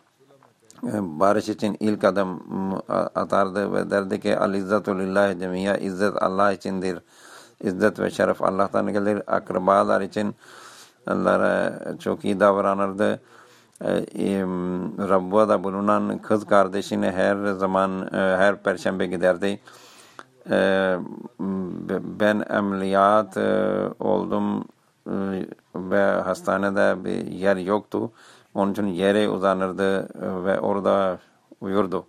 E, 0.83 1.19
barış 1.19 1.49
için 1.49 1.77
ilk 1.79 2.03
adım 2.03 2.39
atardı 3.15 3.73
ve 3.73 3.91
derdi 3.91 4.19
ki 4.19 4.37
Al 4.37 4.53
izzatu 4.53 4.99
lillahi 4.99 5.39
cemiya 5.39 5.77
izzet 5.77 6.23
Allah 6.23 6.51
içindir. 6.51 6.99
İzzet 7.63 7.99
ve 7.99 8.11
şeref 8.11 8.41
Allah'tan 8.41 8.93
gelir. 8.93 9.21
Akrabalar 9.27 10.01
için 10.01 10.35
onlara 11.07 11.79
çok 11.99 12.25
iyi 12.25 12.39
davranırdı. 12.39 13.19
Rabbua'da 15.09 15.63
bulunan 15.63 16.17
kız 16.17 16.45
kardeşini 16.45 17.11
her 17.11 17.45
zaman 17.45 18.09
her 18.11 18.63
perşembe 18.63 19.05
giderdi. 19.05 19.59
Ben 22.19 22.45
ameliyat 22.49 23.37
oldum 23.99 24.65
ve 25.75 26.21
hastanede 26.21 27.05
bir 27.05 27.27
yer 27.27 27.57
yoktu. 27.57 28.11
Onun 28.53 28.71
için 28.71 28.87
yere 28.87 29.29
uzanırdı 29.29 30.09
ve 30.45 30.59
orada 30.59 31.19
uyurdu. 31.61 32.05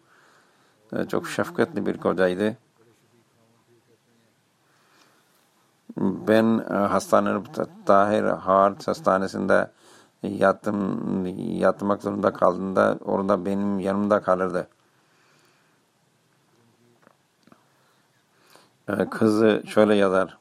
Çok 1.09 1.29
şefkatli 1.29 1.87
bir 1.87 1.99
kocaydı. 1.99 2.57
Ben 5.97 6.59
hastanenin 6.69 7.47
Tahir 7.87 8.25
Hart 8.25 8.89
Hastanesi'nde 8.89 9.71
yattım, 10.23 11.27
yatmak 11.37 12.03
zorunda 12.03 12.33
kaldığında 12.33 12.99
orada 13.05 13.45
benim 13.45 13.81
yanımda 13.81 14.23
kalırdı. 14.23 14.69
Kızı 19.11 19.63
şöyle 19.67 19.95
yazar. 19.95 20.39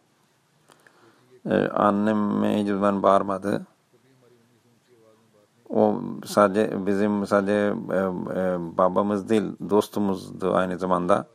Annem 1.73 2.43
hiçbir 2.43 2.73
zaman 2.73 3.03
bağırmadı. 3.03 3.65
O 5.69 6.01
sadece 6.25 6.85
bizim 6.85 7.27
sadece 7.27 7.73
babamız 8.77 9.29
değil 9.29 9.43
dostumuzdu 9.69 10.55
aynı 10.55 10.77
zamanda. 10.77 11.27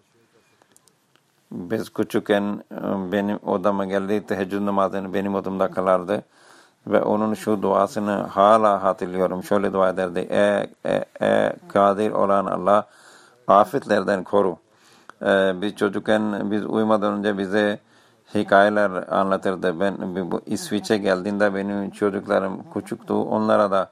Biz 1.52 1.92
küçükken 1.92 2.64
benim 3.12 3.38
odama 3.46 3.84
geldi 3.84 4.26
teheccüd 4.26 4.66
namazını 4.66 5.14
benim 5.14 5.34
odamda 5.34 5.70
kılardı 5.70 6.24
ve 6.86 7.02
onun 7.02 7.34
şu 7.34 7.62
duasını 7.62 8.12
hala 8.12 8.82
hatırlıyorum. 8.82 9.42
Şöyle 9.42 9.72
dua 9.72 9.88
ederdi. 9.88 10.28
E, 10.30 10.66
e, 10.84 11.04
e 11.20 11.52
kadir 11.68 12.10
olan 12.10 12.46
Allah 12.46 12.86
afetlerden 13.48 14.24
koru. 14.24 14.56
E, 15.22 15.52
biz 15.60 15.76
çocukken 15.76 16.50
biz 16.50 16.66
uyumadan 16.66 17.12
önce 17.12 17.38
bize 17.38 17.78
hikayeler 18.34 19.12
anlatırdı. 19.12 19.80
Ben 19.80 19.96
bu 20.30 20.40
İsviçre 20.46 20.96
geldiğinde 20.96 21.54
benim 21.54 21.90
çocuklarım 21.90 22.70
küçüktü. 22.74 23.12
Onlara 23.12 23.70
da 23.70 23.90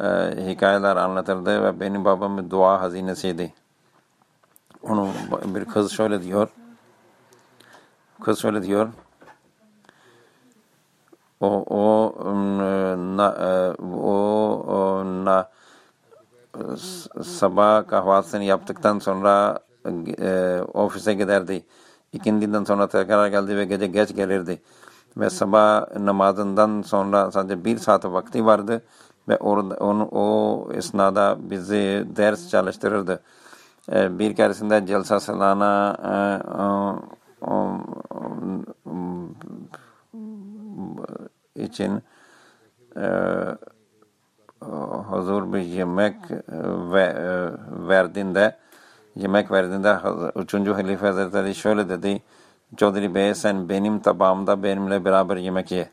e, 0.00 0.04
hikayeler 0.46 0.96
anlatırdı 0.96 1.62
ve 1.62 1.80
benim 1.80 2.04
babam 2.04 2.50
dua 2.50 2.80
hazinesiydi. 2.80 3.52
Onu 4.82 5.08
bir 5.44 5.64
kız 5.64 5.92
şöyle 5.92 6.22
diyor. 6.22 6.48
Kız 8.22 8.38
şöyle 8.38 8.62
diyor 8.62 8.88
o 11.44 11.64
o 11.70 12.14
na, 13.16 13.28
o, 13.80 15.02
na 15.24 15.48
sabah 17.22 17.86
kahvaltısını 17.86 18.44
yaptıktan 18.44 18.98
sonra 18.98 19.58
e, 20.18 20.60
ofise 20.74 21.14
giderdi. 21.14 21.64
İkindiden 22.12 22.64
sonra 22.64 22.88
tekrar 22.88 23.28
geldi 23.28 23.56
ve 23.56 23.64
gece 23.64 23.86
geç 23.86 24.14
gelirdi. 24.14 24.62
Ve 25.16 25.30
sabah 25.30 25.96
namazından 25.96 26.82
sonra 26.82 27.30
sadece 27.30 27.64
bir 27.64 27.78
saat 27.78 28.04
vakti 28.04 28.46
vardı 28.46 28.82
ve 29.28 29.36
orada, 29.36 29.74
onu, 29.74 30.08
o 30.12 30.68
esnada 30.72 31.36
bizi 31.38 32.06
ders 32.16 32.48
çalıştırırdı. 32.48 33.22
E, 33.92 34.18
bir 34.18 34.36
keresinde 34.36 34.86
Celsa 34.86 35.20
Salana 35.20 35.96
e, 36.04 36.14
e, 36.60 36.64
için 41.56 42.02
e, 42.96 43.06
huzur 45.08 45.52
bir 45.52 45.58
yemek 45.58 46.16
ve, 46.92 47.02
e, 47.02 47.50
verdiğinde 47.88 48.56
yemek 49.16 49.50
verdiğinde 49.50 49.98
üçüncü 50.36 50.72
halife 50.72 51.06
hazretleri 51.06 51.54
şöyle 51.54 51.88
dedi 51.88 52.22
Çodri 52.76 53.14
Bey 53.14 53.34
sen 53.34 53.68
benim 53.68 54.00
tabağımda 54.00 54.62
benimle 54.62 55.04
beraber 55.04 55.36
yemek 55.36 55.70
ye. 55.70 55.90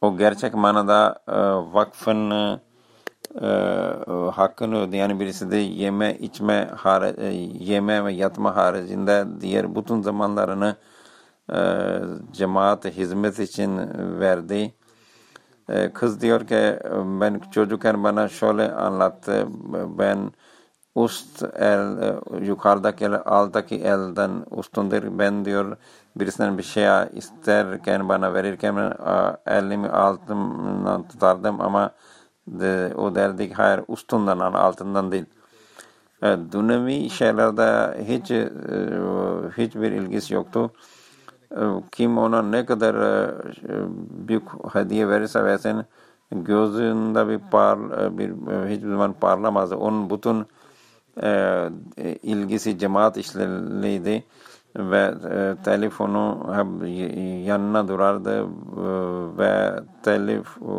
O 0.00 0.16
gerçek 0.16 0.54
manada 0.54 1.22
e, 1.28 1.36
vakfın 1.74 2.30
e, 3.40 3.46
e, 3.46 4.30
hakkını 4.30 4.80
ödeyen 4.80 5.20
birisi 5.20 5.50
de 5.50 5.56
yeme 5.56 6.14
içme 6.14 6.70
e, 7.18 7.26
yeme 7.58 8.04
ve 8.04 8.12
yatma 8.12 8.56
haricinde 8.56 9.24
diğer 9.40 9.76
bütün 9.76 10.02
zamanlarını 10.02 10.76
e, 11.52 11.58
cemaat 12.32 12.84
hizmet 12.84 13.38
için 13.38 13.78
verdi. 14.20 14.74
E, 15.68 15.92
kız 15.92 16.20
diyor 16.20 16.46
ki 16.46 16.78
ben 17.20 17.40
çocukken 17.50 18.04
bana 18.04 18.28
şöyle 18.28 18.72
anlattı. 18.72 19.46
Ben 19.98 20.32
ust 20.94 21.42
el 21.42 22.02
e, 22.02 22.16
yukarıdaki 22.46 23.04
el 23.04 23.14
alttaki 23.24 23.76
elden 23.76 24.30
üstündür. 24.58 25.18
Ben 25.18 25.44
diyor 25.44 25.76
birisinden 26.16 26.58
bir 26.58 26.62
şey 26.62 26.88
isterken 27.12 28.08
bana 28.08 28.34
verirken 28.34 28.74
elimi 29.46 29.88
altımdan 29.88 31.08
tutardım 31.08 31.60
ama 31.60 31.90
de, 32.46 32.94
o 32.96 33.14
derdik 33.14 33.58
hayır 33.58 33.80
ustundan 33.88 34.38
altından 34.38 35.12
değil. 35.12 35.24
Evet, 36.22 36.38
dünyevi 36.52 37.10
şeylerde 37.10 37.98
hiç 38.04 38.30
e, 38.30 38.50
hiçbir 39.56 39.92
ilgisi 39.92 40.34
yoktu. 40.34 40.72
E, 41.52 41.60
kim 41.92 42.18
ona 42.18 42.42
ne 42.42 42.66
kadar 42.66 42.94
e, 42.94 43.30
büyük 44.28 44.42
hediye 44.74 45.08
verirse 45.08 45.44
versin 45.44 45.84
gözünde 46.32 47.28
bir 47.28 47.38
par 47.50 47.78
bir 48.18 48.30
hiçbir 48.68 48.88
zaman 48.90 49.12
parlamaz. 49.12 49.72
Onun 49.72 50.10
bütün 50.10 50.46
ilgisi 52.22 52.78
cemaat 52.78 53.16
işleriydi 53.16 54.24
ve 54.76 55.14
e, 55.30 55.62
telefonu 55.64 56.46
hep 56.52 56.88
yanına 57.46 57.88
durardı 57.88 58.40
e, 58.40 58.48
ve 59.38 59.80
telif 60.02 60.56
e, 60.56 60.74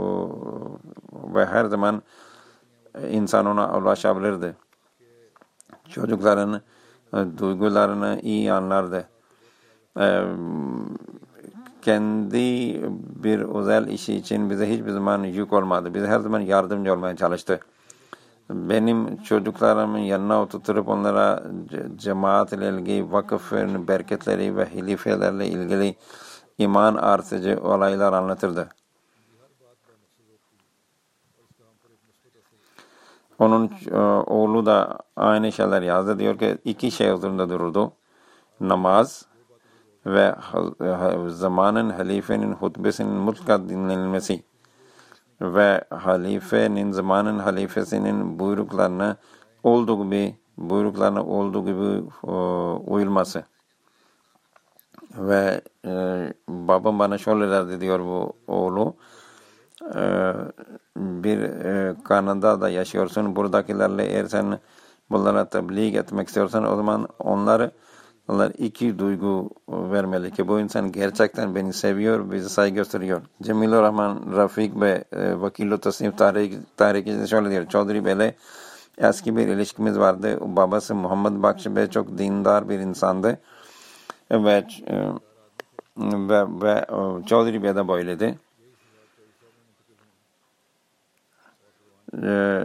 ve 1.36 1.46
her 1.46 1.66
zaman 1.66 2.02
insan 3.10 3.46
ona 3.46 3.78
ulaşabilirdi. 3.78 4.56
Çocukların 5.90 6.62
e, 7.14 7.18
duygularını 7.38 8.20
iyi 8.22 8.54
anlardı. 8.54 9.08
E, 10.00 10.22
kendi 11.82 12.82
bir 13.24 13.40
özel 13.40 13.88
işi 13.88 14.14
için 14.14 14.50
bize 14.50 14.70
hiçbir 14.70 14.92
zaman 14.92 15.24
yük 15.24 15.54
olmadı. 15.54 15.94
Bize 15.94 16.08
her 16.08 16.20
zaman 16.20 16.40
yardımcı 16.40 16.94
olmaya 16.94 17.16
çalıştı. 17.16 17.60
Benim 18.50 19.18
çocuklarımın 19.24 19.98
yanına 19.98 20.42
oturtup 20.42 20.88
onlara 20.88 21.44
cemaat 21.96 22.54
ile 22.54 22.70
ilgili 22.70 23.12
vakıfın 23.12 23.88
bereketleri 23.88 24.58
ve 24.58 24.66
hilifelerle 24.66 25.48
ilgili 25.48 25.96
iman 26.58 26.96
artıcı 26.96 27.60
olaylar 27.64 28.14
anlatırdı. 28.14 28.70
Onun 33.40 33.72
e, 33.92 33.98
oğlu 34.32 34.66
da 34.66 34.98
aynı 35.16 35.52
şeyler 35.52 35.82
yazdı. 35.82 36.20
Diyor 36.20 36.40
ki 36.40 36.58
iki 36.66 36.92
şey 36.92 37.14
üzerinde 37.14 37.50
dururdu. 37.50 37.92
Namaz 38.60 39.26
ve 40.06 40.36
zamanın 41.28 41.90
halifenin 41.90 42.54
hutbesinin 42.54 43.14
mutlaka 43.14 43.70
dinlenilmesi 43.70 44.44
ve 45.42 45.84
halifenin 45.90 46.92
zamanın 46.92 47.40
halifesinin 47.40 48.40
buyruklarına 48.40 49.18
olduğu 49.64 50.04
gibi 50.04 50.36
buyruklarına 50.58 51.26
olduğu 51.26 51.66
gibi 51.66 52.04
e, 52.28 52.32
uyulması. 52.92 53.44
Ve 55.18 55.62
e, 55.86 56.34
babam 56.48 57.00
bana 57.00 57.18
şöyle 57.18 57.50
derdi 57.50 57.82
diyor 57.82 58.00
bu 58.00 58.34
oğlu 58.48 58.96
e, 59.96 60.34
bir 60.98 61.40
e, 61.40 61.96
Kanada'da 62.04 62.70
yaşıyorsun 62.70 63.36
buradakilerle 63.36 64.06
eğer 64.06 64.26
sen 64.26 64.60
bunlara 65.12 65.50
tebliğ 65.50 65.98
etmek 65.98 66.28
istiyorsan 66.28 66.74
o 66.74 66.76
zaman 66.76 67.08
onları 67.20 67.72
onlar 68.28 68.52
iki 68.58 69.00
duygu 69.00 69.50
vermeli 69.70 70.32
ki 70.32 70.48
bu 70.48 70.60
insan 70.60 70.92
gerçekten 70.92 71.56
beni 71.56 71.74
seviyor, 71.74 72.32
bize 72.32 72.50
saygı 72.50 72.76
gösteriyor. 72.76 73.22
Cemilur 73.44 73.82
Rahman 73.82 74.36
Rafik 74.36 74.82
ve 74.82 75.04
e, 75.12 75.42
Vakil 75.42 75.78
Tasnif 75.78 76.18
Tarih 76.18 77.28
şöyle 77.30 77.50
diyor. 77.50 77.66
Çodri 77.68 78.06
Bey'le 78.06 78.34
eski 78.98 79.38
bir 79.38 79.48
ilişkimiz 79.48 80.00
vardı. 80.00 80.38
Babası 80.42 80.96
Muhammed 80.96 81.44
Bakşı 81.44 81.76
Bey 81.76 81.88
çok 81.88 82.18
dindar 82.18 82.70
bir 82.70 82.80
insandı. 82.80 83.40
Ve 84.32 84.68
e, 84.88 84.96
ve, 85.98 86.46
ve 86.62 86.72
e, 86.72 87.26
Çodri 87.26 87.64
Bey 87.64 87.76
de 87.76 87.88
böyleydi. 87.88 88.40
E, 92.24 92.62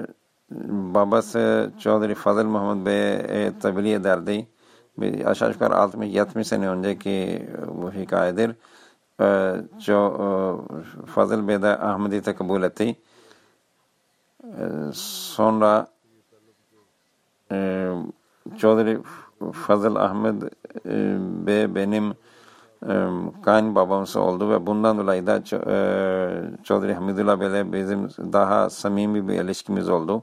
babası 0.95 1.71
Çodri 1.79 2.15
Fazıl 2.15 2.45
Muhammed 2.45 2.87
Bey'e 2.87 3.15
e, 3.15 3.53
tebliğ 3.63 3.93
ederdi 3.93 4.47
bir 5.01 5.27
aşağı 5.31 5.51
yukarı 5.51 5.75
60-70 5.75 6.45
sene 6.45 6.69
önceki 6.69 7.49
bu 7.75 7.93
hikayedir. 7.93 8.57
जो 9.79 10.67
Fazıl 11.07 11.49
Bey 11.49 11.63
de 11.63 11.79
Ahmediyete 11.79 12.35
kabul 12.35 12.63
etti. 12.63 12.97
Sonra 14.93 15.87
Çodri 18.59 18.99
Fazıl 19.53 19.97
Ahmed 19.97 20.43
Bey 21.47 21.75
benim 21.75 22.15
kayınbabamsı 23.43 24.21
oldu 24.21 24.51
ve 24.51 24.67
bundan 24.67 24.99
dolayı 24.99 25.27
da 25.27 25.45
Çodri 26.65 26.95
Hamidullah 26.95 27.41
Bey'le 27.41 27.73
bizim 27.73 28.09
daha 28.09 28.71
samimi 28.71 29.29
bir 29.29 29.35
ilişkimiz 29.35 29.89
oldu. 29.89 30.23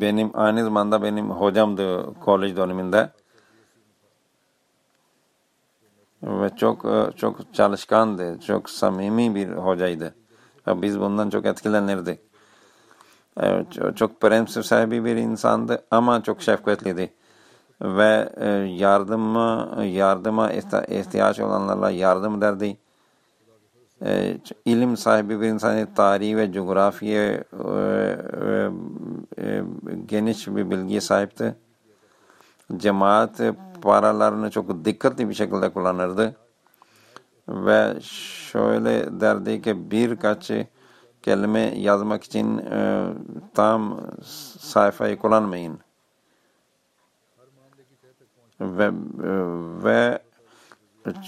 Benim 0.00 0.30
aynı 0.34 0.64
zamanda 0.64 1.02
benim 1.02 1.30
hocamdı 1.30 2.14
kolej 2.20 2.56
döneminde. 2.56 3.10
Ve 6.22 6.56
çok 6.56 6.86
çok 7.16 7.54
çalışkandı, 7.54 8.40
çok 8.40 8.70
samimi 8.70 9.34
bir 9.34 9.48
hocaydı. 9.48 10.14
Ve 10.66 10.82
biz 10.82 11.00
bundan 11.00 11.30
çok 11.30 11.46
etkilenirdik. 11.46 12.20
Çok 13.96 14.20
prensip 14.20 14.66
sahibi 14.66 15.04
bir 15.04 15.16
insandı 15.16 15.84
ama 15.90 16.22
çok 16.22 16.42
şefkatliydi. 16.42 17.12
Ve 17.82 18.32
yardıma, 18.68 19.78
yardıma 19.84 20.52
ihtiyaç 20.88 21.40
olanlarla 21.40 21.90
yardım 21.90 22.40
ederdi 24.04 24.40
ilim 24.64 24.96
sahibi 24.96 25.40
bir 25.40 25.46
insan 25.46 25.94
tarihi 25.94 26.36
ve 26.36 26.52
coğrafya 26.52 27.44
geniş 30.06 30.48
bir 30.48 30.70
bilgiye 30.70 31.00
sahipti. 31.00 31.54
Cemaat 32.76 33.40
paralarını 33.82 34.50
çok 34.50 34.84
dikkatli 34.84 35.28
bir 35.28 35.34
şekilde 35.34 35.72
kullanırdı. 35.72 36.36
Ve 37.48 38.00
şöyle 38.00 39.20
derdi 39.20 39.62
ki 39.62 39.90
birkaç 39.90 40.50
kelime 41.22 41.60
yazmak 41.60 42.24
için 42.24 42.58
e, 42.58 43.06
tam 43.54 44.00
sayfayı 44.58 45.18
kullanmayın. 45.18 45.78
Ve, 48.60 48.90
ve 49.84 50.18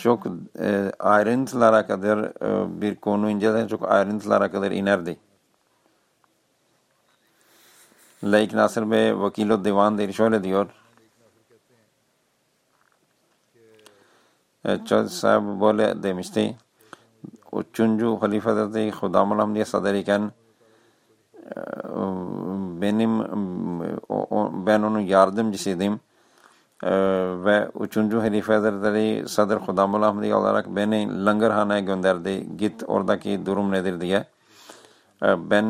çok 0.03 0.27
e, 0.59 0.93
ayrıntılara 0.99 1.87
kadar 1.87 2.19
e, 2.19 2.81
bir 2.81 2.95
konu 2.95 3.31
incelen 3.31 3.67
çok 3.67 3.93
ayrıntılara 3.93 4.51
kadar 4.51 4.71
inerdi. 4.71 5.17
Laik 8.25 8.55
Nasır 8.55 8.91
Bey 8.91 9.19
Vakilo 9.19 9.65
Divan 9.65 9.99
der 9.99 10.13
şöyle 10.13 10.45
diyor. 10.45 10.67
Çöz 14.87 15.13
sahib 15.13 15.61
böyle 15.61 16.03
demişti. 16.03 16.57
Üçüncü 17.53 18.07
Halife 18.07 18.51
Hazreti 18.51 18.91
Hudamul 18.91 19.39
Hamdiye 19.39 19.65
Sadar 19.65 19.95
iken 19.95 20.33
benim 22.81 23.19
ben 24.67 24.83
onun 24.83 25.01
yardımcısıydım 25.01 26.01
ve 27.45 27.69
üçüncü 27.81 28.19
Halife 28.19 28.53
Hazretleri 28.53 29.29
Sadr 29.29 29.57
Hudamul 29.57 30.03
Ahmedi 30.03 30.35
olarak 30.35 30.77
beni 30.77 31.25
Langarhana'ya 31.25 31.81
gönderdi. 31.81 32.57
Git 32.57 32.83
oradaki 32.87 33.47
durum 33.47 33.73
nedir 33.73 34.01
diye. 34.01 34.25
Ben 35.23 35.65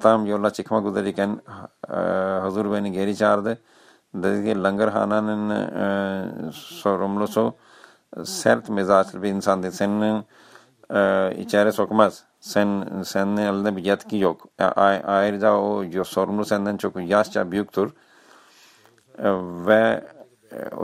tam 0.00 0.26
yola 0.26 0.50
çıkmak 0.50 0.86
üzereyken 0.86 1.40
Hazur 2.40 2.72
beni 2.72 2.92
geri 2.92 3.16
çağırdı. 3.16 3.58
Dedi 4.14 4.44
ki 4.44 4.62
Langarhana'nın 4.62 6.50
sorumlusu 6.50 7.54
sert 8.24 8.68
mizaçlı 8.68 9.22
bir 9.22 9.28
insandı. 9.28 9.72
Senin 9.72 10.24
içeri 11.42 11.72
sokmaz. 11.72 12.24
Sen 12.40 12.88
senin 13.04 13.36
elinde 13.36 13.76
bir 13.76 13.84
yetki 13.84 14.16
yok. 14.16 14.46
Ayrıca 15.06 15.54
o 15.54 16.04
sorumlu 16.04 16.44
senden 16.44 16.76
çok 16.76 17.08
yaşça 17.08 17.50
büyüktür 17.50 17.92
ve 19.66 20.04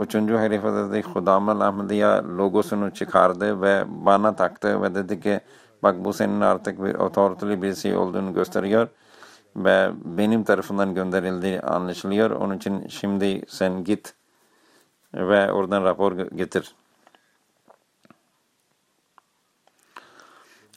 üçüncü 0.01 0.33
halife 0.33 0.67
dedi 0.67 1.01
Hudamel 1.01 1.59
Ahmediye 1.67 2.07
logosunu 2.37 2.93
çıkardı 2.93 3.61
ve 3.61 3.83
bana 3.87 4.35
taktı 4.35 4.81
ve 4.81 4.95
dedi 4.95 5.19
ki 5.19 5.39
bak 5.83 6.05
bu 6.05 6.13
senin 6.13 6.41
artık 6.41 6.83
bir 6.83 6.95
otoriteli 6.95 7.61
birisi 7.61 7.97
olduğunu 7.97 8.33
gösteriyor 8.33 8.87
ve 9.55 9.91
benim 10.05 10.43
tarafından 10.43 10.93
gönderildiği 10.95 11.61
anlaşılıyor. 11.61 12.29
Onun 12.31 12.57
için 12.57 12.87
şimdi 12.87 13.41
sen 13.47 13.83
git 13.83 14.13
ve 15.13 15.51
oradan 15.51 15.83
rapor 15.83 16.17
getir. 16.17 16.75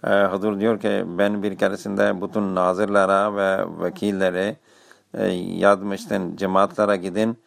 Ee, 0.05 0.09
Hazır 0.09 0.61
diyor 0.61 0.81
ki 0.81 1.05
ben 1.07 1.43
bir 1.43 1.59
keresinde 1.59 2.23
bütün 2.23 2.55
nazırlara 2.55 3.37
ve 3.37 3.65
vekillere 3.85 4.57
e, 5.15 5.27
yazmıştım 5.33 6.37
cemaatlere 6.37 6.97
gidin 6.97 7.39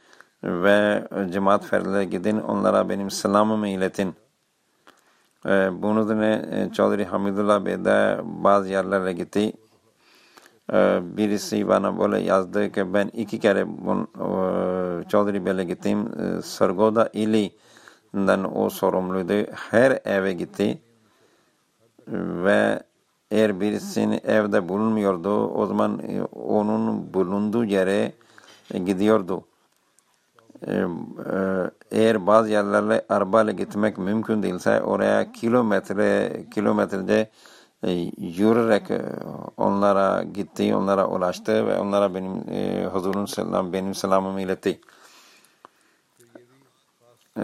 ve 0.43 1.07
cemaat 1.31 1.65
ferdilerine 1.65 2.05
gidin 2.05 2.37
onlara 2.37 2.89
benim 2.89 3.11
selamımı 3.11 3.67
iletin. 3.67 4.15
E, 5.45 5.69
bunun 5.81 6.03
üzerine 6.03 6.45
e, 6.51 6.73
Çağdiri 6.73 7.05
Hamidullah 7.05 7.65
Bey 7.65 7.85
de 7.85 8.19
bazı 8.23 8.69
yerlere 8.69 9.13
gitti. 9.13 9.53
E, 10.73 10.99
birisi 11.03 11.67
bana 11.67 11.99
böyle 11.99 12.19
yazdı 12.19 12.71
ki 12.71 12.93
ben 12.93 13.07
iki 13.07 13.39
kere 13.39 13.67
bun, 13.67 14.07
e, 15.39 15.45
Bey'le 15.45 15.63
gittim. 15.63 16.09
E, 16.19 16.41
Sargoda 16.41 17.09
ili'den 17.13 18.43
o 18.55 18.69
sorumluydu. 18.69 19.51
Her 19.71 19.99
eve 20.05 20.33
gitti. 20.33 20.81
Ve 22.07 22.79
eğer 23.31 23.59
birisinin 23.59 24.19
evde 24.23 24.69
bulunmuyordu 24.69 25.47
o 25.47 25.65
zaman 25.65 25.99
e, 25.99 26.23
onun 26.23 27.13
bulunduğu 27.13 27.65
yere 27.65 28.13
e, 28.73 28.79
gidiyordu. 28.79 29.43
E, 30.67 30.85
eğer 31.91 32.27
bazı 32.27 32.49
yerlerle 32.49 33.05
arabayla 33.09 33.53
gitmek 33.53 33.97
mümkün 33.97 34.43
değilse 34.43 34.81
oraya 34.81 35.31
kilometre 35.31 36.43
kilometrece 36.53 37.29
e, 37.83 37.91
yürüyerek 38.17 38.91
e, 38.91 39.01
onlara 39.57 40.23
gitti, 40.23 40.75
onlara 40.75 41.07
ulaştı 41.07 41.67
ve 41.67 41.79
onlara 41.79 42.15
benim 42.15 42.33
huzurun 42.85 43.25
selam, 43.25 43.73
benim 43.73 43.95
selamımı 43.95 44.41
iletti. 44.41 44.79
E, 47.37 47.43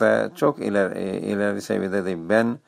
de 0.00 0.30
çok 0.34 0.58
ileri, 0.58 0.98
e, 0.98 1.20
ileri 1.20 1.62
seviyedeydi. 1.62 2.28
Ben 2.28 2.58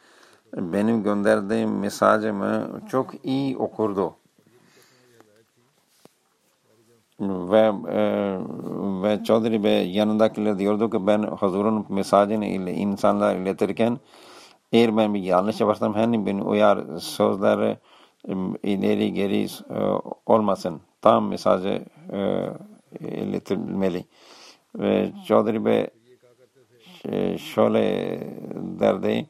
benim 0.56 1.02
gönderdiğim 1.02 1.78
mesajımı 1.78 2.80
çok 2.88 3.24
iyi 3.24 3.56
okurdu. 3.56 4.14
Ve 7.20 7.72
e, 7.92 8.02
ve 9.02 9.24
Çodri 9.24 9.64
Bey 9.64 9.90
yanındakiler 9.90 10.58
diyordu 10.58 10.90
ki 10.90 11.06
ben 11.06 11.22
huzurun 11.22 11.86
mesajını 11.88 12.46
ile 12.46 12.74
insanlara 12.74 13.32
iletirken 13.32 13.98
eğer 14.72 14.96
ben 14.96 15.14
bir 15.14 15.22
yanlış 15.22 15.60
yaparsam 15.60 15.94
hani 15.94 16.26
beni 16.26 16.42
uyar 16.42 16.98
sözleri 16.98 17.78
ileri 18.62 19.12
geri 19.12 19.44
e, 19.44 19.78
olmasın. 20.26 20.80
Tam 21.02 21.28
mesajı 21.28 21.84
e, 22.12 22.48
iletilmeli. 23.00 24.04
Ve 24.74 25.12
Çodri 25.26 25.64
Bey 25.64 25.86
e, 27.08 27.38
şöyle 27.38 28.18
derdi 28.54 29.26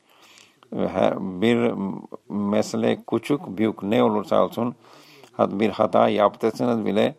bir 1.43 1.75
mesele 2.29 2.99
küçük 3.11 3.59
büyük 3.59 3.83
ne 3.83 4.03
olursa 4.03 4.45
olsun 4.45 4.75
bir 5.39 5.71
hata 5.71 6.09
yaptıysanız 6.09 6.87
bile 6.87 7.15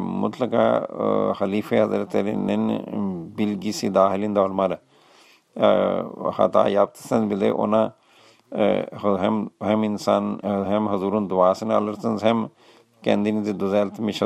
mutlaka 0.00 0.88
e, 1.00 1.32
Halife 1.38 1.80
Hazretleri'nin 1.80 2.82
bilgisi 3.38 3.94
dahilinde 3.94 4.40
olmalı. 4.40 4.78
Hata 6.32 6.68
yaptıysanız 6.68 7.30
bile 7.30 7.52
ona 7.52 7.94
hem 9.02 9.48
hem 9.62 9.82
insan 9.82 10.40
hem 10.42 10.86
huzurun 10.86 11.30
duasını 11.30 11.74
alırsınız 11.76 12.24
hem 12.24 12.48
kendinizi 13.02 13.60
düzeltmiş 13.60 14.22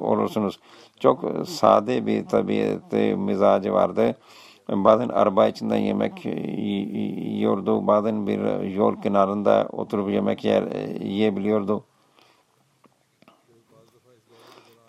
olursunuz. 0.00 0.60
Çok 1.00 1.24
sade 1.46 2.06
bir 2.06 2.26
tabiat 2.26 2.92
mizacı 3.18 3.72
vardı. 3.72 4.16
Bazen 4.70 5.08
araba 5.08 5.46
içinde 5.46 5.76
yemek 5.76 6.24
yiyordu. 6.26 7.86
Bazen 7.86 8.26
bir 8.26 8.60
yol 8.60 9.02
kenarında 9.02 9.68
oturup 9.72 10.10
yemek 10.10 10.44
yer, 10.44 10.62
yiyebiliyordu. 11.00 11.84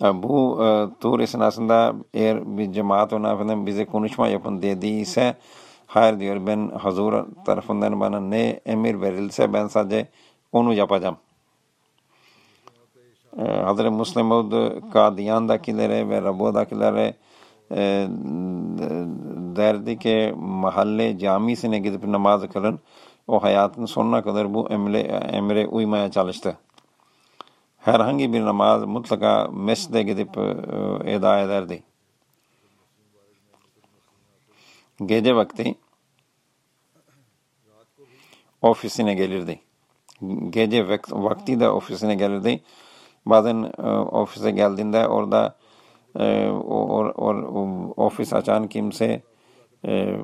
Bu 0.01 0.63
e, 0.63 0.99
tur 0.99 1.19
esnasında 1.19 1.93
eğer 2.13 2.57
bir 2.57 2.71
cemaat 2.71 3.13
ona 3.13 3.31
efendim 3.33 3.65
bize 3.65 3.85
konuşma 3.85 4.27
yapın 4.27 4.61
dediyse 4.61 5.35
hayır 5.87 6.19
diyor 6.19 6.47
ben 6.47 6.69
hazur 6.69 7.25
tarafından 7.45 7.99
bana 7.99 8.19
ne 8.19 8.59
emir 8.65 9.01
verilse 9.01 9.53
ben 9.53 9.67
sadece 9.67 10.07
onu 10.51 10.73
yapacağım. 10.73 11.17
E, 13.37 13.43
Hazreti 13.43 13.89
Müslim 13.89 14.25
Maud 14.25 14.51
Kadiyan'dakilere 14.93 16.09
ve 16.09 16.21
Rabu'dakilere 16.21 17.13
e, 17.71 18.07
derdi 19.55 19.99
ki 19.99 20.33
mahalle 20.37 21.19
camisine 21.19 21.79
gidip 21.79 22.03
namaz 22.03 22.49
kılın. 22.53 22.79
O 23.27 23.43
hayatın 23.43 23.85
sonuna 23.85 24.23
kadar 24.23 24.53
bu 24.53 24.69
emre, 24.69 24.99
emre 24.99 25.67
uymaya 25.67 26.11
çalıştı. 26.11 26.57
Herhangi 27.81 28.33
bir 28.33 28.41
namaz 28.45 28.83
mutlaka 28.83 29.47
mescide 29.53 30.03
gidip 30.03 30.37
e, 30.37 30.41
eda 31.13 31.39
ederdi. 31.39 31.83
Gece 35.05 35.35
vakti 35.35 35.75
ofisine 38.61 39.13
gelirdi. 39.13 39.59
Gece 40.49 40.81
vak- 40.87 41.23
vakti 41.23 41.59
de 41.59 41.69
ofisine 41.69 42.15
gelirdi. 42.15 42.61
Bazen 43.25 43.73
e, 43.77 43.81
ofise 43.91 44.51
geldiğinde 44.51 45.07
orada 45.07 45.55
e, 46.19 46.47
o, 46.49 46.75
o- 47.17 47.33
o- 47.33 47.93
ofis 48.05 48.33
açan 48.33 48.67
kimse 48.67 49.21
e, 49.87 50.15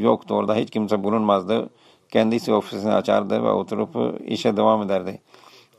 yoktu. 0.00 0.34
Orada 0.34 0.54
hiç 0.54 0.70
kimse 0.70 1.04
bulunmazdı. 1.04 1.70
Kendisi 2.08 2.52
ofisini 2.52 2.92
açardı 2.92 3.42
ve 3.42 3.50
oturup 3.50 4.20
işe 4.30 4.56
devam 4.56 4.82
ederdi. 4.82 5.20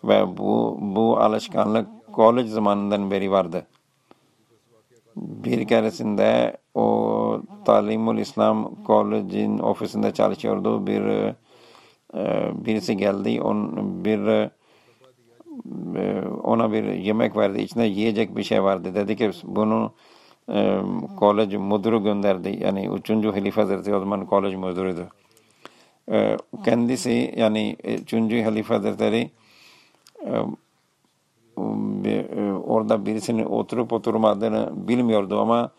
Ve 0.08 0.38
bu 0.38 0.78
bu 0.82 1.18
alışkanlık 1.18 1.88
kolej 2.14 2.50
zamanından 2.50 3.12
beri 3.12 3.32
vardı. 3.32 3.66
Bir 5.16 5.68
keresinde 5.68 6.58
o 6.76 7.42
Talimul 7.66 8.18
İslam 8.18 8.72
College'in 8.88 9.60
ofisinde 9.60 10.14
çalışıyordu. 10.14 10.88
Bir 10.88 11.02
e, 11.02 11.34
birisi 12.66 12.98
geldi. 12.98 13.42
On, 13.42 14.06
bir 14.06 14.52
e, 15.96 16.30
ona 16.44 16.72
bir 16.72 16.84
yemek 16.84 17.38
verdi. 17.38 17.62
İçinde 17.62 17.84
yiyecek 17.84 18.38
bir 18.38 18.44
şey 18.44 18.64
vardı. 18.64 18.96
Dedi 18.96 19.16
ki 19.16 19.32
bunu 19.44 19.92
e, 20.54 20.78
kolej 21.20 21.56
müdürü 21.56 22.04
gönderdi. 22.04 22.58
Yani 22.62 22.88
üçüncü 22.88 23.32
Halife 23.32 23.62
Hazretleri 23.62 23.96
o 23.96 24.00
zaman 24.00 24.26
kolej 24.26 24.56
müdürüydü. 24.56 25.08
E, 26.12 26.38
kendisi 26.66 27.34
yani 27.38 27.76
üçüncü 27.84 28.42
Halife 28.42 28.74
Hazretleri 28.74 29.18
e, 29.18 29.24
e, 29.24 29.45
orada 32.68 33.06
birisinin 33.06 33.46
oturup 33.46 33.94
oturmadığını 33.94 34.70
bilmiyordu 34.76 35.40
ama 35.40 35.72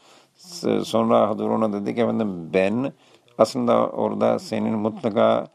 sonra 0.84 1.28
Hadur 1.28 1.50
ona 1.50 1.72
dedi 1.72 1.94
ki 1.94 2.00
efendim 2.00 2.50
ben 2.54 2.92
aslında 3.38 3.88
orada 3.88 4.38
senin 4.38 4.78
mutlaka 4.78 5.46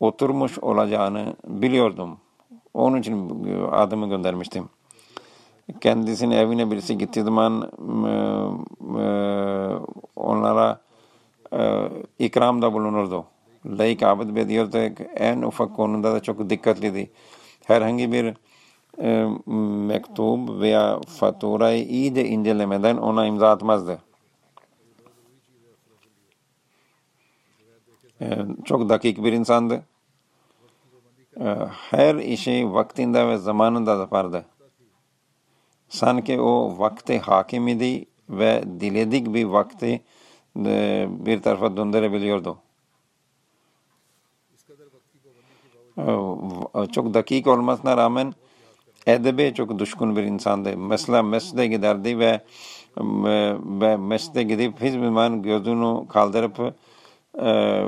oturmuş 0.00 0.58
olacağını 0.58 1.36
biliyordum. 1.46 2.18
Onun 2.74 3.00
için 3.00 3.44
adımı 3.72 4.08
göndermiştim. 4.08 4.68
Kendisinin 5.80 6.36
evine 6.36 6.70
birisi 6.70 6.98
gittiği 6.98 7.22
zaman 7.22 7.70
e, 8.06 8.10
e, 9.00 9.08
onlara 10.16 10.80
e, 11.52 11.88
ikramda 12.18 12.72
bulunurdu. 12.72 13.24
Layık 13.66 14.02
Abid 14.02 14.36
Bey 14.36 14.48
diyordu 14.48 14.78
en 15.16 15.42
ufak 15.42 15.76
konuda 15.76 16.12
da 16.14 16.22
çok 16.22 16.50
dikkatliydi. 16.50 17.10
Herhangi 17.66 18.12
bir 18.12 18.34
e, 18.98 19.28
mektup 19.86 20.60
veya 20.60 21.00
faturayı 21.00 21.84
iyice 21.84 22.24
incelemeden 22.24 22.96
ona 22.96 23.26
imza 23.26 23.50
atmazdı. 23.50 23.98
E, 28.20 28.38
çok 28.64 28.88
dakik 28.88 29.24
bir 29.24 29.32
insandı. 29.32 29.82
E, 31.40 31.44
her 31.90 32.14
işi 32.14 32.72
vaktinde 32.72 33.28
ve 33.28 33.36
zamanında 33.36 33.96
yapardı. 33.96 34.44
Sanki 35.88 36.40
o 36.40 36.78
vakti 36.78 37.18
hakim 37.18 37.68
idi 37.68 38.04
ve 38.28 38.64
diledik 38.80 39.34
bir 39.34 39.44
vakti 39.44 40.02
e, 40.66 41.06
bir 41.10 41.42
tarafa 41.42 41.76
döndürebiliyordu. 41.76 42.58
E, 45.74 45.83
Çok 46.92 47.14
dakik 47.14 47.46
olmasına 47.46 47.96
rağmen 47.96 48.34
edebe 49.06 49.54
çok 49.54 49.78
düşkün 49.78 50.16
bir 50.16 50.22
insandı. 50.22 50.76
Mesela 50.76 51.22
mescide 51.22 51.66
giderdi 51.66 52.18
ve 52.18 52.40
ve 53.80 53.96
mescide 53.96 54.42
gidip 54.42 54.74
hiçbir 54.80 55.04
zaman 55.04 55.42
gözünü 55.42 56.08
kaldırıp 56.08 56.74
e, 57.40 57.82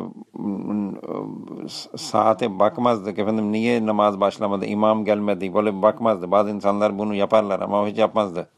saate 1.97 2.59
bakmazdı 2.59 3.15
ki 3.15 3.21
efendim 3.23 3.53
niye 3.53 3.87
namaz 3.87 4.21
başlamadı, 4.21 4.67
imam 4.67 5.05
gelmedi 5.05 5.55
böyle 5.55 5.83
bakmazdı. 5.83 6.31
Bazı 6.31 6.51
insanlar 6.51 6.99
bunu 6.99 7.15
yaparlar 7.15 7.61
ama 7.61 7.83
o 7.83 7.87
hiç 7.87 7.99
yapmazdı. 7.99 8.49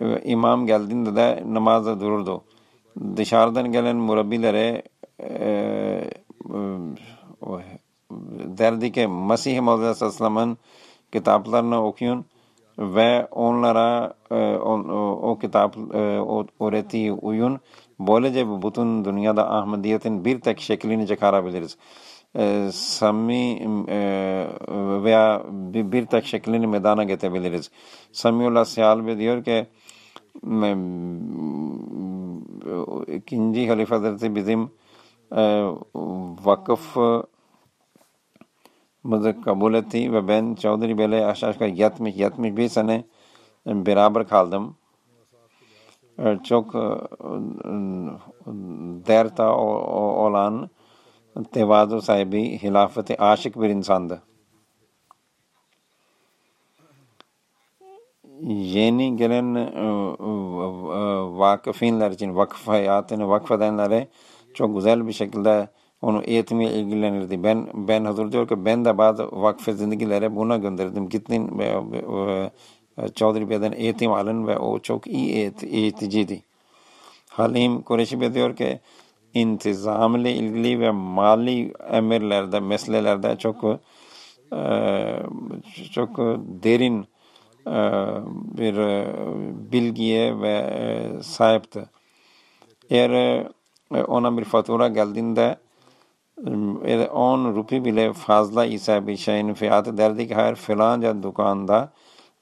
E, 0.00 0.22
İmam 0.24 0.66
geldiğinde 0.66 1.16
de 1.16 1.42
namaza 1.46 2.00
dururdu. 2.00 2.42
Dışarıdan 3.16 3.72
gelen 3.72 3.96
murabbilere 3.96 4.82
e, 5.20 5.24
e, 5.24 6.08
derdi 8.58 8.92
Maud 9.60 9.80
Aleyhisselam'ın 9.80 10.58
kitaplarını 11.12 11.84
okuyun 11.84 12.24
ve 12.78 13.26
onlara 13.30 14.14
e, 14.30 14.34
o, 14.56 14.72
o, 14.78 15.30
o 15.30 15.38
kitap 15.38 15.76
e, 15.94 16.20
o 16.20 16.46
öğretiyi 16.60 17.12
uyun. 17.12 17.60
Böylece 18.00 18.62
bütün 18.62 19.04
dünyada 19.04 19.50
Ahmediyetin 19.50 20.24
bir 20.24 20.40
tek 20.40 20.60
şeklini 20.60 21.06
çıkarabiliriz. 21.06 21.76
E, 22.38 22.68
Sami 22.72 23.62
e, 23.88 23.98
veya 25.04 25.42
bir, 25.50 25.92
bir 25.92 26.06
tek 26.06 26.26
şeklini 26.26 26.66
meydana 26.66 27.04
getirebiliriz. 27.04 27.70
Samiullah 28.12 28.64
Siyalbi 28.64 29.18
diyor 29.18 29.44
ki 29.44 29.66
ikinci 33.16 33.68
Halife 33.68 34.34
bizim 34.34 34.62
e, 34.62 34.66
vakıf 36.44 36.96
muzu 39.04 39.42
kabul 39.42 39.74
etti 39.74 40.12
ve 40.12 40.28
ben 40.28 40.54
Çavdari 40.54 40.98
Bey'le 40.98 41.26
aşağı 41.26 41.52
yukarı 41.52 41.70
70-71 41.70 42.68
sene 42.68 43.04
beraber 43.66 44.28
kaldım. 44.28 44.76
Çok 46.44 46.74
derta 49.06 49.56
olan 49.56 50.70
tevazu 51.52 52.02
sahibi, 52.02 52.58
hilafeti 52.62 53.22
aşık 53.22 53.60
bir 53.60 53.68
insandı. 53.68 54.22
Yeni 58.48 59.16
gelen 59.16 59.54
vakıfinler 61.38 62.10
için, 62.10 62.36
vakıf 62.36 62.68
hayatını 62.68 63.28
vakfedenlere 63.28 64.08
çok 64.56 64.74
güzel 64.76 65.06
bir 65.06 65.12
şekilde 65.12 65.68
onu 66.02 66.22
eğitimiyle 66.22 66.74
ilgilenirdi. 66.74 67.42
Ben 67.42 67.68
ben 67.74 68.04
hazır 68.04 68.32
diyor 68.32 68.48
ki 68.48 68.64
ben 68.64 68.84
de 68.84 68.98
bazı 68.98 69.28
vakfe 69.32 69.72
zindagilere 69.72 70.36
buna 70.36 70.56
gönderdim. 70.56 71.08
Gittin 71.08 71.58
ve, 71.58 71.74
ve, 71.92 72.50
ve 72.98 73.08
Çavdari 73.14 73.50
Bey'den 73.50 73.72
eğitim 73.72 74.12
alın 74.12 74.46
ve 74.46 74.58
o 74.58 74.78
çok 74.78 75.06
iyi 75.06 75.32
eğit, 75.32 75.64
eğiticiydi. 75.64 76.42
Halim 77.30 77.82
Kureşi 77.82 78.20
Bey 78.20 78.34
diyor 78.34 78.56
ki 78.56 78.80
intizam 79.34 80.16
ile 80.16 80.32
ilgili 80.32 80.80
ve 80.80 80.90
mali 80.90 81.72
emirlerde, 81.92 82.60
meselelerde 82.60 83.36
çok 83.38 83.64
e, 83.64 84.60
çok 85.92 86.18
derin 86.62 87.06
e, 87.66 87.76
bir 88.58 88.76
e, 88.76 89.06
bilgiye 89.72 90.40
ve 90.40 90.52
e, 90.52 91.22
sahipti. 91.22 91.86
Eğer 92.90 93.10
e, 93.10 93.48
ona 93.90 94.36
bir 94.36 94.44
fatura 94.44 94.88
geldiğinde 94.88 95.56
e, 96.84 97.06
10 97.06 97.54
rupi 97.54 97.84
bile 97.84 98.12
fazla 98.12 98.64
ise 98.64 99.06
bir 99.06 99.16
şeyin 99.16 99.54
fiyatı 99.54 99.96
derdi 99.96 100.28
ki 100.28 100.34
hayır 100.34 100.54
filanca 100.54 101.22
dükanda 101.22 101.92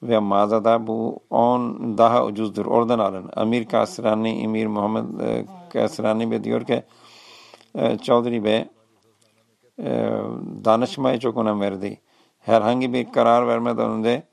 ve 0.03 0.19
mağazada 0.19 0.87
bu 0.87 1.19
10 1.29 1.97
daha 1.97 2.25
ucuzdur 2.25 2.65
oradan 2.65 2.99
alın. 2.99 3.29
Amir 3.35 3.65
Kasrani, 3.65 4.41
Emir 4.41 4.67
Muhammed 4.67 5.19
e, 5.19 5.45
Kasrani 5.73 6.31
Bey 6.31 6.43
diyor 6.43 6.65
ki 6.65 6.83
e, 7.75 7.97
Çavdari 7.97 8.43
Bey 8.43 8.65
e, 9.79 10.11
danışmaya 10.65 11.19
çok 11.19 11.37
önem 11.37 11.61
verdi. 11.61 12.01
Herhangi 12.39 12.93
bir 12.93 13.11
karar 13.11 13.47
vermeden 13.47 13.89
önce 13.89 14.23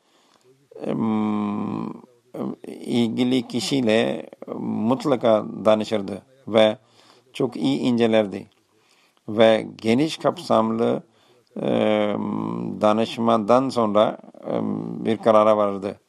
ilgili 2.87 3.49
kişiyle 3.49 4.27
mutlaka 4.59 5.45
danışırdı 5.65 6.23
ve 6.49 6.77
çok 7.33 7.57
iyi 7.57 7.79
incelerdi 7.79 8.47
ve 9.29 9.67
geniş 9.77 10.17
kapsamlı 10.17 11.03
em, 11.61 12.81
danışmadan 12.81 13.69
sonra 13.69 14.19
bir 15.05 15.17
karara 15.17 15.57
vardı. 15.57 16.01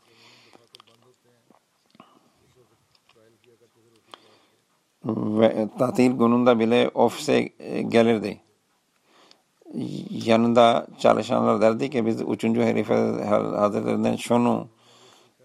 Ve 5.06 5.68
tatil 5.80 6.12
gününde 6.12 6.60
bile 6.60 6.92
ofise 6.94 7.50
e, 7.60 7.82
gelirdi. 7.82 8.42
Yanında 10.10 10.88
çalışanlar 11.00 11.62
derdi 11.62 11.90
ki 11.90 12.06
biz 12.06 12.22
üçüncü 12.22 12.62
herife 12.62 12.96
hazretlerinden 13.56 14.16
şunu 14.16 14.68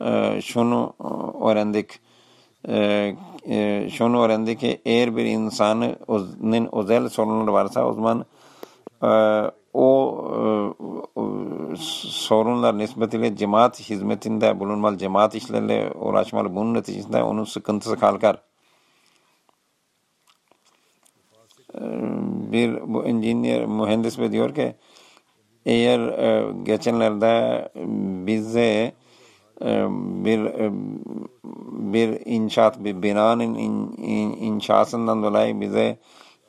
e, 0.00 0.40
şunu 0.42 0.94
öğrendik 1.42 2.00
e, 2.68 2.76
e, 2.76 3.16
şunu 3.90 4.22
öğrendik 4.22 4.60
ki 4.60 4.80
eğer 4.84 5.16
bir 5.16 5.24
insanın 5.24 6.68
özel 6.72 7.08
sorunları 7.08 7.52
varsa 7.52 7.86
o 7.86 7.92
zaman 7.92 8.24
e, 9.02 9.08
e, 9.74 9.80
o 9.80 11.74
sorunlar 11.76 12.78
nispetiyle 12.78 13.36
cemaat 13.36 13.80
hizmetinde 13.80 14.60
bulunmalı, 14.60 14.98
cemaat 14.98 15.34
işlerle 15.34 15.90
uğraşmalı. 15.90 16.54
Bunun 16.54 16.74
neticesinde 16.74 17.22
onun 17.22 17.44
sıkıntısı 17.44 17.96
kalkar. 17.98 18.42
E, 21.74 21.80
bir 22.52 22.94
bu 22.94 23.04
engineer, 23.04 23.66
mühendis 23.66 24.18
bey 24.18 24.32
diyor 24.32 24.54
ki 24.54 24.74
eğer 25.66 26.00
e, 26.00 26.52
geçenlerde 26.62 27.68
bize 28.26 28.92
bir 30.24 30.40
bir 31.92 32.20
inşaat 32.24 32.84
bir 32.84 33.02
binanın 33.02 33.54
in, 33.54 33.92
in, 33.96 34.32
inşasından 34.32 35.22
dolayı 35.22 35.60
bize 35.60 35.98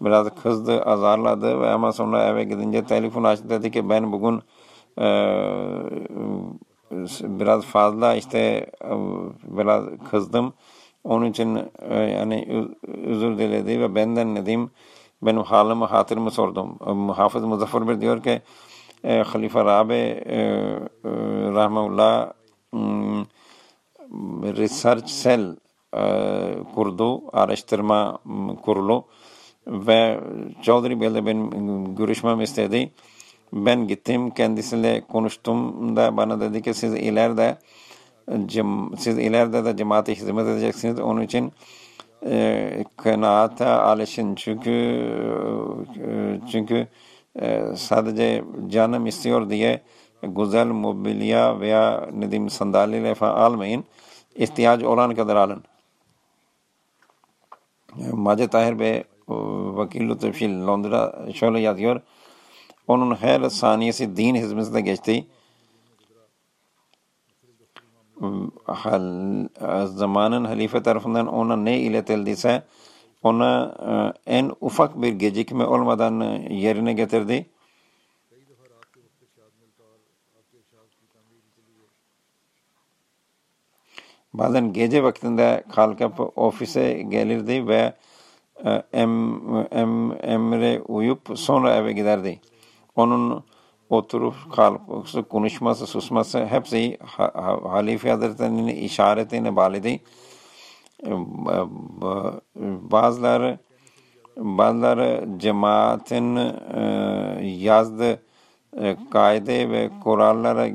biraz 0.02 0.36
kızdı, 0.44 0.82
azarladı 0.82 1.62
ve 1.62 1.70
ama 1.70 1.92
sonra 1.92 2.28
eve 2.28 2.44
gidince 2.44 2.84
telefon 2.86 3.24
açtı 3.24 3.50
dedi 3.50 3.72
ki 3.72 3.90
ben 3.90 4.12
bugün 4.12 4.42
e, 5.02 5.06
biraz 7.22 7.66
fazla 7.66 8.16
işte 8.16 8.40
e, 8.84 8.94
biraz 9.44 9.84
kızdım. 10.12 10.54
Onun 11.04 11.26
için 11.26 11.60
e, 11.80 11.96
yani 11.96 12.68
özür 13.06 13.38
diledi 13.38 13.80
ve 13.82 13.96
benden 13.96 14.46
diyeyim 14.46 14.72
benim 15.22 15.44
halimi 15.44 15.86
hatırımı 15.86 16.32
sordum. 16.32 16.78
E, 16.88 17.14
Hafız 17.14 17.44
Muzaffer 17.44 17.88
Bey 17.88 18.02
diyor 18.02 18.24
ki 18.24 18.42
e, 19.04 19.22
Halife 19.22 19.66
Rabi 19.66 19.94
e, 19.94 20.36
e, 20.36 20.80
Rahmetullah 21.54 22.39
research 24.58 25.24
cell 25.24 25.56
kurdu, 26.76 27.22
araştırma 27.34 28.20
kurulu 28.62 29.06
ve 29.68 30.20
Çavdari 30.62 31.02
Bey'le 31.02 31.26
benim 31.26 31.96
görüşmem 31.96 32.42
istedi. 32.42 32.92
Ben 33.54 33.88
gittim 33.88 34.32
kendisiyle 34.32 35.02
konuştum 35.02 35.96
da 35.96 36.18
bana 36.18 36.42
dedi 36.42 36.62
ki 36.62 36.74
siz 36.74 36.94
ileride 36.94 37.58
siz 38.98 39.18
ileride 39.18 39.66
de 39.66 39.78
cemaate 39.78 40.16
hizmet 40.16 40.48
edeceksiniz. 40.48 41.00
Onun 41.00 41.22
için 41.22 41.52
e, 42.26 42.84
kanaate 42.98 43.66
alışın. 43.66 44.36
Çünkü 44.36 44.72
e, 46.06 46.40
çünkü 46.52 46.88
e, 47.42 47.64
sadece 47.76 48.44
canım 48.68 49.06
istiyor 49.06 49.50
diye 49.50 49.82
güzel 50.22 50.68
mobilya 50.68 51.60
veya 51.60 52.10
ne 52.14 52.32
diyeyim 52.32 52.50
sandalyeyle 52.50 53.16
falan 53.16 53.36
almayın. 53.36 53.84
İhtiyacı 54.36 54.90
olan 54.90 55.16
kadar 55.16 55.36
alın. 55.36 55.64
Mace 58.12 58.48
Tahir 58.48 58.80
Bey 58.80 59.04
vakil 59.28 60.18
tefşil 60.18 60.68
Londra 60.68 61.26
şöyle 61.34 61.60
yazıyor. 61.60 62.02
Onun 62.88 63.16
her 63.16 63.50
saniyesi 63.50 64.18
din 64.18 64.36
hizmetinde 64.36 64.82
geçti. 64.82 65.28
Zamanın 69.86 70.46
halife 70.46 70.84
tarafından 70.84 71.28
ona 71.28 71.56
ne 71.56 71.80
iletildiyse 71.80 72.64
ona 73.24 73.76
e, 73.90 74.32
en 74.36 74.52
ufak 74.62 75.02
bir 75.02 75.14
gecikme 75.14 75.66
olmadan 75.66 76.20
e, 76.20 76.54
yerine 76.54 76.94
getirdi. 76.94 77.50
Bazen 84.34 84.74
gece 84.74 85.04
vaktinde 85.04 85.64
kalkıp 85.72 86.38
ofise 86.38 87.02
gelirdi 87.02 87.68
ve 87.68 87.94
e, 88.66 88.84
em, 88.94 89.42
em, 89.72 90.12
emre 90.22 90.82
uyup 90.88 91.22
sonra 91.36 91.76
eve 91.76 91.94
giderdi. 91.94 92.40
Onun 92.96 93.44
oturup 93.90 94.36
kalkması, 94.56 95.24
konuşması, 95.24 95.88
susması 95.88 96.46
hepsi 96.46 96.98
ha, 97.06 97.60
Halife 97.64 98.10
Hazretleri'nin 98.10 98.68
işaretine 98.68 99.56
bağlıydı. 99.56 99.88
E, 99.88 100.00
ba- 101.02 102.42
Bazıları 102.92 103.60
bazıları 104.38 105.28
cemaatin 105.38 106.36
e, 106.36 106.82
yazdığı 107.46 108.22
kaide 109.12 109.70
ve 109.70 109.90
kurallara 110.04 110.68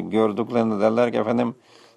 gördüklerinde 0.00 0.80
derler 0.80 1.12
ki 1.12 1.18
efendim 1.18 1.54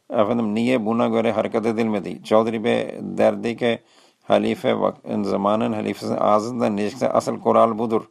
efendim 0.09 0.55
niye 0.55 0.85
buna 0.85 1.07
göre 1.07 1.31
hareket 1.31 1.65
edilmedi? 1.65 2.23
Çavdari 2.23 2.63
Bey 2.63 2.95
derdi 3.01 3.57
ki 3.57 3.79
halife 4.23 4.75
zamanın 5.21 5.73
halifesinin 5.73 6.17
ağzından 6.17 6.77
necikse 6.77 7.09
asıl 7.09 7.39
kural 7.39 7.77
budur 7.77 8.01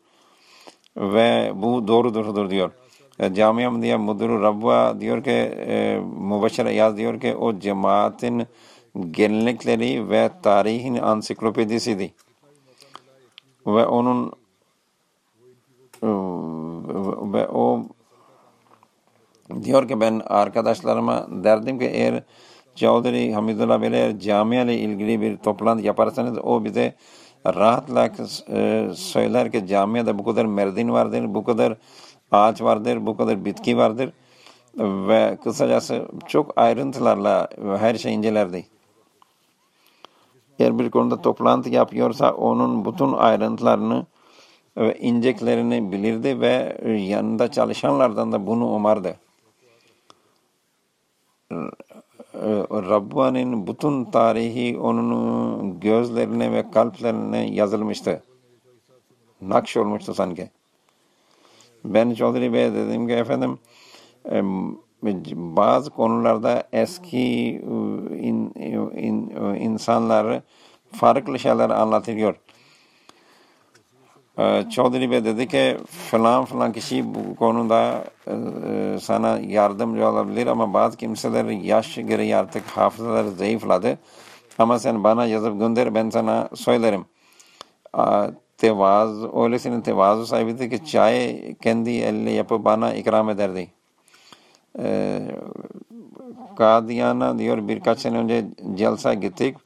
ve 0.96 1.52
bu 1.54 1.88
doğrudur 1.88 2.50
diyor. 2.50 2.70
E, 3.18 3.34
Camia 3.34 3.82
diye 3.82 3.96
müdürü 3.96 4.42
Rabba 4.42 5.00
diyor 5.00 5.24
ki 5.24 5.30
e, 5.30 6.00
Mübeşşer 6.20 6.66
Yaz 6.66 6.96
diyor 6.96 7.20
ki 7.20 7.36
o 7.36 7.58
cemaatin 7.58 8.46
gelenekleri 9.10 10.10
ve 10.10 10.30
tarihin 10.42 10.96
ansiklopedisiydi. 10.96 12.14
Ve 13.66 13.86
onun 13.86 14.32
e, 16.02 16.08
ve 17.32 17.48
o 17.48 17.82
diyor 19.62 19.88
ki 19.88 20.00
ben 20.00 20.22
arkadaşlarıma 20.26 21.26
derdim 21.30 21.78
ki 21.78 21.86
eğer 21.86 22.22
Çavdari 22.74 23.34
Hamidullah 23.34 23.82
Bey 23.82 23.88
eğer 23.88 24.18
camia 24.18 24.62
ile 24.62 24.78
ilgili 24.78 25.20
bir 25.20 25.36
toplantı 25.36 25.84
yaparsanız 25.84 26.38
o 26.38 26.64
bize 26.64 26.94
rahatla 27.46 28.10
e, 28.48 28.88
söyler 28.94 29.52
ki 29.52 29.66
camiada 29.66 30.18
bu 30.18 30.24
kadar 30.24 30.44
merdin 30.44 30.88
vardır, 30.88 31.34
bu 31.34 31.44
kadar 31.44 31.76
ağaç 32.32 32.62
vardır, 32.62 33.06
bu 33.06 33.16
kadar 33.16 33.44
bitki 33.44 33.76
vardır 33.76 34.12
ve 34.78 35.38
kısacası 35.44 36.08
çok 36.26 36.52
ayrıntılarla 36.56 37.48
her 37.78 37.94
şey 37.94 38.14
incelerdi. 38.14 38.66
Eğer 40.58 40.78
bir 40.78 40.90
konuda 40.90 41.22
toplantı 41.22 41.70
yapıyorsa 41.70 42.32
onun 42.32 42.84
bütün 42.84 43.12
ayrıntılarını 43.12 44.06
ve 44.76 44.98
inceklerini 44.98 45.92
bilirdi 45.92 46.40
ve 46.40 46.78
yanında 46.86 47.50
çalışanlardan 47.50 48.32
da 48.32 48.46
bunu 48.46 48.66
umardı. 48.66 49.16
Rabbani'nin 52.70 53.66
bütün 53.66 54.04
tarihi 54.04 54.78
onun 54.78 55.80
gözlerine 55.80 56.52
ve 56.52 56.70
kalplerine 56.70 57.50
yazılmıştı. 57.50 58.22
Nakş 59.40 59.76
olmuştu 59.76 60.14
sanki. 60.14 60.50
Ben 61.84 62.14
Çodri 62.14 62.52
Bey 62.52 62.74
dedim 62.74 63.08
ki 63.08 63.14
efendim 63.14 63.58
bazı 65.36 65.90
konularda 65.90 66.62
eski 66.72 67.50
in, 68.20 68.52
in, 68.96 69.30
insanları 69.60 70.42
farklı 70.92 71.38
şeyler 71.38 71.70
anlatıyor. 71.70 72.36
Çodri 74.70 75.10
Bey 75.10 75.24
dedi 75.24 75.48
ki 75.48 75.76
falan 76.10 76.44
falan 76.44 76.72
kişi 76.72 77.14
bu 77.14 77.36
konuda 77.36 78.04
sana 79.00 79.38
yardımcı 79.38 80.08
olabilir 80.08 80.46
ama 80.46 80.74
bazı 80.74 80.96
kimseler 80.96 81.44
yaş 81.44 81.94
gereği 81.94 82.36
artık 82.36 82.66
hafızaları 82.66 83.30
zayıfladı. 83.30 83.98
Ama 84.58 84.78
sen 84.78 85.04
bana 85.04 85.26
yazıp 85.26 85.60
gönder 85.60 85.94
ben 85.94 86.10
sana 86.10 86.48
söylerim. 86.54 87.04
Tevazu, 88.58 89.42
öylesine 89.42 89.82
tevazu 89.82 90.26
sahibiydi 90.26 90.70
ki 90.70 90.86
çay 90.86 91.54
kendi 91.62 91.90
elle 91.90 92.30
yapıp 92.30 92.64
bana 92.64 92.94
ikram 92.94 93.30
ederdi. 93.30 93.68
Kadiyana 96.56 97.38
diyor 97.38 97.68
birkaç 97.68 97.98
sene 97.98 98.18
önce 98.18 98.46
Celsa 98.74 99.14
gittik. 99.14 99.56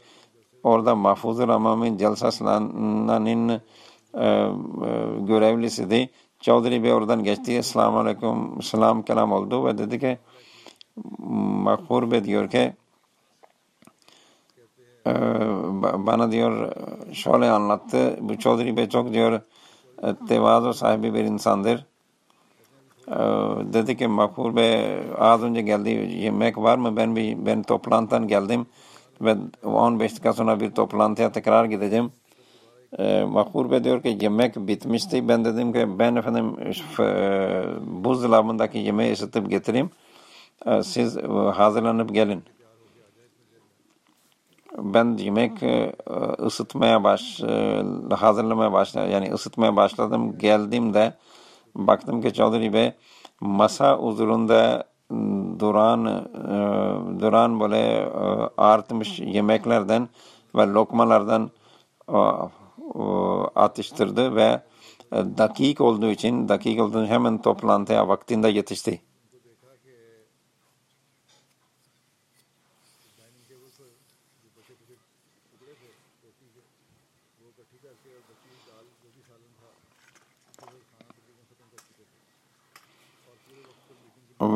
Orada 0.63 0.95
Mahfuzur 0.95 1.49
Amami 1.49 1.99
Celsası'nın 1.99 3.49
görevlisiydi. 5.27 6.11
Çavdiri 6.41 6.83
Bey 6.83 6.93
oradan 6.93 7.25
geçti. 7.25 7.63
Selamun 7.63 7.99
Aleyküm, 7.99 8.63
selam 8.63 9.03
kelam 9.03 9.33
oldu 9.33 9.65
ve 9.65 9.79
dedi 9.79 10.01
ki 10.01 10.19
Makbur 11.19 12.11
Bey 12.11 12.25
diyor 12.25 12.51
ki 12.51 12.73
bana 16.07 16.33
diyor 16.33 16.73
şöyle 17.13 17.51
anlattı. 17.51 18.19
Bu 18.21 18.39
Çavdiri 18.39 18.77
Bey 18.77 18.89
çok 18.89 19.13
diyor 19.13 19.41
tevazu 20.29 20.75
sahibi 20.75 21.15
bir 21.15 21.25
insandır. 21.25 21.87
Dedi 23.73 23.97
ki 23.97 24.09
Makbul 24.09 24.57
Bey 24.57 24.99
az 25.19 25.43
önce 25.43 25.63
geldi 25.63 25.91
yemek 26.17 26.59
var 26.59 26.79
mı? 26.79 26.97
Ben 26.97 27.17
bir 27.17 27.47
ben 27.47 27.63
toplantıdan 27.63 28.29
geldim 28.29 28.67
ve 29.21 29.37
15 29.65 30.13
dakika 30.13 30.33
sonra 30.33 30.61
bir 30.61 30.71
toplantıya 30.71 31.33
tekrar 31.33 31.65
gideceğim. 31.65 32.13
Makbul 33.29 33.71
Bey 33.71 33.85
diyor 33.85 34.03
ki 34.03 34.19
yemek 34.21 34.57
bitmişti. 34.57 35.29
Ben 35.29 35.45
dedim 35.45 35.73
ki 35.73 35.99
ben 35.99 36.17
efendim 36.17 36.57
buzdolabındaki 38.05 38.79
yemeği 38.79 39.13
ısıtıp 39.13 39.51
getireyim. 39.51 39.91
Siz 40.83 41.17
hazırlanıp 41.55 42.15
gelin. 42.15 42.43
Ben 44.79 45.17
yemek 45.17 45.53
ısıtmaya 46.47 47.05
baş 47.05 47.41
hazırlamaya 48.11 48.73
başladım. 48.73 49.11
Yani 49.11 49.33
ısıtmaya 49.33 49.77
başladım. 49.77 50.39
Geldim 50.39 50.95
de 50.95 51.15
baktım 51.75 52.23
ki 52.23 52.33
Çavdari 52.33 52.73
Bey 52.73 52.93
masa 53.41 53.97
huzurunda 53.97 54.85
duran 55.59 56.29
duran 57.21 57.61
böyle 57.61 58.09
artmış 58.57 59.21
yemeklerden 59.21 60.09
ve 60.55 60.67
lokmalardan 60.67 61.51
atıştırdı 63.55 64.37
ve 64.37 64.61
dakik 65.13 65.81
olduğu 65.81 66.11
için 66.11 66.49
dakik 66.49 66.81
olduğu 66.81 67.05
için 67.05 67.13
hemen 67.13 67.43
toplantıya 67.43 68.09
vaktinde 68.09 68.49
yetişti. 68.49 69.01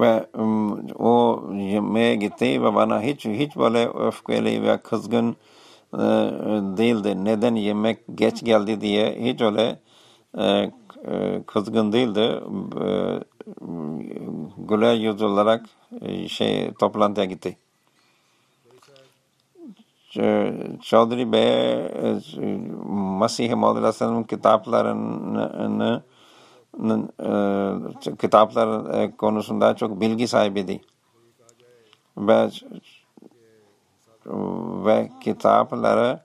ve 0.00 0.26
o 0.98 1.42
yemeğe 1.54 2.14
gitti 2.14 2.62
ve 2.62 2.74
bana 2.74 3.02
hiç 3.02 3.24
hiç 3.24 3.56
böyle 3.56 3.88
öfkeli 3.88 4.62
ve 4.62 4.78
kızgın 4.78 5.36
değildi. 6.76 7.24
Neden 7.24 7.54
yemek 7.54 7.98
geç 8.14 8.44
geldi 8.44 8.80
diye 8.80 9.16
hiç 9.20 9.40
öyle 9.40 9.80
kızgın 11.46 11.92
değildi. 11.92 12.40
Güler 14.58 14.94
yüz 14.94 15.22
olarak 15.22 15.66
şey 16.28 16.72
toplantıya 16.72 17.26
gitti. 17.26 17.56
Çaudhry 20.82 21.32
Bey 21.32 21.78
Masih 23.18 23.62
Aleyhisselam'ın 23.62 24.22
kitaplarını 24.22 26.02
kitaplar 28.20 29.16
konusunda 29.16 29.76
çok 29.76 30.00
bilgi 30.00 30.28
sahibiydi. 30.28 30.80
Ve 32.18 32.50
ve 34.84 35.10
kitapları 35.20 36.20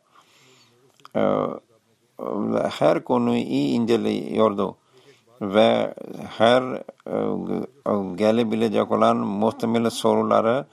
her 2.69 3.03
konuyu 3.03 3.39
iyi 3.39 3.73
inceliyordu 3.73 4.75
ve 5.41 5.93
her 6.37 6.83
gelebilecek 8.15 8.91
olan 8.91 9.17
muhtemel 9.17 9.89
soruları 9.89 10.65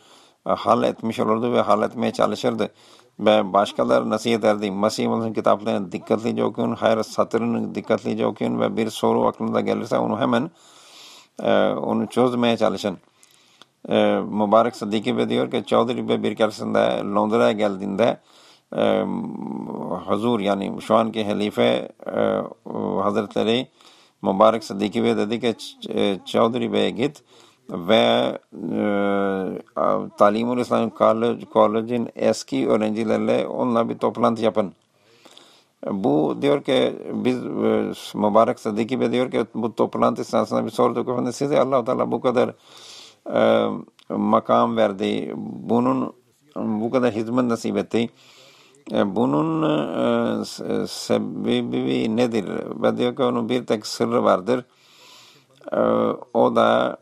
hal 0.45 0.83
etmiş 0.83 1.21
olurdu 1.21 1.53
ve 1.53 1.61
hal 1.61 1.83
etmeye 1.83 2.13
çalışırdı. 2.13 2.73
Ve 3.21 3.53
başkaları 3.53 4.11
nasihat 4.11 4.41
ederdi. 4.41 4.71
Masih 4.71 5.09
Malı'nın 5.09 5.33
kitaplarını 5.33 5.93
dikkatlice 5.93 6.45
okuyun, 6.45 6.77
her 6.77 7.03
satırını 7.03 7.75
dikkatlice 7.75 8.27
okuyun 8.27 8.61
ve 8.61 8.77
bir 8.77 8.91
soru 8.91 9.27
aklınıza 9.27 9.61
gelirse 9.61 9.99
onu 9.99 10.21
hemen 10.21 10.51
onu 11.77 12.07
çözmeye 12.07 12.57
çalışın. 12.57 12.99
Mübarek 14.25 14.77
Sıddıkı 14.77 15.17
Bey 15.17 15.29
diyor 15.29 15.51
ki 15.51 15.65
Çavdiri 15.67 16.09
Bey 16.09 16.23
bir 16.23 16.37
keresinde 16.37 16.79
Londra'ya 17.15 17.53
geldiğinde 17.53 18.21
e, 18.77 19.05
Hazur 20.07 20.41
yani 20.41 20.83
şu 20.83 20.95
anki 20.95 21.25
halife 21.25 21.89
e, 22.07 22.43
Hazretleri 23.03 23.69
Mübarek 24.23 24.65
Sıddıkı 24.65 25.05
Bey 25.05 25.17
dedi 25.17 25.41
ki 25.41 25.55
Çavdiri 26.25 26.73
Bey'e 26.73 26.91
git 26.91 27.23
ve 27.71 28.39
e, 28.73 28.83
Talimul 30.19 30.59
İslam 30.59 30.91
College'in 31.53 32.09
eski 32.17 32.69
öğrencilerle 32.69 33.47
onunla 33.47 33.89
bir 33.89 33.99
toplantı 33.99 34.43
yapın. 34.43 34.73
Bu 35.91 36.37
diyor 36.43 36.63
ki 36.63 36.97
biz 37.13 37.37
e, 37.37 37.93
Mübarek 38.15 38.61
Sıddıkı 38.61 39.01
Bey 39.01 39.13
diyor 39.13 39.31
ki 39.31 39.45
bu 39.55 39.75
toplantı 39.75 40.25
sırasında 40.25 40.65
bir 40.65 40.71
sorduk 40.71 41.09
efendim 41.09 41.33
size 41.33 41.61
allah 41.61 41.85
Teala 41.85 42.13
bu 42.13 42.21
kadar 42.21 42.51
e, 43.35 43.69
makam 44.09 44.77
verdi. 44.77 45.33
Bunun 45.37 46.13
bu 46.57 46.91
kadar 46.91 47.15
hizmet 47.15 47.45
nasip 47.45 47.77
etti. 47.77 48.11
E, 48.93 49.17
bunun 49.17 49.63
e, 49.63 50.87
sebebi 50.87 52.17
nedir? 52.17 52.45
Ve 52.83 52.97
diyor 52.97 53.17
ki 53.17 53.23
onun 53.23 53.49
bir 53.49 53.67
tek 53.67 53.87
sırrı 53.87 54.25
vardır. 54.25 54.65
E, 55.73 55.81
o 56.35 56.57
da 56.57 56.97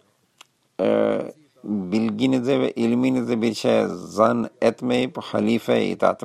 e, 0.80 1.20
bilginize 1.64 2.60
ve 2.60 2.72
ilminize 2.72 3.42
bir 3.42 3.54
şey 3.54 3.84
zan 3.88 4.50
etmeyip 4.62 5.18
halife 5.18 5.86
itaat, 5.86 6.22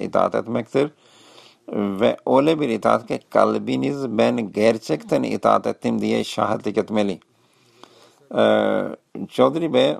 itaat 0.00 0.34
etmektir. 0.34 0.90
Ve 1.72 2.16
öyle 2.26 2.60
bir 2.60 2.68
itaat 2.68 3.06
ki 3.06 3.20
kalbiniz 3.30 4.18
ben 4.18 4.52
gerçekten 4.52 5.22
itaat 5.22 5.66
ettim 5.66 6.00
diye 6.00 6.24
şahitlik 6.24 6.78
etmeli. 6.78 7.20
Çodri 9.28 9.72
Bey 9.72 9.96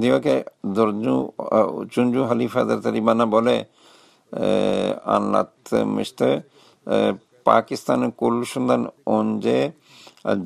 diyor 0.00 0.22
ki 0.22 0.44
dördüncü, 0.64 1.32
üçüncü 1.84 2.18
halife 2.18 2.58
Hazretleri 2.58 3.06
bana 3.06 3.32
böyle 3.32 3.68
e, 4.40 4.98
anlatmıştı. 5.04 6.46
E, 6.90 7.14
Pakistan'ın 7.44 8.10
kuruluşundan 8.10 8.92
önce 9.06 9.72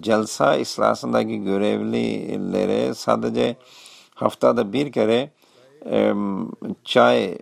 Celsa 0.00 0.56
İslasındaki 0.56 1.44
görevlilere 1.44 2.94
sadece 2.94 3.56
haftada 4.14 4.72
bir 4.72 4.92
kere 4.92 5.30
e, 5.86 6.14
çay 6.84 7.38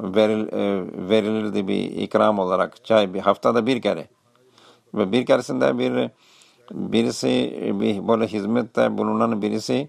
veril, 0.00 0.46
verilirdi 1.08 1.68
bir 1.68 1.84
ikram 1.84 2.38
olarak 2.38 2.84
çay 2.84 3.14
bir 3.14 3.20
haftada 3.20 3.66
bir 3.66 3.82
kere 3.82 4.08
Ve 4.94 5.12
bir 5.12 5.26
keresinde 5.26 5.78
bir 5.78 6.10
birisi 6.72 7.28
bir 7.80 8.08
böyle 8.08 8.26
hizmette 8.26 8.98
bulunan 8.98 9.42
birisi 9.42 9.88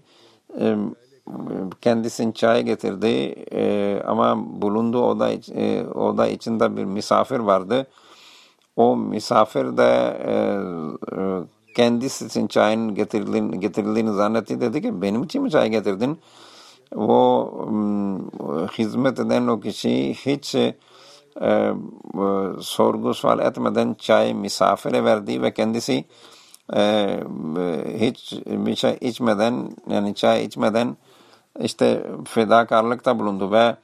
kendisini 1.80 2.34
çay 2.34 2.62
getirdi 2.62 3.06
e, 3.52 4.02
ama 4.06 4.62
bulunduğu 4.62 5.04
oda, 5.04 5.32
e, 5.32 5.86
oda 5.86 6.26
içinde 6.26 6.76
bir 6.76 6.84
misafir 6.84 7.38
vardı. 7.38 7.86
O 8.76 8.96
misafir 8.96 9.76
de 9.76 10.16
e, 10.26 10.34
kendisi 11.74 12.26
için 12.26 12.46
çayın 12.46 12.94
getirildiğini, 12.94 13.60
getirildiğini 13.60 14.12
zannetti. 14.12 14.60
Dedi 14.60 14.82
ki 14.82 15.02
benim 15.02 15.22
için 15.22 15.42
mi 15.42 15.50
çay 15.50 15.70
getirdin? 15.70 16.18
O 16.96 17.50
hizmet 18.78 19.20
eden 19.20 19.46
o 19.46 19.60
kişi 19.60 20.14
hiç 20.14 20.56
e, 21.42 21.72
sorgu 22.60 23.14
sual 23.14 23.38
etmeden 23.38 23.94
çay 23.94 24.34
misafire 24.34 25.04
verdi 25.04 25.42
ve 25.42 25.54
kendisi 25.54 26.04
e, 26.76 27.10
hiç 27.98 28.32
bir 28.46 28.76
şey 28.76 28.98
içmeden 29.00 29.70
yani 29.90 30.14
çay 30.14 30.44
içmeden 30.44 30.96
işte 31.60 32.06
fedakarlıkta 32.24 33.18
bulundu 33.18 33.52
ve 33.52 33.76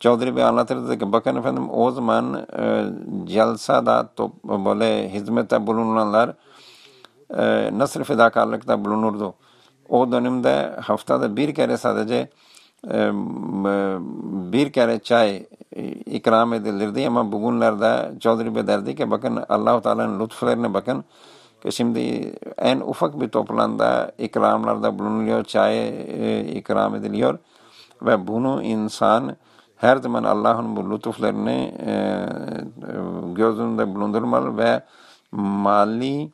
Çavdari 0.00 0.36
Bey 0.36 0.44
anlatırdı 0.44 0.98
ki 0.98 1.12
bakın 1.12 1.36
efendim 1.36 1.70
o 1.70 1.90
zaman 1.90 2.46
e, 2.58 2.84
Celsa'da 3.26 4.08
top, 4.16 4.44
böyle 4.44 5.12
hizmette 5.12 5.66
bulunanlar 5.66 6.34
e, 7.36 7.70
nasıl 7.78 8.04
fedakarlıkta 8.04 8.84
bulunurdu. 8.84 9.34
O 9.88 10.12
dönemde 10.12 10.76
haftada 10.80 11.36
bir 11.36 11.54
kere 11.54 11.76
sadece 11.76 12.30
bir 14.52 14.72
kere 14.72 14.98
çay 14.98 15.46
ikram 16.06 16.52
edilirdi 16.52 17.06
ama 17.06 17.32
bugünlerde 17.32 18.18
Çavdari 18.20 18.54
Bey 18.54 18.66
derdi 18.66 18.94
ki 18.94 19.10
bakın 19.10 19.44
Allah-u 19.48 19.82
Teala'nın 19.82 20.20
lütuflarına 20.20 20.74
bakın 20.74 21.04
ki 21.62 21.72
şimdi 21.72 22.32
en 22.58 22.80
ufak 22.80 23.20
bir 23.20 23.28
toplanda 23.28 24.12
ikramlarda 24.18 24.98
bulunuyor, 24.98 25.44
çay 25.44 25.88
e, 25.88 26.44
ikram 26.44 26.94
ediliyor 26.94 27.38
ve 28.02 28.26
bunu 28.26 28.62
insan 28.62 29.36
her 29.76 29.96
zaman 29.96 30.24
Allah'ın 30.24 30.76
bu 30.76 30.90
lütuflarını 30.90 31.50
e, 31.50 32.26
göz 33.34 33.58
önünde 33.58 33.94
bulundurmalı 33.94 34.58
ve 34.58 34.82
mali 35.32 36.30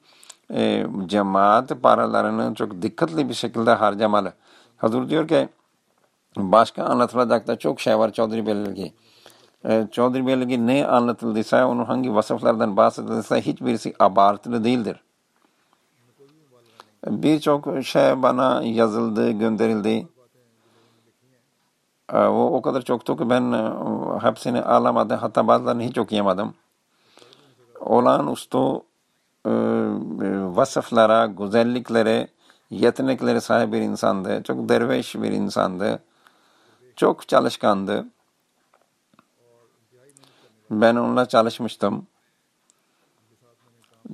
e, 0.55 0.87
cemaat 1.07 1.83
paralarını 1.83 2.55
çok 2.55 2.83
dikkatli 2.83 3.29
bir 3.29 3.35
şekilde 3.35 3.71
harcamalı. 3.71 4.33
Hazır 4.77 5.09
diyor 5.09 5.29
ki 5.29 5.49
başka 6.37 6.85
anlatılacak 6.85 7.47
da 7.47 7.59
çok 7.59 7.81
şey 7.81 7.99
var 7.99 8.13
Çodri 8.13 8.47
Belirgi. 8.47 8.93
E, 9.65 9.89
Çodri 9.91 10.27
Belirgi 10.27 10.67
ne 10.67 10.87
anlatıldıysa, 10.87 11.69
onun 11.69 11.85
hangi 11.85 12.15
vasıflardan 12.15 12.77
bahsedildiyse 12.77 13.41
hiçbirisi 13.41 13.95
abartılı 14.01 14.65
değildir. 14.65 15.03
Birçok 17.07 17.85
şey 17.85 18.23
bana 18.23 18.63
yazıldı, 18.63 19.31
gönderildi. 19.31 20.09
O, 22.13 22.57
o 22.57 22.63
kadar 22.63 22.83
çoktu 22.83 23.17
ki 23.17 23.31
ben 23.31 23.53
hepsini 24.21 24.63
alamadım. 24.63 25.19
Hatta 25.19 25.47
bazılarını 25.47 25.83
hiç 25.83 25.99
okuyamadım. 25.99 26.55
Olağanüstü 27.81 28.59
e, 29.47 29.51
vasıflara, 30.57 31.27
güzelliklere, 31.27 32.29
yetenekleri 32.71 33.41
sahip 33.41 33.73
bir 33.73 33.81
insandı. 33.81 34.43
Çok 34.43 34.69
derviş 34.69 35.15
bir 35.15 35.33
insandı. 35.33 36.03
Çok 37.03 37.29
çalışkandı. 37.29 38.07
Ben 40.71 40.97
onunla 40.97 41.29
çalışmıştım. 41.29 42.07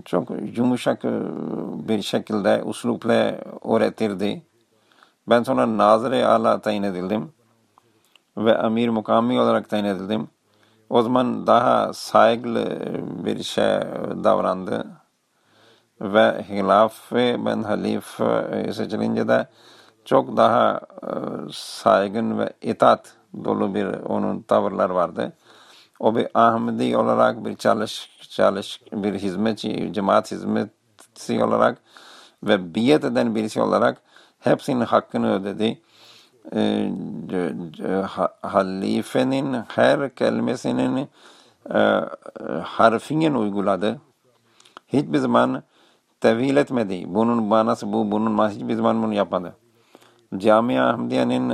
Çok 0.04 0.28
yumuşak 0.56 1.04
bir 1.88 2.02
şekilde 2.02 2.62
uslupla 2.64 3.40
öğretirdi. 3.64 4.42
Ben 5.28 5.42
sonra 5.42 5.78
Nazire 5.78 6.26
Ala 6.26 6.60
tayin 6.60 6.82
edildim 6.82 7.32
ve 8.36 8.58
amir 8.58 8.88
mukami 8.88 9.40
olarak 9.40 9.68
tayin 9.68 9.84
edildim. 9.84 10.28
O 10.90 11.02
zaman 11.02 11.46
daha 11.46 11.92
saygılı 11.92 12.78
bir 13.24 13.42
şey 13.42 13.64
davrandı. 14.24 14.86
Ve 16.00 16.44
hilaf 16.48 17.12
ben 17.12 17.62
halif 17.62 18.20
seçilince 18.74 19.28
de 19.28 19.48
çok 20.08 20.36
daha 20.36 20.80
saygın 21.52 22.38
ve 22.38 22.52
itaat 22.62 23.12
dolu 23.44 23.74
bir 23.74 23.86
onun 23.86 24.42
tavırlar 24.42 24.90
vardı. 24.90 25.32
O 26.00 26.16
bir 26.16 26.28
Ahmedi 26.34 26.96
olarak 26.96 27.44
bir 27.44 27.56
çalış, 27.56 28.18
çalış 28.30 28.80
bir 28.92 29.14
hizmetçi, 29.14 29.92
cemaat 29.92 30.30
hizmetçi 30.30 31.44
olarak 31.44 31.78
ve 32.42 32.74
biyet 32.74 33.04
eden 33.04 33.34
birisi 33.34 33.60
olarak 33.60 34.02
hepsinin 34.38 34.80
hakkını 34.80 35.32
ödedi 35.34 35.80
halifenin 38.42 39.56
her 39.68 40.14
kelimesinin 40.14 41.08
harfingen 42.62 43.34
uyguladı. 43.34 44.00
Hiçbir 44.88 45.18
zaman 45.18 45.62
tevil 46.20 46.56
etmedi. 46.56 47.04
Bunun 47.08 47.42
manası 47.42 47.92
bu, 47.92 48.10
bunun 48.10 48.32
manası 48.32 48.56
hiçbir 48.56 48.74
zaman 48.74 49.02
bunu 49.02 49.14
yapmadı. 49.14 49.54
Camia 50.36 50.88
Ahmediye'nin 50.88 51.50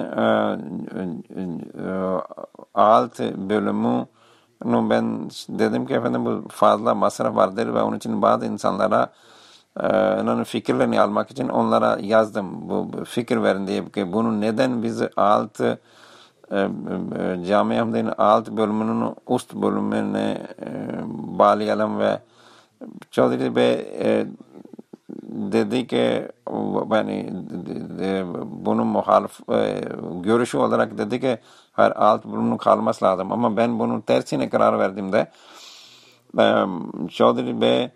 alt 2.74 3.18
bölümü 3.20 4.06
ben 4.64 5.30
dedim 5.48 5.86
ki 5.86 5.94
efendim 5.94 6.24
bu 6.24 6.48
fazla 6.48 6.94
masraf 6.94 7.36
vardır 7.36 7.74
ve 7.74 7.82
onun 7.82 7.96
için 7.96 8.22
bazı 8.22 8.46
insanlara 8.46 9.12
onun 10.22 10.44
fikirlerini 10.44 11.00
almak 11.00 11.30
için 11.30 11.48
onlara 11.48 11.98
yazdım. 12.00 12.68
Bu 12.68 13.04
fikir 13.04 13.42
verin 13.42 13.66
diye 13.66 13.88
ki 13.88 14.12
bunu 14.12 14.40
neden 14.40 14.82
biz 14.82 15.02
alt 15.16 15.60
e, 15.60 15.78
e, 16.50 17.44
Cami 17.48 17.80
Ahmedi'nin 17.80 18.12
alt 18.18 18.50
bölümünün 18.50 19.14
üst 19.28 19.54
bölümüne 19.54 20.46
e, 20.60 20.68
bağlayalım 21.38 21.98
ve 21.98 22.18
Çodri 23.10 23.56
Bey 23.56 23.72
e, 24.00 24.26
dedi 25.34 25.86
ki 25.86 26.28
yani 26.90 27.32
bunun 28.44 28.86
muhalif 28.86 29.50
e, 29.50 29.80
görüşü 30.22 30.58
olarak 30.58 30.98
dedi 30.98 31.20
ki 31.20 31.38
her 31.72 31.90
alt 31.90 32.24
bölümünün 32.24 32.56
kalması 32.56 33.04
lazım 33.04 33.32
ama 33.32 33.56
ben 33.56 33.78
bunun 33.78 34.00
tersine 34.00 34.48
karar 34.48 34.78
verdiğimde 34.78 35.30
e, 36.38 36.64
Çodri 37.08 37.60
Bey 37.60 37.90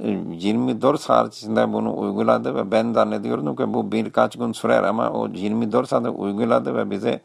24 0.00 1.00
saat 1.00 1.34
içinde 1.34 1.72
bunu 1.72 1.98
uyguladı 1.98 2.54
ve 2.54 2.70
ben 2.70 2.92
zannediyordum 2.92 3.56
ki 3.56 3.74
bu 3.74 3.92
birkaç 3.92 4.36
gün 4.36 4.52
sürer 4.52 4.82
ama 4.82 5.10
o 5.10 5.28
24 5.28 5.88
saat 5.88 6.06
uyguladı 6.16 6.76
ve 6.76 6.90
bize 6.90 7.20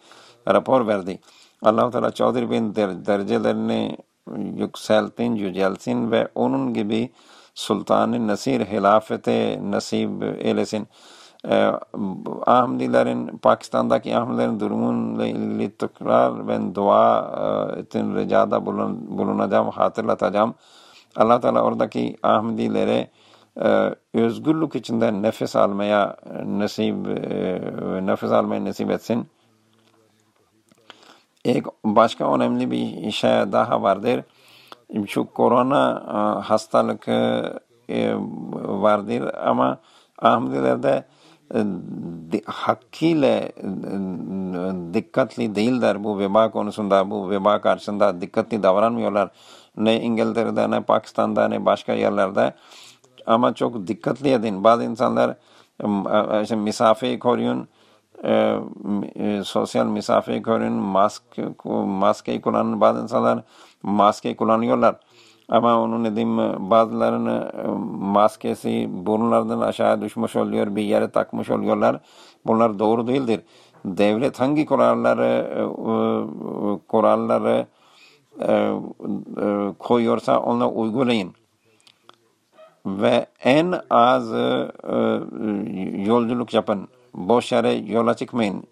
rapor 0.48 0.88
verdi. 0.88 1.20
Allah-u 1.62 1.92
Teala 1.92 2.12
Çavdiri 2.12 2.50
Bey'in 2.50 2.76
derecelerini 2.76 3.98
yükseltin, 4.56 5.36
yücelsin 5.36 6.12
ve 6.12 6.28
onun 6.36 6.74
gibi 6.74 7.10
Sultan-ı 7.58 8.28
Nasir 8.28 8.62
hilafete 8.66 9.60
nasip 9.64 10.24
eylesin. 10.40 10.88
Ee, 11.50 11.72
Ahmedilerin, 12.46 13.38
Pakistan'daki 13.38 14.18
Ahmedilerin 14.18 14.60
durumunla 14.60 15.28
ilgili 15.28 15.78
tekrar 15.78 16.48
ben 16.48 16.76
dua 16.76 17.32
için 17.82 18.16
ricada 18.16 18.66
bulun, 18.66 19.18
bulunacağım, 19.18 19.70
hatırlatacağım. 19.70 20.56
Allah 21.16 21.40
Teala 21.40 21.62
oradaki 21.64 22.18
Ahmedilere 22.24 23.08
e, 23.62 23.96
özgürlük 24.14 24.76
içinde 24.76 25.22
nefes 25.22 25.56
almaya 25.56 26.18
nasip 26.46 27.08
e, 27.08 28.06
nefes 28.06 28.32
almaya 28.32 28.66
nasip 28.66 28.92
etsin. 28.92 29.28
Ek 31.46 31.70
başka 31.84 32.34
önemli 32.36 32.72
bir 32.72 33.12
şey 33.12 33.30
daha 33.32 33.82
vardır. 33.82 34.24
Şu 35.08 35.26
korona 35.26 36.04
e, 36.08 36.42
hastalık 36.42 37.08
e, 37.08 38.14
vardır 38.54 39.34
ama 39.44 39.80
Ahmedilerde 40.20 41.06
e, 41.56 41.60
hakkıyla 42.46 43.42
dikkatli 44.94 45.56
değiller 45.56 46.04
bu 46.04 46.20
veba 46.20 46.52
konusunda, 46.52 47.12
bu 47.12 47.30
veba 47.30 47.62
karşısında 47.62 48.22
dikkatli 48.22 48.64
davranmıyorlar 48.64 49.30
ne 49.78 50.02
İngiltere'de 50.02 50.72
ne 50.72 50.82
Pakistan'da 50.82 51.48
ne 51.48 51.66
başka 51.66 51.94
yerlerde 51.94 52.54
ama 53.26 53.54
çok 53.54 53.88
dikkatli 53.88 54.32
edin. 54.32 54.64
Bazı 54.64 54.84
insanlar 54.84 55.36
işte 56.42 56.56
mesafeyi 56.56 57.20
koruyun, 57.20 57.68
sosyal 59.44 59.86
mesafeyi 59.86 60.44
koruyun, 60.44 60.74
mask, 60.74 61.24
maskeyi 61.86 62.42
kullanın. 62.42 62.82
Bazı 62.82 63.02
insanlar 63.02 63.44
maske 63.84 64.36
kullanıyorlar. 64.36 64.96
Ama 65.50 65.82
onun 65.82 66.06
dediğim 66.06 66.38
bazılarının 66.72 67.52
maskesi 68.00 68.88
burunlarından 68.92 69.62
aşağı 69.62 70.02
düşmüş 70.02 70.36
oluyor, 70.36 70.76
bir 70.76 70.82
yere 70.82 71.12
takmış 71.12 71.50
oluyorlar. 71.50 72.00
Bunlar 72.46 72.80
doğru 72.80 73.08
değildir. 73.08 73.42
Devlet 73.86 74.40
hangi 74.40 74.66
kuralları 74.66 75.48
kuralları 76.88 77.68
e, 78.40 78.54
e, 79.42 79.74
koyuyorsa 79.80 80.40
ona 80.40 80.70
uygulayın. 80.70 81.34
ve 82.86 83.26
en 83.44 83.74
az 83.90 84.34
e, 84.34 84.72
e, 84.84 84.96
yolculuk 86.02 86.54
yapın. 86.54 86.88
Boş 87.14 87.52
yere 87.52 87.74
yola 87.74 88.14
çıkmayın. 88.14 88.64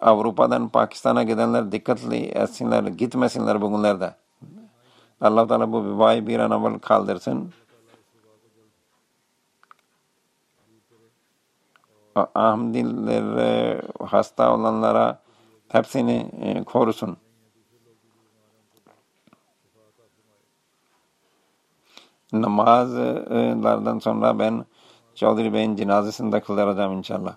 Avrupa'dan 0.00 0.68
Pakistan'a 0.68 1.22
gidenler 1.22 1.72
dikkatli 1.72 2.16
etsinler, 2.16 2.82
gitmesinler 2.84 3.60
bugünlerde. 3.60 4.14
Allah 5.22 5.46
Teala 5.46 5.72
bu 5.72 5.84
vebayı 5.84 6.26
bir 6.26 6.38
an 6.38 6.50
evvel 6.50 6.78
kaldırsın. 6.78 7.52
Ahmedilere, 12.34 13.82
hasta 14.00 14.54
olanlara 14.54 15.22
hepsini 15.68 16.30
e, 16.40 16.64
korusun. 16.64 17.16
Namazlardan 22.32 23.98
sonra 23.98 24.38
ben 24.38 24.64
Çavdiri 25.14 25.52
Bey'in 25.52 25.76
cenazesini 25.76 26.32
de 26.32 26.40
kıldıracağım 26.40 26.92
inşallah. 26.92 27.36